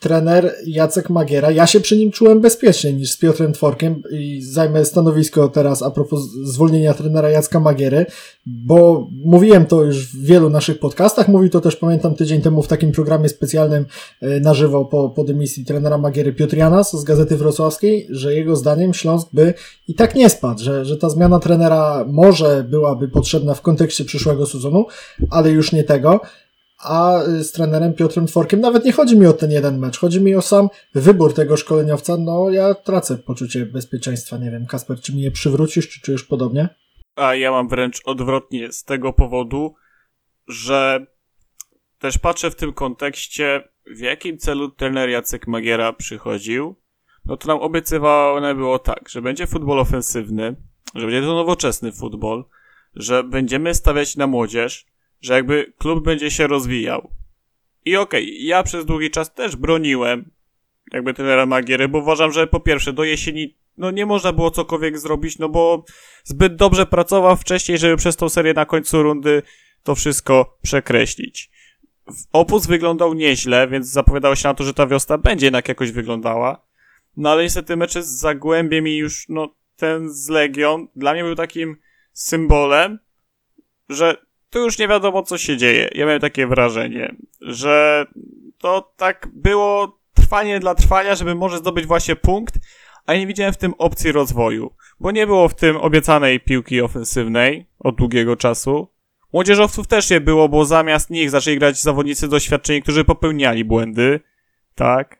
trener 0.00 0.54
Jacek 0.66 1.10
Magiera, 1.10 1.50
ja 1.50 1.66
się 1.66 1.80
przy 1.80 1.96
nim 1.96 2.10
czułem 2.10 2.40
bezpieczniej 2.40 2.94
niż 2.94 3.12
z 3.12 3.16
Piotrem 3.16 3.52
Tworkiem 3.52 4.02
i 4.10 4.42
zajmę 4.42 4.84
stanowisko 4.84 5.48
teraz 5.48 5.82
a 5.82 5.90
propos 5.90 6.20
zwolnienia 6.44 6.94
trenera 6.94 7.30
Jacka 7.30 7.60
Magiery, 7.60 8.06
bo 8.46 9.08
mówiłem 9.24 9.66
to 9.66 9.82
już 9.82 10.06
w 10.06 10.24
wielu 10.24 10.50
naszych 10.50 10.78
podcastach, 10.78 11.28
mówił 11.28 11.50
to 11.50 11.60
też 11.60 11.76
pamiętam 11.76 12.14
tydzień 12.14 12.42
temu 12.42 12.62
w 12.62 12.68
takim 12.68 12.92
programie 12.92 13.28
specjalnym 13.28 13.86
yy, 14.22 14.40
na 14.40 14.54
żywo 14.54 14.84
po, 14.84 15.10
po 15.10 15.24
dymisji 15.24 15.64
trenera 15.64 15.98
Magiery 15.98 16.32
Piotr 16.32 16.56
Janas 16.56 17.00
z 17.00 17.04
Gazety 17.04 17.36
Wrocławskiej, 17.36 18.06
że 18.10 18.34
jego 18.34 18.56
zdaniem 18.56 18.94
Śląsk 18.94 19.28
by 19.32 19.54
i 19.88 19.94
tak 19.94 20.14
nie 20.14 20.30
spadł, 20.30 20.62
że, 20.62 20.84
że 20.84 20.96
ta 20.96 21.08
zmiana 21.08 21.38
trenera 21.40 22.04
może 22.08 22.64
byłaby 22.68 23.08
potrzebna 23.08 23.54
w 23.54 23.62
kontekście 23.62 24.04
przyszłego 24.04 24.46
sezonu, 24.46 24.86
ale 25.30 25.50
już 25.50 25.72
nie 25.72 25.84
tego 25.84 26.20
a 26.78 27.22
y, 27.22 27.44
z 27.44 27.52
trenerem 27.52 27.94
Piotrem 27.94 28.26
Tworkiem 28.26 28.60
nawet 28.60 28.84
nie 28.84 28.92
chodzi 28.92 29.18
mi 29.18 29.26
o 29.26 29.32
ten 29.32 29.50
jeden 29.50 29.78
mecz, 29.78 29.98
chodzi 29.98 30.20
mi 30.20 30.34
o 30.34 30.42
sam 30.42 30.68
wybór 30.94 31.34
tego 31.34 31.56
szkoleniowca, 31.56 32.16
no 32.16 32.50
ja 32.50 32.74
tracę 32.74 33.18
poczucie 33.18 33.66
bezpieczeństwa, 33.66 34.38
nie 34.38 34.50
wiem, 34.50 34.66
Kasper, 34.66 35.00
czy 35.00 35.14
mi 35.14 35.22
je 35.22 35.30
przywrócisz, 35.30 35.88
czy 35.88 36.00
czujesz 36.00 36.24
podobnie? 36.24 36.68
A 37.16 37.34
ja 37.34 37.50
mam 37.50 37.68
wręcz 37.68 38.00
odwrotnie 38.04 38.72
z 38.72 38.84
tego 38.84 39.12
powodu, 39.12 39.74
że 40.48 41.06
też 41.98 42.18
patrzę 42.18 42.50
w 42.50 42.54
tym 42.54 42.72
kontekście, 42.72 43.68
w 43.86 44.00
jakim 44.00 44.38
celu 44.38 44.70
trener 44.70 45.08
Jacek 45.08 45.46
Magiera 45.46 45.92
przychodził, 45.92 46.76
no 47.24 47.36
to 47.36 47.48
nam 47.48 47.58
obiecywane 47.58 48.54
było 48.54 48.78
tak, 48.78 49.08
że 49.08 49.22
będzie 49.22 49.46
futbol 49.46 49.78
ofensywny, 49.78 50.56
że 50.94 51.06
będzie 51.06 51.20
to 51.20 51.34
nowoczesny 51.34 51.92
futbol, 51.92 52.44
że 52.94 53.24
będziemy 53.24 53.74
stawiać 53.74 54.16
na 54.16 54.26
młodzież, 54.26 54.86
że 55.20 55.34
jakby 55.34 55.72
klub 55.78 56.04
będzie 56.04 56.30
się 56.30 56.46
rozwijał. 56.46 57.10
I 57.84 57.96
okej, 57.96 58.24
okay, 58.24 58.34
ja 58.34 58.62
przez 58.62 58.86
długi 58.86 59.10
czas 59.10 59.34
też 59.34 59.56
broniłem 59.56 60.30
jakby 60.92 61.14
trenera 61.14 61.46
Magiery, 61.46 61.88
bo 61.88 61.98
uważam, 61.98 62.32
że 62.32 62.46
po 62.46 62.60
pierwsze 62.60 62.92
do 62.92 63.04
jesieni 63.04 63.56
no 63.78 63.90
nie 63.90 64.06
można 64.06 64.32
było 64.32 64.50
cokolwiek 64.50 64.98
zrobić, 64.98 65.38
no 65.38 65.48
bo 65.48 65.84
zbyt 66.24 66.56
dobrze 66.56 66.86
pracował 66.86 67.36
wcześniej, 67.36 67.78
żeby 67.78 67.96
przez 67.96 68.16
tą 68.16 68.28
serię 68.28 68.54
na 68.54 68.66
końcu 68.66 69.02
rundy 69.02 69.42
to 69.82 69.94
wszystko 69.94 70.58
przekreślić. 70.62 71.50
Opus 72.32 72.66
wyglądał 72.66 73.14
nieźle, 73.14 73.68
więc 73.68 73.86
zapowiadało 73.86 74.34
się 74.34 74.48
na 74.48 74.54
to, 74.54 74.64
że 74.64 74.74
ta 74.74 74.86
wiosna 74.86 75.18
będzie 75.18 75.46
jednak 75.46 75.68
jakoś 75.68 75.92
wyglądała. 75.92 76.66
No 77.16 77.30
ale 77.30 77.42
niestety 77.42 77.76
mecze 77.76 78.02
z 78.02 78.08
Zagłębiem 78.08 78.88
i 78.88 78.96
już, 78.96 79.26
no 79.28 79.54
ten 79.76 80.10
z 80.10 80.28
Legion 80.28 80.88
dla 80.96 81.12
mnie 81.12 81.24
był 81.24 81.34
takim 81.34 81.76
symbolem, 82.12 82.98
że 83.88 84.27
tu 84.50 84.58
już 84.58 84.78
nie 84.78 84.88
wiadomo, 84.88 85.22
co 85.22 85.38
się 85.38 85.56
dzieje. 85.56 85.88
Ja 85.94 86.06
miałem 86.06 86.20
takie 86.20 86.46
wrażenie, 86.46 87.14
że 87.40 88.06
to 88.58 88.92
tak 88.96 89.28
było 89.32 89.98
trwanie 90.14 90.60
dla 90.60 90.74
trwania, 90.74 91.14
żeby 91.14 91.34
może 91.34 91.58
zdobyć 91.58 91.86
właśnie 91.86 92.16
punkt, 92.16 92.54
a 93.06 93.14
nie 93.14 93.26
widziałem 93.26 93.52
w 93.52 93.56
tym 93.56 93.74
opcji 93.78 94.12
rozwoju, 94.12 94.74
bo 95.00 95.10
nie 95.10 95.26
było 95.26 95.48
w 95.48 95.54
tym 95.54 95.76
obiecanej 95.76 96.40
piłki 96.40 96.80
ofensywnej 96.80 97.66
od 97.78 97.96
długiego 97.96 98.36
czasu. 98.36 98.88
Młodzieżowców 99.32 99.86
też 99.86 100.10
nie 100.10 100.20
było, 100.20 100.48
bo 100.48 100.64
zamiast 100.64 101.10
nich 101.10 101.30
zaczęli 101.30 101.58
grać 101.58 101.82
zawodnicy 101.82 102.28
doświadczeni, 102.28 102.82
którzy 102.82 103.04
popełniali 103.04 103.64
błędy, 103.64 104.20
tak? 104.74 105.17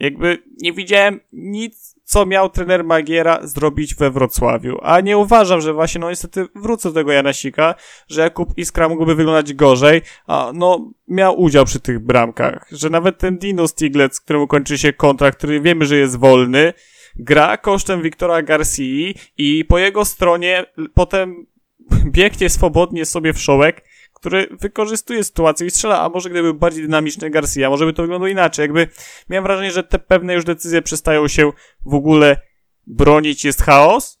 Jakby 0.00 0.42
nie 0.58 0.72
widziałem 0.72 1.20
nic 1.32 1.96
co 2.06 2.26
miał 2.26 2.50
trener 2.50 2.84
Magiera 2.84 3.46
zrobić 3.46 3.94
we 3.94 4.10
Wrocławiu. 4.10 4.78
A 4.82 5.00
nie 5.00 5.18
uważam, 5.18 5.60
że 5.60 5.72
właśnie, 5.72 6.00
no 6.00 6.10
niestety 6.10 6.46
wrócę 6.54 6.88
do 6.88 6.94
tego 6.94 7.12
Janasika, 7.12 7.74
że 8.08 8.20
Jakub 8.20 8.58
Iskra 8.58 8.88
mógłby 8.88 9.14
wyglądać 9.14 9.54
gorzej, 9.54 10.02
a 10.26 10.50
no 10.54 10.92
miał 11.08 11.40
udział 11.40 11.64
przy 11.64 11.80
tych 11.80 11.98
bramkach. 11.98 12.68
Że 12.72 12.90
nawet 12.90 13.18
ten 13.18 13.38
Dino 13.38 13.68
Stiglec, 13.68 14.20
któremu 14.20 14.46
kończy 14.46 14.78
się 14.78 14.92
kontrakt, 14.92 15.38
który 15.38 15.60
wiemy, 15.60 15.84
że 15.86 15.96
jest 15.96 16.18
wolny, 16.18 16.72
gra 17.16 17.56
kosztem 17.56 18.02
Wiktora 18.02 18.42
Garcii 18.42 19.14
i 19.38 19.64
po 19.64 19.78
jego 19.78 20.04
stronie 20.04 20.66
potem 20.94 21.46
biegnie 22.16 22.48
swobodnie 22.48 23.04
sobie 23.04 23.32
w 23.32 23.40
szołek 23.40 23.84
który 24.16 24.48
wykorzystuje 24.50 25.24
sytuację 25.24 25.66
i 25.66 25.70
strzela, 25.70 26.02
a 26.02 26.08
może 26.08 26.30
gdyby 26.30 26.52
był 26.52 26.60
bardziej 26.60 26.82
dynamiczny 26.82 27.30
Garcia, 27.30 27.70
może 27.70 27.86
by 27.86 27.92
to 27.92 28.02
wyglądało 28.02 28.28
inaczej. 28.28 28.62
Jakby 28.62 28.88
miałem 29.28 29.44
wrażenie, 29.44 29.70
że 29.70 29.82
te 29.82 29.98
pewne 29.98 30.34
już 30.34 30.44
decyzje 30.44 30.82
przestają 30.82 31.28
się 31.28 31.52
w 31.86 31.94
ogóle 31.94 32.40
bronić, 32.86 33.44
jest 33.44 33.62
chaos 33.62 34.20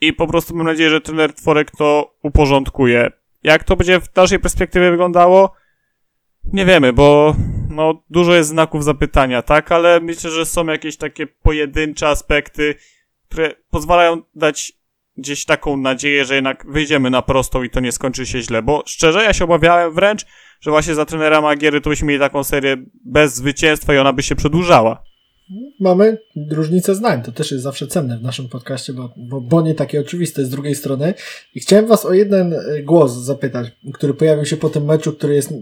i 0.00 0.12
po 0.12 0.26
prostu 0.26 0.56
mam 0.56 0.66
nadzieję, 0.66 0.90
że 0.90 1.00
trener 1.00 1.32
Tworek 1.32 1.70
to 1.70 2.14
uporządkuje. 2.22 3.10
Jak 3.42 3.64
to 3.64 3.76
będzie 3.76 4.00
w 4.00 4.12
dalszej 4.12 4.38
perspektywie 4.38 4.90
wyglądało? 4.90 5.54
Nie 6.52 6.66
wiemy, 6.66 6.92
bo 6.92 7.36
no, 7.70 8.02
dużo 8.10 8.34
jest 8.34 8.48
znaków 8.48 8.84
zapytania, 8.84 9.42
tak? 9.42 9.72
Ale 9.72 10.00
myślę, 10.00 10.30
że 10.30 10.46
są 10.46 10.66
jakieś 10.66 10.96
takie 10.96 11.26
pojedyncze 11.26 12.08
aspekty, 12.08 12.74
które 13.28 13.54
pozwalają 13.70 14.22
dać 14.34 14.77
gdzieś 15.18 15.44
taką 15.44 15.76
nadzieję, 15.76 16.24
że 16.24 16.34
jednak 16.34 16.66
wyjdziemy 16.68 17.10
na 17.10 17.22
prostą 17.22 17.62
i 17.62 17.70
to 17.70 17.80
nie 17.80 17.92
skończy 17.92 18.26
się 18.26 18.42
źle, 18.42 18.62
bo 18.62 18.82
szczerze 18.86 19.24
ja 19.24 19.32
się 19.32 19.44
obawiałem 19.44 19.94
wręcz, 19.94 20.26
że 20.60 20.70
właśnie 20.70 20.94
za 20.94 21.04
trenera 21.04 21.40
Magiery 21.40 21.80
to 21.80 21.90
byśmy 21.90 22.08
mieli 22.08 22.20
taką 22.20 22.44
serię 22.44 22.76
bez 23.04 23.34
zwycięstwa 23.34 23.94
i 23.94 23.98
ona 23.98 24.12
by 24.12 24.22
się 24.22 24.36
przedłużała 24.36 25.02
mamy 25.80 26.18
różnicę 26.50 26.94
zdań. 26.94 27.22
To 27.22 27.32
też 27.32 27.50
jest 27.50 27.64
zawsze 27.64 27.86
cenne 27.86 28.18
w 28.18 28.22
naszym 28.22 28.48
podcaście, 28.48 28.92
bo, 28.92 29.12
bo, 29.16 29.40
bo 29.40 29.62
nie 29.62 29.74
takie 29.74 30.00
oczywiste 30.00 30.44
z 30.44 30.50
drugiej 30.50 30.74
strony. 30.74 31.14
I 31.54 31.60
chciałem 31.60 31.86
Was 31.86 32.06
o 32.06 32.12
jeden 32.12 32.52
e, 32.52 32.82
głos 32.82 33.12
zapytać, 33.12 33.66
który 33.94 34.14
pojawił 34.14 34.44
się 34.44 34.56
po 34.56 34.70
tym 34.70 34.84
meczu, 34.84 35.12
który 35.12 35.34
jest 35.34 35.52
e, 35.52 35.54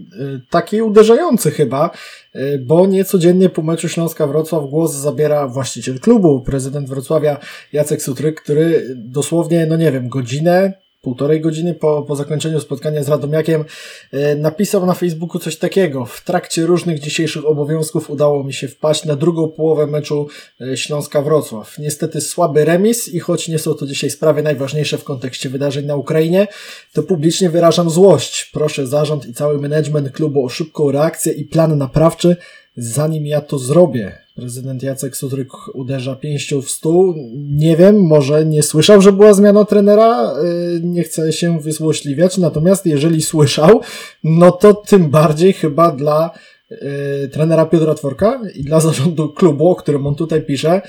taki 0.50 0.82
uderzający 0.82 1.50
chyba, 1.50 1.90
e, 2.32 2.58
bo 2.58 2.86
niecodziennie 2.86 3.48
po 3.48 3.62
meczu 3.62 3.88
Śląska-Wrocław 3.88 4.70
głos 4.70 4.94
zabiera 4.94 5.48
właściciel 5.48 6.00
klubu, 6.00 6.40
prezydent 6.40 6.88
Wrocławia 6.88 7.38
Jacek 7.72 8.02
Sutryk, 8.02 8.42
który 8.42 8.94
dosłownie, 8.96 9.66
no 9.66 9.76
nie 9.76 9.92
wiem, 9.92 10.08
godzinę 10.08 10.85
półtorej 11.06 11.40
godziny 11.40 11.74
po, 11.74 12.02
po 12.02 12.16
zakończeniu 12.16 12.60
spotkania 12.60 13.02
z 13.02 13.08
Radomiakiem 13.08 13.64
e, 14.12 14.34
napisał 14.34 14.86
na 14.86 14.94
Facebooku 14.94 15.38
coś 15.38 15.56
takiego. 15.56 16.04
W 16.04 16.24
trakcie 16.24 16.66
różnych 16.66 17.00
dzisiejszych 17.00 17.46
obowiązków 17.46 18.10
udało 18.10 18.44
mi 18.44 18.52
się 18.52 18.68
wpaść 18.68 19.04
na 19.04 19.16
drugą 19.16 19.48
połowę 19.48 19.86
meczu 19.86 20.28
e, 20.60 20.76
Śląska-Wrocław. 20.76 21.78
Niestety 21.78 22.20
słaby 22.20 22.64
remis 22.64 23.08
i 23.08 23.20
choć 23.20 23.48
nie 23.48 23.58
są 23.58 23.74
to 23.74 23.86
dzisiaj 23.86 24.10
sprawy 24.10 24.42
najważniejsze 24.42 24.98
w 24.98 25.04
kontekście 25.04 25.48
wydarzeń 25.48 25.86
na 25.86 25.96
Ukrainie, 25.96 26.46
to 26.92 27.02
publicznie 27.02 27.50
wyrażam 27.50 27.90
złość. 27.90 28.50
Proszę 28.52 28.86
zarząd 28.86 29.26
i 29.26 29.34
cały 29.34 29.60
management 29.60 30.12
klubu 30.12 30.44
o 30.44 30.48
szybką 30.48 30.90
reakcję 30.90 31.32
i 31.32 31.44
plan 31.44 31.78
naprawczy, 31.78 32.36
zanim 32.76 33.26
ja 33.26 33.40
to 33.40 33.58
zrobię. 33.58 34.18
Prezydent 34.34 34.82
Jacek 34.82 35.16
Sutryk 35.16 35.48
uderza 35.74 36.16
pięścią 36.16 36.62
w 36.62 36.70
stół. 36.70 37.14
Nie 37.36 37.76
wiem, 37.76 38.00
może 38.00 38.46
nie 38.46 38.62
słyszał, 38.62 39.02
że 39.02 39.12
była 39.12 39.34
zmiana 39.34 39.64
trenera, 39.64 40.32
y, 40.76 40.80
nie 40.84 41.02
chcę 41.02 41.32
się 41.32 41.60
wysłośliwiać, 41.60 42.38
natomiast 42.38 42.86
jeżeli 42.86 43.22
słyszał, 43.22 43.80
no 44.24 44.52
to 44.52 44.74
tym 44.74 45.10
bardziej 45.10 45.52
chyba 45.52 45.92
dla 45.92 46.30
y, 46.72 47.28
trenera 47.32 47.66
Piotra 47.66 47.94
Tworka 47.94 48.40
i 48.54 48.64
dla 48.64 48.80
zarządu 48.80 49.28
klubu, 49.28 49.70
o 49.70 49.74
którym 49.74 50.06
on 50.06 50.14
tutaj 50.14 50.42
pisze, 50.42 50.82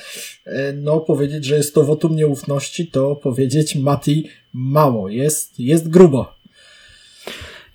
y, 0.47 0.51
no 0.81 0.99
powiedzieć, 0.99 1.45
że 1.45 1.55
jest 1.55 1.73
to 1.75 1.83
wotum 1.83 2.15
nieufności, 2.15 2.87
to 2.87 3.15
powiedzieć 3.15 3.75
Mati 3.75 4.29
mało. 4.53 5.09
Jest, 5.09 5.59
jest 5.59 5.89
grubo. 5.89 6.36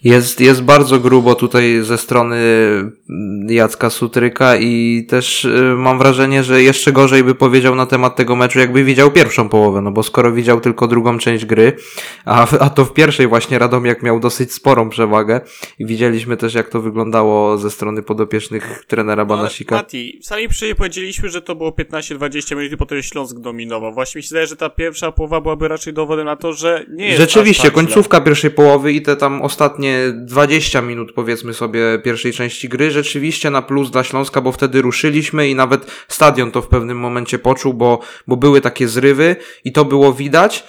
Jest, 0.05 0.41
jest 0.41 0.63
bardzo 0.63 1.01
grubo 1.01 1.35
tutaj 1.35 1.83
ze 1.83 1.99
strony 1.99 2.37
mm, 2.37 3.47
Jacka 3.51 3.91
Sutryka 3.91 4.57
i 4.57 5.05
też 5.09 5.45
y, 5.45 5.75
mam 5.77 5.99
wrażenie, 5.99 6.43
że 6.43 6.63
jeszcze 6.63 6.93
gorzej 6.93 7.25
by 7.25 7.35
powiedział 7.35 7.75
na 7.75 7.87
temat 7.87 8.17
tego 8.17 8.37
meczu, 8.37 8.59
jakby 8.59 8.85
widział 8.85 9.11
pierwszą 9.11 9.49
połowę, 9.49 9.83
no 9.83 9.91
bo 9.91 10.03
skoro 10.03 10.33
widział 10.33 10.61
tylko 10.61 10.89
drugą 10.89 11.19
część 11.19 11.45
gry, 11.45 11.77
a, 12.25 12.59
a 12.59 12.71
to 12.71 12.85
w 12.85 12.93
pierwszej 12.93 13.27
właśnie 13.27 13.59
Radomiak 13.59 14.03
miał 14.03 14.21
dosyć 14.21 14.53
sporą 14.53 14.89
przewagę 14.89 15.41
i 15.79 15.87
widzieliśmy 15.87 16.37
też 16.37 16.55
jak 16.55 16.69
to 16.69 16.81
wyglądało 16.81 17.59
ze 17.59 17.71
strony 17.71 18.03
podopiecznych 18.03 18.85
trenera 18.89 19.25
Banasika. 19.25 19.77
Ale, 19.77 19.83
Mati, 19.83 20.19
sami 20.23 20.49
powiedzieliśmy, 20.77 21.29
że 21.29 21.43
to 21.43 21.55
było 21.55 21.71
15-20 21.71 22.57
minut 22.57 22.73
i 22.73 22.77
potem 22.77 23.03
Śląsk 23.03 23.39
dominował. 23.39 23.95
Właśnie 23.95 24.19
mi 24.19 24.23
się 24.23 24.29
zdaje, 24.29 24.47
że 24.47 24.57
ta 24.57 24.71
pierwsza 24.71 25.13
połowa 25.13 25.41
byłaby 25.41 25.69
raczej 25.69 25.93
dowodem 25.93 26.27
na 26.27 26.37
to, 26.37 26.53
że 26.53 26.87
nie 26.91 27.07
jest 27.07 27.19
Rzeczywiście, 27.19 27.63
tak 27.63 27.73
końcówka 27.73 28.21
pierwszej 28.21 28.51
połowy 28.51 28.93
i 28.93 29.03
te 29.03 29.17
tam 29.17 29.43
ostatnie 29.43 29.92
ostatnie 29.93 30.27
20 30.27 30.83
minut, 30.83 31.13
powiedzmy 31.13 31.55
sobie, 31.55 31.81
pierwszej 32.05 32.33
części 32.33 32.69
gry, 32.69 32.91
rzeczywiście 32.91 33.51
na 33.51 33.63
plus 33.63 33.91
dla 33.91 34.05
Śląska, 34.05 34.41
bo 34.41 34.53
wtedy 34.53 34.83
ruszyliśmy 34.83 35.49
i 35.49 35.55
nawet 35.55 36.05
stadion 36.09 36.51
to 36.51 36.63
w 36.63 36.69
pewnym 36.69 36.99
momencie 36.99 37.39
poczuł, 37.39 37.75
bo, 37.75 38.01
bo 38.27 38.37
były 38.37 38.61
takie 38.61 38.89
zrywy 38.89 39.37
i 39.65 39.73
to 39.73 39.85
było 39.85 40.13
widać. 40.13 40.65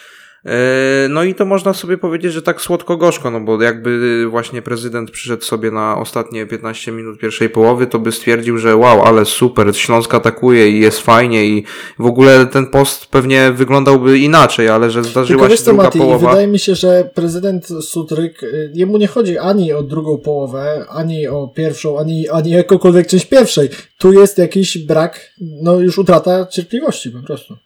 E, 0.46 1.08
no 1.10 1.24
i 1.24 1.36
to 1.36 1.46
można 1.46 1.74
sobie 1.74 1.98
powiedzieć, 1.98 2.34
że 2.34 2.41
tak 2.41 2.62
słodko-gorzko, 2.62 3.32
no 3.32 3.39
bo 3.39 3.62
jakby 3.62 4.26
właśnie 4.30 4.62
prezydent 4.62 5.12
przyszedł 5.12 5.44
sobie 5.44 5.72
na 5.72 5.98
ostatnie 5.98 6.46
15 6.46 6.91
minut 6.91 7.20
pierwszej 7.20 7.50
połowy, 7.50 7.88
to 7.88 8.00
by 8.00 8.12
stwierdził, 8.12 8.58
że 8.58 8.76
wow, 8.76 9.02
ale 9.02 9.26
super, 9.26 9.76
Śląsk 9.78 10.14
atakuje 10.14 10.70
i 10.70 10.80
jest 10.80 11.00
fajnie 11.00 11.46
i 11.46 11.64
w 12.00 12.06
ogóle 12.06 12.46
ten 12.46 12.68
post 12.68 13.06
pewnie 13.06 13.52
wyglądałby 13.52 14.20
inaczej, 14.20 14.70
ale 14.70 14.91
że 14.91 15.04
zdarzyła 15.04 15.48
Tylko 15.48 15.58
się 15.58 15.64
druga 15.64 15.84
Mati, 15.84 16.00
połowa. 16.00 16.30
Wydaje 16.30 16.48
mi 16.48 16.60
się, 16.60 16.76
że 16.76 17.10
prezydent 17.14 17.68
Sutryk, 17.82 18.44
y, 18.44 18.72
jemu 18.74 18.98
nie 18.98 19.08
chodzi 19.08 19.38
ani 19.38 19.74
o 19.74 19.84
drugą 19.84 20.18
połowę, 20.18 20.86
ani 20.89 21.28
o 21.28 21.48
pierwszą, 21.48 22.00
ani, 22.00 22.30
ani 22.30 22.52
jakąkolwiek 22.52 23.08
część 23.08 23.26
pierwszej. 23.26 23.70
Tu 23.98 24.14
jest 24.14 24.38
jakiś 24.38 24.78
brak, 24.78 25.30
no 25.41 25.80
już 25.80 25.98
utrata 25.98 26.46
cierpliwości 26.46 27.12
po 27.12 27.20
prostu. 27.28 27.58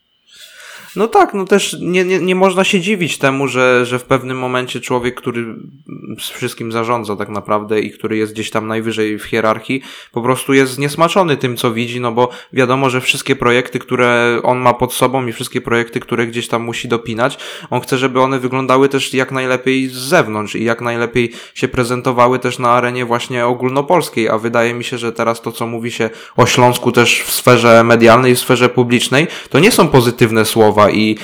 No 0.97 1.07
tak, 1.07 1.33
no 1.33 1.45
też 1.45 1.77
nie, 1.81 2.05
nie, 2.05 2.19
nie 2.19 2.35
można 2.35 2.63
się 2.63 2.79
dziwić 2.79 3.17
temu, 3.17 3.47
że, 3.47 3.85
że 3.85 3.99
w 3.99 4.03
pewnym 4.03 4.39
momencie 4.39 4.81
człowiek, 4.81 5.15
który 5.15 5.45
z 6.19 6.29
wszystkim 6.29 6.71
zarządza 6.71 7.15
tak 7.15 7.29
naprawdę 7.29 7.79
i 7.79 7.91
który 7.91 8.17
jest 8.17 8.33
gdzieś 8.33 8.49
tam 8.49 8.67
najwyżej 8.67 9.19
w 9.19 9.23
hierarchii, 9.23 9.81
po 10.11 10.21
prostu 10.21 10.53
jest 10.53 10.71
zniesmaczony 10.71 11.37
tym, 11.37 11.57
co 11.57 11.71
widzi, 11.71 12.01
no 12.01 12.11
bo 12.11 12.29
wiadomo, 12.53 12.89
że 12.89 13.01
wszystkie 13.01 13.35
projekty, 13.35 13.79
które 13.79 14.39
on 14.43 14.59
ma 14.59 14.73
pod 14.73 14.93
sobą 14.93 15.27
i 15.27 15.33
wszystkie 15.33 15.61
projekty, 15.61 15.99
które 15.99 16.27
gdzieś 16.27 16.47
tam 16.47 16.63
musi 16.63 16.87
dopinać, 16.87 17.37
on 17.69 17.81
chce, 17.81 17.97
żeby 17.97 18.21
one 18.21 18.39
wyglądały 18.39 18.89
też 18.89 19.13
jak 19.13 19.31
najlepiej 19.31 19.87
z 19.87 19.93
zewnątrz 19.93 20.55
i 20.55 20.63
jak 20.63 20.81
najlepiej 20.81 21.31
się 21.53 21.67
prezentowały 21.67 22.39
też 22.39 22.59
na 22.59 22.69
arenie 22.69 23.05
właśnie 23.05 23.45
ogólnopolskiej, 23.45 24.29
a 24.29 24.37
wydaje 24.37 24.73
mi 24.73 24.83
się, 24.83 24.97
że 24.97 25.11
teraz 25.11 25.41
to, 25.41 25.51
co 25.51 25.67
mówi 25.67 25.91
się 25.91 26.09
o 26.37 26.45
Śląsku 26.45 26.91
też 26.91 27.21
w 27.21 27.33
sferze 27.33 27.83
medialnej, 27.83 28.35
w 28.35 28.39
sferze 28.39 28.69
publicznej, 28.69 29.27
to 29.49 29.59
nie 29.59 29.71
są 29.71 29.87
pozytywne 29.87 30.45
słowa 30.45 30.86
i 30.89 31.17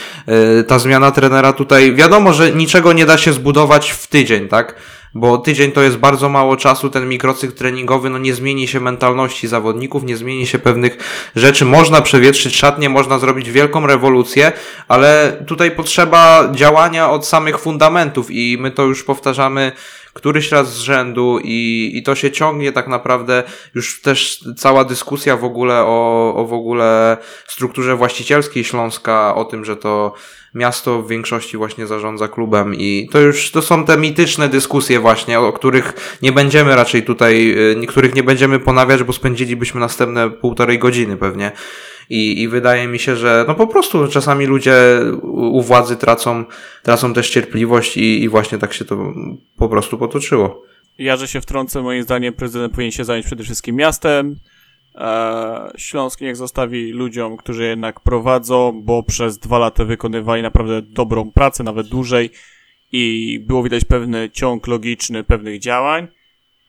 y, 0.59 0.63
ta 0.63 0.79
zmiana 0.79 1.11
trenera 1.11 1.53
tutaj, 1.53 1.95
wiadomo, 1.95 2.33
że 2.33 2.51
niczego 2.51 2.93
nie 2.93 3.05
da 3.05 3.17
się 3.17 3.33
zbudować 3.33 3.91
w 3.91 4.07
tydzień, 4.07 4.47
tak? 4.47 4.75
Bo 5.15 5.37
tydzień 5.37 5.71
to 5.71 5.81
jest 5.81 5.97
bardzo 5.97 6.29
mało 6.29 6.57
czasu, 6.57 6.89
ten 6.89 7.09
mikrocykl 7.09 7.53
treningowy, 7.55 8.09
no 8.09 8.17
nie 8.17 8.33
zmieni 8.33 8.67
się 8.67 8.79
mentalności 8.79 9.47
zawodników, 9.47 10.03
nie 10.03 10.17
zmieni 10.17 10.47
się 10.47 10.59
pewnych 10.59 10.97
rzeczy. 11.35 11.65
Można 11.65 12.01
przewietrzyć 12.01 12.55
szatnie, 12.55 12.89
można 12.89 13.19
zrobić 13.19 13.51
wielką 13.51 13.87
rewolucję, 13.87 14.51
ale 14.87 15.37
tutaj 15.47 15.71
potrzeba 15.71 16.49
działania 16.51 17.09
od 17.09 17.25
samych 17.25 17.59
fundamentów 17.59 18.31
i 18.31 18.57
my 18.59 18.71
to 18.71 18.83
już 18.83 19.03
powtarzamy 19.03 19.71
któryś 20.13 20.51
raz 20.51 20.73
z 20.73 20.79
rzędu 20.79 21.39
i, 21.43 21.91
i 21.93 22.03
to 22.03 22.15
się 22.15 22.31
ciągnie 22.31 22.71
tak 22.71 22.87
naprawdę 22.87 23.43
już 23.75 24.01
też 24.01 24.43
cała 24.57 24.85
dyskusja 24.85 25.37
w 25.37 25.43
ogóle 25.43 25.79
o, 25.79 26.33
o 26.35 26.45
w 26.45 26.53
ogóle 26.53 27.17
strukturze 27.47 27.95
właścicielskiej 27.95 28.63
Śląska, 28.63 29.35
o 29.35 29.45
tym, 29.45 29.65
że 29.65 29.75
to 29.75 30.13
miasto 30.53 31.01
w 31.01 31.07
większości 31.07 31.57
właśnie 31.57 31.87
zarządza 31.87 32.27
klubem 32.27 32.75
i 32.75 33.09
to 33.11 33.19
już 33.19 33.51
to 33.51 33.61
są 33.61 33.85
te 33.85 33.97
mityczne 33.97 34.49
dyskusje 34.49 34.99
właśnie, 34.99 35.39
o 35.39 35.53
których 35.53 36.17
nie 36.21 36.31
będziemy 36.31 36.75
raczej 36.75 37.03
tutaj, 37.03 37.55
y, 37.83 37.87
których 37.87 38.15
nie 38.15 38.23
będziemy 38.23 38.59
ponawiać, 38.59 39.03
bo 39.03 39.13
spędzilibyśmy 39.13 39.79
następne 39.79 40.29
półtorej 40.29 40.79
godziny 40.79 41.17
pewnie. 41.17 41.51
I, 42.09 42.41
I 42.41 42.47
wydaje 42.47 42.87
mi 42.87 42.99
się, 42.99 43.15
że 43.15 43.45
no 43.47 43.55
po 43.55 43.67
prostu 43.67 44.07
czasami 44.07 44.45
ludzie 44.45 44.75
u 45.23 45.61
władzy 45.61 45.95
tracą, 45.95 46.45
tracą 46.83 47.13
też 47.13 47.29
cierpliwość 47.29 47.97
i, 47.97 48.23
i 48.23 48.29
właśnie 48.29 48.57
tak 48.57 48.73
się 48.73 48.85
to 48.85 49.13
po 49.57 49.69
prostu 49.69 49.97
potoczyło. 49.97 50.63
Ja, 50.97 51.17
że 51.17 51.27
się 51.27 51.41
wtrącę, 51.41 51.81
moim 51.81 52.03
zdaniem 52.03 52.33
prezydent 52.33 52.73
powinien 52.73 52.91
się 52.91 53.05
zająć 53.05 53.25
przede 53.25 53.43
wszystkim 53.43 53.75
miastem. 53.75 54.35
Eee, 54.95 55.71
Śląsk 55.77 56.21
niech 56.21 56.35
zostawi 56.35 56.91
ludziom, 56.91 57.37
którzy 57.37 57.63
jednak 57.63 57.99
prowadzą, 57.99 58.81
bo 58.83 59.03
przez 59.03 59.37
dwa 59.37 59.59
lata 59.59 59.85
wykonywali 59.85 60.41
naprawdę 60.41 60.81
dobrą 60.81 61.31
pracę, 61.31 61.63
nawet 61.63 61.87
dłużej 61.87 62.29
i 62.91 63.39
było 63.47 63.63
widać 63.63 63.85
pewny 63.85 64.29
ciąg 64.29 64.67
logiczny 64.67 65.23
pewnych 65.23 65.59
działań. 65.59 66.07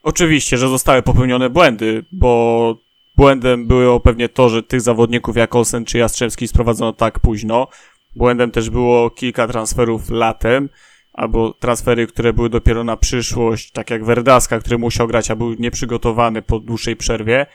Oczywiście, 0.02 0.56
że 0.56 0.68
zostały 0.68 1.02
popełnione 1.02 1.50
błędy, 1.50 2.04
bo 2.12 2.76
Błędem 3.16 3.66
było 3.66 4.00
pewnie 4.00 4.28
to, 4.28 4.48
że 4.48 4.62
tych 4.62 4.80
zawodników 4.80 5.36
jak 5.36 5.54
Olsen 5.54 5.84
czy 5.84 5.98
Jastrzębski 5.98 6.48
sprowadzono 6.48 6.92
tak 6.92 7.20
późno. 7.20 7.68
Błędem 8.16 8.50
też 8.50 8.70
było 8.70 9.10
kilka 9.10 9.48
transferów 9.48 10.10
latem, 10.10 10.68
albo 11.12 11.52
transfery, 11.52 12.06
które 12.06 12.32
były 12.32 12.50
dopiero 12.50 12.84
na 12.84 12.96
przyszłość, 12.96 13.70
tak 13.70 13.90
jak 13.90 14.04
Verdaska, 14.04 14.60
który 14.60 14.78
musiał 14.78 15.06
grać, 15.06 15.30
a 15.30 15.36
był 15.36 15.54
nieprzygotowany 15.54 16.42
po 16.42 16.60
dłuższej 16.60 16.96
przerwie. 16.96 17.46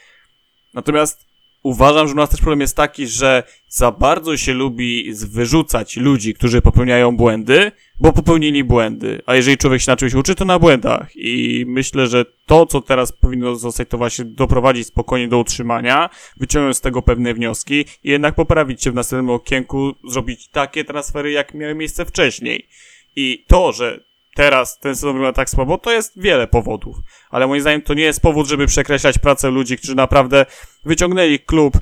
Natomiast 0.74 1.28
uważam, 1.64 2.07
że 2.07 2.14
u 2.14 2.18
nas 2.18 2.30
też 2.30 2.39
problem 2.39 2.62
jest 2.62 2.76
taki, 2.76 3.07
że 3.07 3.43
za 3.68 3.91
bardzo 3.91 4.38
się 4.38 4.53
lubi 4.53 5.14
wyrzucać 5.14 5.97
ludzi, 5.97 6.34
którzy 6.34 6.62
popełniają 6.62 7.18
błędy, 7.18 7.72
bo 7.99 8.14
popełnili 8.14 8.64
błędy. 8.64 9.22
A 9.26 9.36
jeżeli 9.36 9.57
człowiek 9.57 9.82
się 9.82 9.91
na 9.91 9.97
czymś 9.97 10.14
uczy, 10.14 10.36
to 10.36 10.45
na 10.45 10.60
błędach. 10.60 11.10
I 11.16 11.66
myślę, 11.68 12.07
że 12.07 12.26
to, 12.45 12.66
co 12.66 12.82
teraz 12.82 13.12
powinno 13.12 13.55
zostać, 13.55 13.89
to 13.89 13.97
właśnie 13.97 14.26
doprowadzić 14.26 14.88
spokojnie 14.88 15.28
do 15.28 15.39
utrzymania, 15.39 16.10
wyciągnąć 16.38 16.78
z 16.78 16.82
tego 16.82 17.01
pewne 17.01 17.34
wnioski 17.34 17.86
i 18.03 18.10
jednak 18.10 18.36
poprawić 18.36 18.84
się 18.84 18.91
w 18.91 18.95
następnym 18.95 19.30
okienku, 19.30 19.93
zrobić 20.10 20.47
takie 20.47 20.84
transfery, 20.84 21.32
jak 21.32 21.53
miały 21.53 21.76
miejsce 21.76 22.05
wcześniej. 22.05 22.68
I 23.16 23.45
to, 23.47 23.72
że 23.72 24.09
teraz 24.39 24.79
ten 24.79 24.95
sezon 24.95 25.13
wygląda 25.13 25.35
tak 25.35 25.49
słabo, 25.49 25.77
to 25.77 25.91
jest 25.91 26.21
wiele 26.21 26.47
powodów. 26.47 26.97
Ale 27.29 27.47
moim 27.47 27.61
zdaniem 27.61 27.81
to 27.81 27.93
nie 27.93 28.03
jest 28.03 28.21
powód, 28.21 28.47
żeby 28.47 28.67
przekreślać 28.67 29.17
pracę 29.17 29.49
ludzi, 29.49 29.77
którzy 29.77 29.95
naprawdę 29.95 30.45
wyciągnęli 30.85 31.39
klub 31.39 31.75
e, 31.75 31.79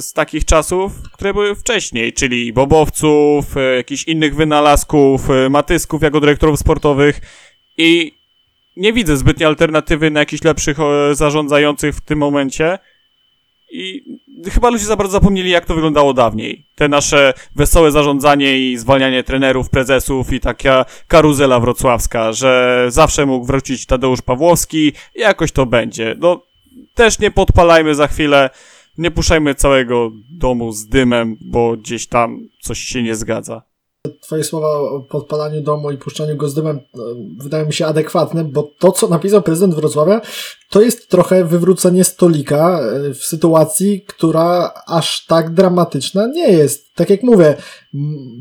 z 0.00 0.12
takich 0.12 0.44
czasów, 0.44 0.92
które 1.12 1.34
były 1.34 1.54
wcześniej, 1.54 2.12
czyli 2.12 2.52
bobowców, 2.52 3.56
e, 3.56 3.76
jakichś 3.76 4.04
innych 4.04 4.34
wynalazków, 4.34 5.30
e, 5.30 5.48
matysków 5.48 6.02
jako 6.02 6.20
dyrektorów 6.20 6.58
sportowych 6.58 7.20
i 7.78 8.12
nie 8.76 8.92
widzę 8.92 9.16
zbytniej 9.16 9.46
alternatywy 9.46 10.10
na 10.10 10.20
jakichś 10.20 10.44
lepszych 10.44 10.76
zarządzających 11.12 11.94
w 11.94 12.00
tym 12.00 12.18
momencie. 12.18 12.78
I 13.76 14.04
chyba 14.50 14.70
ludzie 14.70 14.84
za 14.84 14.96
bardzo 14.96 15.12
zapomnieli, 15.12 15.50
jak 15.50 15.64
to 15.66 15.74
wyglądało 15.74 16.14
dawniej. 16.14 16.66
Te 16.74 16.88
nasze 16.88 17.34
wesołe 17.56 17.92
zarządzanie 17.92 18.58
i 18.58 18.76
zwalnianie 18.76 19.22
trenerów, 19.22 19.70
prezesów 19.70 20.32
i 20.32 20.40
taka 20.40 20.84
karuzela 21.08 21.60
wrocławska, 21.60 22.32
że 22.32 22.84
zawsze 22.88 23.26
mógł 23.26 23.46
wrócić 23.46 23.86
Tadeusz 23.86 24.22
Pawłowski 24.22 24.92
jakoś 25.14 25.52
to 25.52 25.66
będzie. 25.66 26.16
No, 26.18 26.42
też 26.94 27.18
nie 27.18 27.30
podpalajmy 27.30 27.94
za 27.94 28.06
chwilę, 28.06 28.50
nie 28.98 29.10
puszczajmy 29.10 29.54
całego 29.54 30.10
domu 30.30 30.72
z 30.72 30.86
dymem, 30.86 31.36
bo 31.40 31.76
gdzieś 31.76 32.06
tam 32.06 32.48
coś 32.60 32.78
się 32.78 33.02
nie 33.02 33.14
zgadza. 33.14 33.62
Twoje 34.20 34.44
słowa 34.44 34.68
o 34.68 35.00
podpalaniu 35.00 35.60
domu 35.60 35.90
i 35.90 35.98
puszczaniu 35.98 36.36
go 36.36 36.48
z 36.48 36.54
dymem 36.54 36.76
e, 36.76 36.98
wydają 37.38 37.66
mi 37.66 37.72
się 37.72 37.86
adekwatne, 37.86 38.44
bo 38.44 38.70
to, 38.78 38.92
co 38.92 39.08
napisał 39.08 39.42
prezydent 39.42 39.74
Wrocławia, 39.74 40.20
to 40.70 40.80
jest 40.80 41.08
trochę 41.08 41.44
wywrócenie 41.44 42.04
stolika 42.04 42.80
e, 42.80 43.14
w 43.14 43.24
sytuacji, 43.24 44.04
która 44.06 44.72
aż 44.86 45.26
tak 45.26 45.54
dramatyczna 45.54 46.26
nie 46.26 46.52
jest. 46.52 46.94
Tak 46.94 47.10
jak 47.10 47.22
mówię, 47.22 47.56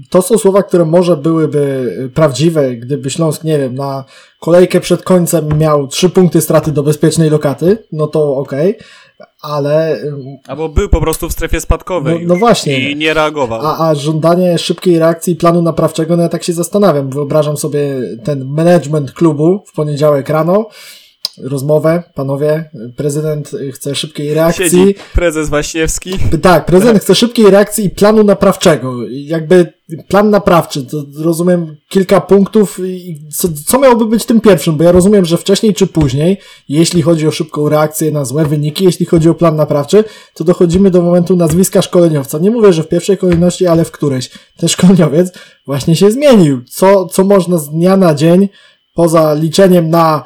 to 0.10 0.22
są 0.22 0.38
słowa, 0.38 0.64
które 0.64 0.86
może 0.86 1.18
byłyby 1.18 1.92
prawdziwe, 2.14 2.76
gdyby 2.76 3.10
Śląsk, 3.10 3.44
nie 3.44 3.60
wiem, 3.60 3.76
na 3.76 4.06
kolejkę 4.40 4.80
przed 4.80 5.04
końcem 5.04 5.58
miał 5.58 5.88
trzy 5.88 6.10
punkty 6.10 6.42
straty 6.42 6.72
do 6.72 6.84
bezpiecznej 6.84 7.30
lokaty, 7.30 7.78
no 7.92 8.08
to 8.08 8.36
okej. 8.36 8.76
Okay 8.76 9.03
ale... 9.42 9.98
Albo 10.48 10.70
był 10.70 10.90
po 10.90 11.02
prostu 11.02 11.30
w 11.30 11.32
strefie 11.32 11.62
spadkowej 11.62 12.20
no, 12.22 12.34
no 12.34 12.40
właśnie. 12.40 12.92
i 12.92 12.96
nie 12.96 13.14
reagował. 13.14 13.62
A, 13.66 13.90
a 13.90 13.96
żądanie 13.96 14.58
szybkiej 14.58 15.00
reakcji 15.00 15.36
planu 15.36 15.62
naprawczego, 15.62 16.18
no 16.18 16.24
ja 16.24 16.30
tak 16.30 16.44
się 16.44 16.54
zastanawiam. 16.54 17.10
Wyobrażam 17.10 17.58
sobie 17.58 18.02
ten 18.24 18.46
management 18.46 19.12
klubu 19.12 19.64
w 19.68 19.74
poniedziałek 19.74 20.30
rano, 20.30 20.68
rozmowę, 21.38 22.04
panowie, 22.16 22.70
prezydent 22.98 23.52
chce 23.74 23.96
szybkiej 23.96 24.34
reakcji. 24.34 24.66
Siedzi 24.66 24.96
prezes 25.14 25.50
Waśniewski. 25.50 26.12
Tak, 26.42 26.66
prezydent 26.66 27.00
chce 27.00 27.16
szybkiej 27.16 27.50
reakcji 27.50 27.86
i 27.86 27.90
planu 27.90 28.24
naprawczego. 28.24 29.08
Jakby 29.10 29.74
plan 30.08 30.30
naprawczy, 30.30 30.86
to 30.86 31.04
rozumiem 31.18 31.76
kilka 31.90 32.22
punktów 32.22 32.80
i 32.84 33.22
co, 33.32 33.48
co 33.66 33.80
miałoby 33.80 34.06
być 34.06 34.26
tym 34.26 34.42
pierwszym, 34.42 34.78
bo 34.78 34.84
ja 34.84 34.92
rozumiem, 34.92 35.26
że 35.26 35.38
wcześniej 35.38 35.74
czy 35.74 35.88
później, 35.88 36.38
jeśli 36.70 37.02
chodzi 37.02 37.28
o 37.28 37.32
szybką 37.32 37.70
reakcję 37.70 38.12
na 38.12 38.26
złe 38.26 38.46
wyniki, 38.46 38.86
jeśli 38.86 39.06
chodzi 39.06 39.30
o 39.30 39.34
plan 39.34 39.56
naprawczy, 39.56 40.04
to 40.34 40.44
dochodzimy 40.44 40.92
do 40.92 41.02
momentu 41.02 41.36
nazwiska 41.36 41.82
szkoleniowca. 41.82 42.40
Nie 42.40 42.52
mówię, 42.52 42.74
że 42.74 42.84
w 42.84 42.88
pierwszej 42.88 43.18
kolejności, 43.18 43.68
ale 43.68 43.86
w 43.86 43.92
którejś. 43.92 44.30
Ten 44.58 44.70
szkoleniowiec 44.70 45.34
właśnie 45.66 45.96
się 45.96 46.12
zmienił. 46.12 46.62
Co, 46.70 47.06
co 47.06 47.24
można 47.24 47.58
z 47.58 47.70
dnia 47.70 47.98
na 47.98 48.14
dzień, 48.14 48.50
poza 48.94 49.34
liczeniem 49.34 49.90
na 49.90 50.24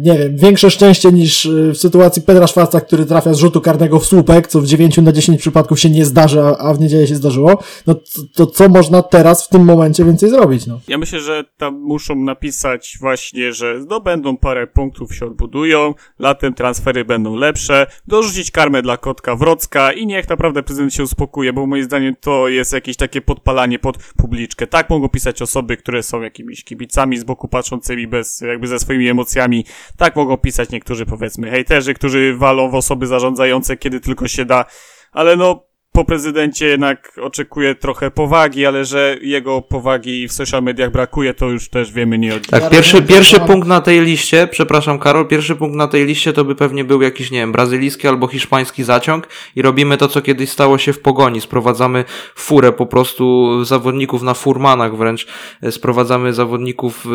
nie 0.00 0.18
wiem, 0.18 0.36
większe 0.36 0.70
szczęście 0.70 1.12
niż 1.12 1.44
yy, 1.44 1.72
w 1.72 1.78
sytuacji 1.78 2.22
Pedra 2.22 2.46
Szwarca, 2.46 2.80
który 2.80 3.06
trafia 3.06 3.34
z 3.34 3.38
rzutu 3.38 3.60
karnego 3.60 4.00
w 4.00 4.06
słupek, 4.06 4.46
co 4.46 4.60
w 4.60 4.66
9 4.66 4.98
na 4.98 5.12
10 5.12 5.40
przypadków 5.40 5.80
się 5.80 5.90
nie 5.90 6.04
zdarzy, 6.04 6.40
a, 6.40 6.74
w 6.74 6.80
niedzielę 6.80 7.06
się 7.06 7.14
zdarzyło, 7.14 7.58
no 7.86 7.94
to, 7.94 8.00
to 8.34 8.46
co 8.46 8.68
można 8.68 9.02
teraz 9.02 9.46
w 9.46 9.48
tym 9.48 9.64
momencie 9.64 10.04
więcej 10.04 10.30
zrobić, 10.30 10.66
no? 10.66 10.80
Ja 10.88 10.98
myślę, 10.98 11.20
że 11.20 11.44
tam 11.56 11.80
muszą 11.80 12.14
napisać 12.16 12.96
właśnie, 13.00 13.52
że 13.52 13.80
zdobędą 13.80 14.36
parę 14.36 14.66
punktów, 14.66 15.14
się 15.14 15.26
odbudują, 15.26 15.94
latem 16.18 16.54
transfery 16.54 17.04
będą 17.04 17.36
lepsze, 17.36 17.86
dorzucić 18.06 18.50
karmę 18.50 18.82
dla 18.82 18.96
kotka 18.96 19.36
Wrocka 19.36 19.92
i 19.92 20.06
niech 20.06 20.28
naprawdę 20.28 20.62
prezydent 20.62 20.94
się 20.94 21.02
uspokuje, 21.02 21.52
bo 21.52 21.66
moim 21.66 21.84
zdaniem 21.84 22.14
to 22.20 22.48
jest 22.48 22.72
jakieś 22.72 22.96
takie 22.96 23.20
podpalanie 23.20 23.78
pod 23.78 23.96
publiczkę. 24.16 24.66
Tak 24.66 24.90
mogą 24.90 25.08
pisać 25.08 25.42
osoby, 25.42 25.76
które 25.76 26.02
są 26.02 26.22
jakimiś 26.22 26.64
kibicami 26.64 27.18
z 27.18 27.24
boku 27.24 27.48
patrzącymi 27.48 28.06
bez, 28.06 28.40
jakby 28.40 28.66
ze 28.66 28.78
swoimi 28.78 29.08
emocjami. 29.08 29.29
Tak 29.96 30.16
mogą 30.16 30.36
pisać 30.36 30.70
niektórzy, 30.70 31.06
powiedzmy, 31.06 31.50
hejterzy, 31.50 31.94
którzy 31.94 32.36
walą 32.36 32.70
w 32.70 32.74
osoby 32.74 33.06
zarządzające, 33.06 33.76
kiedy 33.76 34.00
tylko 34.00 34.28
się 34.28 34.44
da. 34.44 34.64
Ale 35.12 35.36
no, 35.36 35.69
po 35.92 36.04
prezydencie 36.04 36.66
jednak 36.66 37.12
oczekuję 37.22 37.74
trochę 37.74 38.10
powagi, 38.10 38.66
ale 38.66 38.84
że 38.84 39.16
jego 39.22 39.62
powagi 39.62 40.28
w 40.28 40.32
social 40.32 40.62
mediach 40.62 40.90
brakuje, 40.90 41.34
to 41.34 41.48
już 41.48 41.68
też 41.68 41.92
wiemy 41.92 42.18
nie 42.18 42.34
od 42.34 42.46
Tak, 42.46 42.70
pierwszy, 42.70 43.02
pierwszy 43.02 43.40
punkt 43.40 43.68
na 43.68 43.80
tej 43.80 44.00
liście, 44.00 44.48
przepraszam 44.50 44.98
Karol, 44.98 45.26
pierwszy 45.26 45.56
punkt 45.56 45.76
na 45.76 45.88
tej 45.88 46.06
liście 46.06 46.32
to 46.32 46.44
by 46.44 46.54
pewnie 46.54 46.84
był 46.84 47.02
jakiś, 47.02 47.30
nie 47.30 47.38
wiem, 47.38 47.52
brazylijski 47.52 48.08
albo 48.08 48.26
hiszpański 48.26 48.84
zaciąg 48.84 49.28
i 49.56 49.62
robimy 49.62 49.96
to, 49.96 50.08
co 50.08 50.22
kiedyś 50.22 50.50
stało 50.50 50.78
się 50.78 50.92
w 50.92 51.00
Pogoni. 51.00 51.40
Sprowadzamy 51.40 52.04
furę 52.34 52.72
po 52.72 52.86
prostu 52.86 53.64
zawodników 53.64 54.22
na 54.22 54.34
furmanach 54.34 54.96
wręcz, 54.96 55.26
sprowadzamy 55.70 56.32
zawodników, 56.32 57.06
e, 57.06 57.08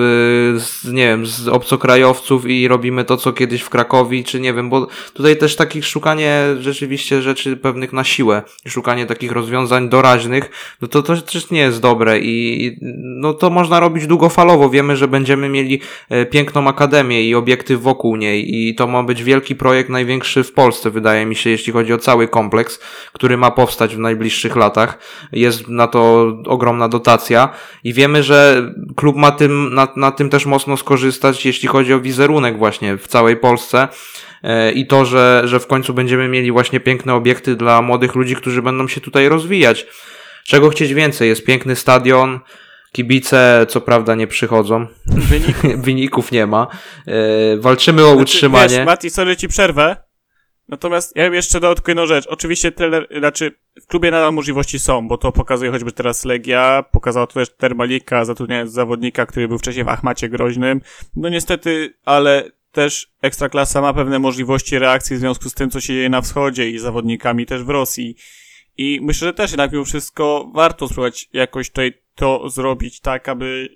z, 0.60 0.84
nie 0.92 1.08
wiem, 1.08 1.26
z 1.26 1.48
obcokrajowców 1.48 2.46
i 2.46 2.68
robimy 2.68 3.04
to, 3.04 3.18
co 3.18 3.34
kiedyś 3.34 3.62
w 3.62 3.70
Krakowi, 3.70 4.24
czy 4.24 4.40
nie 4.40 4.54
wiem, 4.54 4.70
bo 4.70 4.88
tutaj 5.14 5.38
też 5.38 5.56
takich 5.56 5.86
szukanie 5.86 6.44
rzeczywiście 6.60 7.22
rzeczy 7.22 7.58
pewnych 7.58 7.94
na 7.94 8.04
siłę, 8.04 8.44
szukanie 8.68 9.06
takich 9.06 9.32
rozwiązań 9.32 9.90
doraźnych, 9.90 10.76
no 10.82 10.88
to 10.88 11.04
to 11.04 11.22
też 11.22 11.52
nie 11.52 11.60
jest 11.60 11.82
dobre 11.82 12.20
i 12.20 12.78
no 13.02 13.34
to 13.34 13.50
można 13.50 13.80
robić 13.80 14.08
długofalowo. 14.08 14.70
Wiemy, 14.70 14.96
że 14.98 15.08
będziemy 15.08 15.50
mieli 15.50 15.82
e, 16.10 16.26
piękną 16.26 16.68
akademię 16.68 17.24
i 17.24 17.36
obiektyw 17.36 17.82
wokół 17.82 18.16
niej 18.16 18.56
i 18.56 18.76
to 18.76 18.88
ma 18.88 19.04
być 19.04 19.24
wielki 19.24 19.56
projekt, 19.56 19.90
największy 19.90 20.44
w 20.44 20.54
Polsce, 20.54 20.92
wydaje 20.92 21.26
mi 21.26 21.36
się, 21.36 21.50
jeśli 21.50 21.74
chodzi 21.74 21.94
o 21.94 21.98
cały 21.98 22.28
kompleks, 22.28 22.80
który 23.14 23.38
ma 23.38 23.52
powstać 23.52 23.96
w 23.96 24.00
najbliższych 24.00 24.56
latach. 24.56 25.00
Jest 25.32 25.68
na 25.68 25.88
to 25.88 26.28
ogromna 26.48 26.90
dotacja 26.90 27.50
i 27.84 27.94
wiemy, 27.94 28.24
że 28.24 28.72
klub 28.96 29.16
ma 29.16 29.32
tym, 29.32 29.74
na, 29.74 29.88
na 29.96 30.12
tym 30.12 30.30
też 30.30 30.46
mocno 30.46 30.78
skorzystać, 30.78 31.46
jeśli 31.46 31.68
chodzi 31.68 31.94
o 31.94 32.00
wizerunek 32.00 32.58
właśnie 32.58 32.98
w 32.98 33.08
całej 33.08 33.38
Polsce 33.38 33.88
i 34.76 34.88
to, 34.88 35.06
że, 35.06 35.42
że 35.46 35.60
w 35.60 35.68
końcu 35.68 35.94
będziemy 35.94 36.28
mieli 36.28 36.52
właśnie 36.52 36.80
piękne 36.80 37.14
obiekty 37.14 37.56
dla 37.56 37.82
młodych 37.82 38.16
ludzi, 38.16 38.36
którzy 38.36 38.62
będą 38.62 38.88
się 38.88 39.02
tutaj 39.02 39.30
rozwijać. 39.30 39.86
Czego 40.44 40.70
chcieć 40.70 40.94
więcej? 40.94 41.30
Jest 41.30 41.46
piękny 41.46 41.76
stadion, 41.76 42.40
kibice 42.92 43.66
co 43.70 43.82
prawda 43.82 44.16
nie 44.16 44.28
przychodzą, 44.28 44.88
wyniku. 45.06 45.68
wyników 45.88 46.32
nie 46.32 46.48
ma. 46.48 46.68
E, 47.08 47.58
walczymy 47.58 48.02
o 48.02 48.06
Znaczy, 48.06 48.22
utrzymanie. 48.22 48.78
Wiesz, 48.78 48.86
Mati, 48.86 49.10
sorry 49.10 49.38
ci 49.38 49.48
przerwę. 49.48 49.96
Natomiast 50.68 51.16
ja 51.16 51.24
bym 51.24 51.34
jeszcze 51.34 51.60
dodał 51.60 51.76
tylko 51.76 51.92
jedną 51.92 52.06
rzecz. 52.06 52.28
Oczywiście 52.28 52.72
trener, 52.72 53.08
znaczy 53.18 53.52
w 53.82 53.88
klubie 53.88 54.12
nadal 54.12 54.34
możliwości 54.34 54.80
są, 54.80 55.08
bo 55.08 55.18
to 55.18 55.32
pokazuje 55.32 55.72
choćby 55.72 55.92
teraz 55.92 56.26
Legia, 56.26 56.84
pokazała 56.92 57.28
to 57.28 57.34
też 57.34 57.50
Termalika, 57.50 58.26
zatrudniając 58.26 58.72
zawodnika, 58.72 59.26
który 59.26 59.48
był 59.48 59.58
wcześniej 59.58 59.86
w 59.86 59.90
Achmacie 59.90 60.30
Groźnym. 60.30 60.82
No 61.16 61.30
niestety, 61.30 61.94
ale 62.06 62.52
też 62.76 63.12
Ekstraklasa 63.22 63.82
ma 63.82 63.94
pewne 63.94 64.20
możliwości 64.20 64.80
reakcji 64.80 65.16
w 65.16 65.20
związku 65.20 65.50
z 65.50 65.54
tym, 65.54 65.70
co 65.70 65.82
się 65.82 65.94
dzieje 65.94 66.10
na 66.10 66.22
wschodzie 66.22 66.70
i 66.70 66.80
zawodnikami 66.80 67.46
też 67.46 67.64
w 67.64 67.70
Rosji. 67.70 68.16
I 68.78 69.00
myślę, 69.02 69.28
że 69.28 69.34
też 69.34 69.52
jednak 69.52 69.72
mimo 69.72 69.86
wszystko 69.86 70.52
warto 70.54 70.88
spróbować 70.88 71.30
jakoś 71.34 71.70
tutaj 71.70 71.94
to 72.16 72.50
zrobić 72.50 73.00
tak, 73.00 73.30
aby 73.30 73.70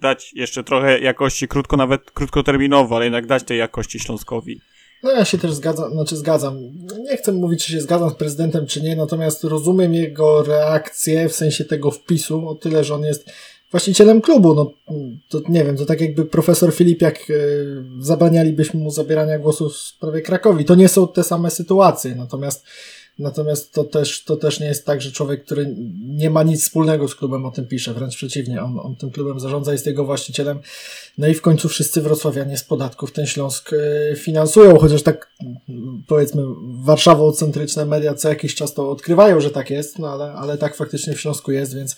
dać 0.00 0.32
jeszcze 0.34 0.64
trochę 0.64 0.98
jakości, 0.98 1.48
krótko, 1.48 1.76
nawet 1.76 2.10
krótkoterminowo, 2.10 2.96
ale 2.96 3.04
jednak 3.04 3.26
dać 3.26 3.42
tej 3.42 3.58
jakości 3.58 4.00
Śląskowi. 4.00 4.60
No 5.02 5.10
ja 5.10 5.24
się 5.24 5.38
też 5.38 5.52
zgadzam, 5.52 5.92
znaczy 5.92 6.16
zgadzam. 6.16 6.58
Nie 7.10 7.16
chcę 7.16 7.32
mówić, 7.32 7.64
czy 7.64 7.72
się 7.72 7.80
zgadzam 7.80 8.10
z 8.10 8.14
prezydentem, 8.14 8.66
czy 8.66 8.82
nie, 8.82 8.96
natomiast 8.96 9.44
rozumiem 9.44 9.94
jego 9.94 10.42
reakcję 10.42 11.28
w 11.28 11.34
sensie 11.34 11.64
tego 11.64 11.90
wpisu, 11.90 12.48
o 12.48 12.54
tyle, 12.54 12.84
że 12.84 12.94
on 12.94 13.02
jest 13.02 13.30
właścicielem 13.70 14.20
klubu. 14.20 14.54
No 14.54 14.72
to 15.28 15.40
nie 15.48 15.64
wiem, 15.64 15.76
to 15.76 15.86
tak 15.86 16.00
jakby 16.00 16.24
profesor 16.24 16.74
Filipiak 16.74 17.18
e, 17.30 17.34
zabranialibyśmy 18.00 18.80
mu 18.80 18.90
zabierania 18.90 19.38
głosu 19.38 19.70
w 19.70 19.76
sprawie 19.76 20.22
Krakowi. 20.22 20.64
To 20.64 20.74
nie 20.74 20.88
są 20.88 21.08
te 21.08 21.22
same 21.22 21.50
sytuacje, 21.50 22.14
natomiast 22.14 22.64
Natomiast 23.18 23.72
to 23.72 23.84
też, 23.84 24.24
to 24.24 24.36
też 24.36 24.60
nie 24.60 24.66
jest 24.66 24.86
tak, 24.86 25.02
że 25.02 25.12
człowiek, 25.12 25.44
który 25.44 25.74
nie 26.06 26.30
ma 26.30 26.42
nic 26.42 26.62
wspólnego 26.62 27.08
z 27.08 27.14
klubem 27.14 27.46
o 27.46 27.50
tym 27.50 27.66
pisze, 27.66 27.94
wręcz 27.94 28.16
przeciwnie, 28.16 28.62
on, 28.62 28.78
on 28.78 28.96
tym 28.96 29.10
klubem 29.10 29.40
zarządza, 29.40 29.72
jest 29.72 29.86
jego 29.86 30.04
właścicielem. 30.04 30.60
No 31.18 31.26
i 31.26 31.34
w 31.34 31.42
końcu 31.42 31.68
wszyscy 31.68 32.02
wrocławianie 32.02 32.56
z 32.56 32.64
podatków 32.64 33.12
ten 33.12 33.26
Śląsk 33.26 33.70
e, 33.72 34.16
finansują, 34.16 34.78
chociaż 34.78 35.02
tak 35.02 35.30
powiedzmy 36.06 36.42
warszawocentryczne 36.84 37.86
media 37.86 38.14
co 38.14 38.28
jakiś 38.28 38.54
czas 38.54 38.74
to 38.74 38.90
odkrywają, 38.90 39.40
że 39.40 39.50
tak 39.50 39.70
jest, 39.70 39.98
no 39.98 40.08
ale, 40.08 40.32
ale 40.32 40.58
tak 40.58 40.76
faktycznie 40.76 41.14
w 41.14 41.20
Śląsku 41.20 41.52
jest, 41.52 41.74
więc 41.74 41.96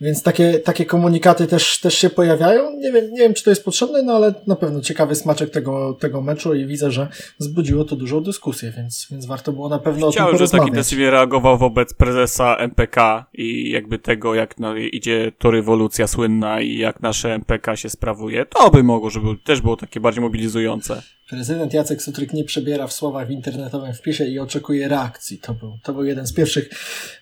więc 0.00 0.22
takie, 0.22 0.58
takie 0.58 0.84
komunikaty 0.86 1.46
też, 1.46 1.80
też 1.80 1.94
się 1.94 2.10
pojawiają. 2.10 2.76
Nie 2.76 2.92
wiem, 2.92 3.10
nie 3.12 3.18
wiem, 3.18 3.34
czy 3.34 3.44
to 3.44 3.50
jest 3.50 3.64
potrzebne, 3.64 4.02
no 4.02 4.12
ale 4.12 4.34
na 4.46 4.56
pewno 4.56 4.80
ciekawy 4.80 5.14
smaczek 5.14 5.50
tego, 5.50 5.96
tego 6.00 6.22
meczu 6.22 6.54
i 6.54 6.66
widzę, 6.66 6.90
że 6.90 7.08
wzbudziło 7.40 7.84
to 7.84 7.96
dużą 7.96 8.20
dyskusję, 8.22 8.72
więc, 8.76 9.06
więc 9.10 9.26
warto 9.26 9.52
było 9.52 9.68
na 9.68 9.78
pewno 9.78 10.06
o 10.06 10.10
tym 10.10 10.16
Chciałem, 10.16 10.32
że 10.32 10.38
tak 10.38 10.38
porozmawiać. 10.38 10.68
intensywnie 10.68 11.10
reagował 11.10 11.58
wobec 11.58 11.94
prezesa 11.94 12.56
MPK 12.56 13.26
i 13.34 13.70
jakby 13.70 13.98
tego, 13.98 14.34
jak 14.34 14.58
no, 14.58 14.76
idzie 14.76 15.32
to 15.38 15.50
rewolucja 15.50 16.06
słynna 16.06 16.60
i 16.60 16.78
jak 16.78 17.00
nasze 17.00 17.34
MPK 17.34 17.76
się 17.76 17.90
sprawuje. 17.90 18.46
To 18.46 18.70
by 18.70 18.82
mogło, 18.82 19.10
żeby 19.10 19.26
też 19.44 19.60
było 19.60 19.76
takie 19.76 20.00
bardziej 20.00 20.22
mobilizujące. 20.22 21.02
Prezydent 21.30 21.74
Jacek 21.74 22.02
Sutryk 22.02 22.32
nie 22.32 22.44
przebiera 22.44 22.86
w 22.86 22.92
słowach 22.92 23.26
w 23.26 23.30
internetowym 23.30 23.94
wpisie 23.94 24.24
i 24.24 24.38
oczekuje 24.38 24.88
reakcji. 24.88 25.38
To 25.38 25.54
był, 25.54 25.78
to 25.82 25.92
był 25.92 26.04
jeden 26.04 26.26
z 26.26 26.32
pierwszych 26.32 26.70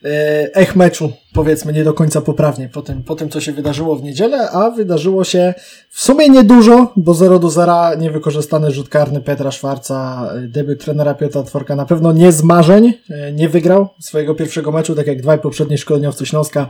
e, 0.04 0.08
ech 0.54 0.76
meczu, 0.76 1.12
powiedzmy 1.32 1.72
nie 1.72 1.84
do 1.84 1.94
końca 1.94 2.20
poprawnie, 2.20 2.68
po 2.68 2.82
tym, 2.82 3.02
po 3.02 3.16
tym 3.16 3.28
co 3.28 3.40
się 3.40 3.52
wydarzyło 3.52 3.96
w 3.96 4.02
niedzielę, 4.02 4.50
a 4.50 4.70
wydarzyło 4.70 5.24
się 5.24 5.54
w 5.90 6.02
sumie 6.02 6.28
niedużo, 6.28 6.92
bo 6.96 7.14
0 7.14 7.38
do 7.38 7.50
0 7.50 7.96
niewykorzystany 7.98 8.70
rzut 8.70 8.88
karny 8.88 9.20
Petra 9.20 9.50
Szwarca, 9.50 10.30
e, 10.34 10.40
debiut 10.40 10.84
trenera 10.84 11.14
Piotra 11.14 11.42
Tworka 11.42 11.76
na 11.76 11.86
pewno 11.86 12.12
nie 12.12 12.32
z 12.32 12.42
marzeń, 12.42 12.94
e, 13.10 13.32
nie 13.32 13.48
wygrał 13.48 13.88
swojego 14.00 14.34
pierwszego 14.34 14.72
meczu, 14.72 14.94
tak 14.94 15.06
jak 15.06 15.22
dwaj 15.22 15.38
poprzedni 15.38 15.78
szkoleniowcy 15.78 16.26
Śląska. 16.26 16.68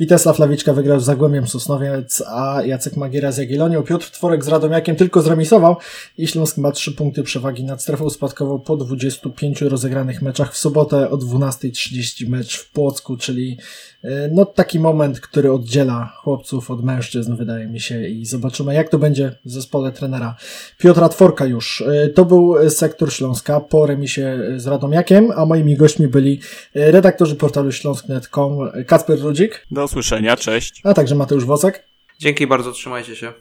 Witesław 0.00 0.38
Lawiczka 0.38 0.72
wygrał 0.72 1.00
z 1.00 1.04
Zagłębiem 1.04 1.46
Sosnowiec, 1.46 2.22
a 2.26 2.62
Jacek 2.62 2.96
Magiera 2.96 3.32
z 3.32 3.38
Jagiellonią. 3.38 3.82
Piotr 3.82 4.10
Tworek 4.10 4.44
z 4.44 4.48
Radomiakiem 4.48 4.96
tylko 4.96 5.22
zremisował 5.22 5.76
i 6.18 6.26
Śląsk 6.26 6.58
ma 6.58 6.72
trzy 6.72 6.92
punkty 6.92 7.22
przewagi 7.22 7.64
nad 7.64 7.82
strefą 7.82 8.10
spadkową 8.10 8.58
po 8.58 8.76
25 8.76 9.60
rozegranych 9.60 10.22
meczach. 10.22 10.52
W 10.52 10.56
sobotę 10.56 11.10
o 11.10 11.16
12.30 11.16 12.28
mecz 12.28 12.58
w 12.58 12.70
Płocku, 12.70 13.16
czyli 13.16 13.58
no 14.32 14.44
taki 14.46 14.80
moment, 14.80 15.20
który 15.20 15.52
oddziela 15.52 16.12
chłopców 16.22 16.70
od 16.70 16.84
mężczyzn, 16.84 17.36
wydaje 17.36 17.66
mi 17.66 17.80
się, 17.80 18.08
i 18.08 18.26
zobaczymy, 18.26 18.74
jak 18.74 18.88
to 18.88 18.98
będzie 18.98 19.36
w 19.44 19.50
zespole 19.50 19.92
trenera 19.92 20.36
Piotra 20.78 21.08
Tworka 21.08 21.46
już. 21.46 21.80
E, 21.86 22.08
To 22.08 22.24
był 22.24 22.70
sektor 22.70 23.12
Śląska 23.12 23.60
po 23.60 23.86
remisie 23.86 24.38
z 24.56 24.66
Radomiakiem, 24.66 25.30
a 25.36 25.46
moimi 25.46 25.76
gośćmi 25.76 26.08
byli 26.08 26.40
e, 26.74 26.90
redaktorzy 26.90 27.36
portalu 27.36 27.72
śląsk.net.com 27.72 28.58
Kacper 28.86 29.20
Rudzik, 29.20 29.66
Do 29.70 29.84
usłyszenia, 29.84 30.36
cześć. 30.36 30.80
a 30.84 30.94
także 30.94 31.14
Mateusz 31.14 31.44
Wocek. 31.44 31.84
Dzięki 32.18 32.46
bardzo, 32.46 32.72
trzymajcie 32.72 33.16
się. 33.16 33.32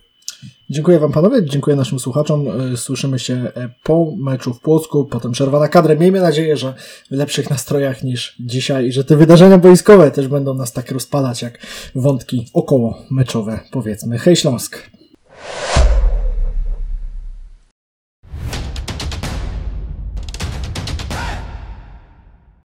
Dziękuję 0.69 0.99
Wam 0.99 1.11
panowie, 1.11 1.45
dziękuję 1.45 1.75
naszym 1.75 1.99
słuchaczom. 1.99 2.47
E, 2.73 2.77
Słyszymy 2.77 3.19
się 3.19 3.33
e, 3.33 3.69
po 3.83 4.13
meczu 4.17 4.53
w 4.53 4.59
Płocku, 4.59 5.05
potem 5.05 5.31
przerwa 5.31 5.59
na 5.59 5.67
kadrę. 5.67 5.95
Miejmy 5.97 6.21
nadzieję, 6.21 6.57
że 6.57 6.73
w 7.11 7.15
lepszych 7.15 7.49
nastrojach 7.49 8.03
niż 8.03 8.35
dzisiaj 8.39 8.85
i 8.85 8.91
że 8.91 9.03
te 9.03 9.15
wydarzenia 9.15 9.57
boiskowe 9.57 10.11
też 10.11 10.27
będą 10.27 10.53
nas 10.53 10.73
tak 10.73 10.91
rozpalać 10.91 11.41
jak 11.41 11.59
wątki 11.95 12.47
około 12.53 12.97
meczowe, 13.11 13.59
powiedzmy. 13.71 14.19
Hej 14.19 14.35
Śląsk! 14.35 14.89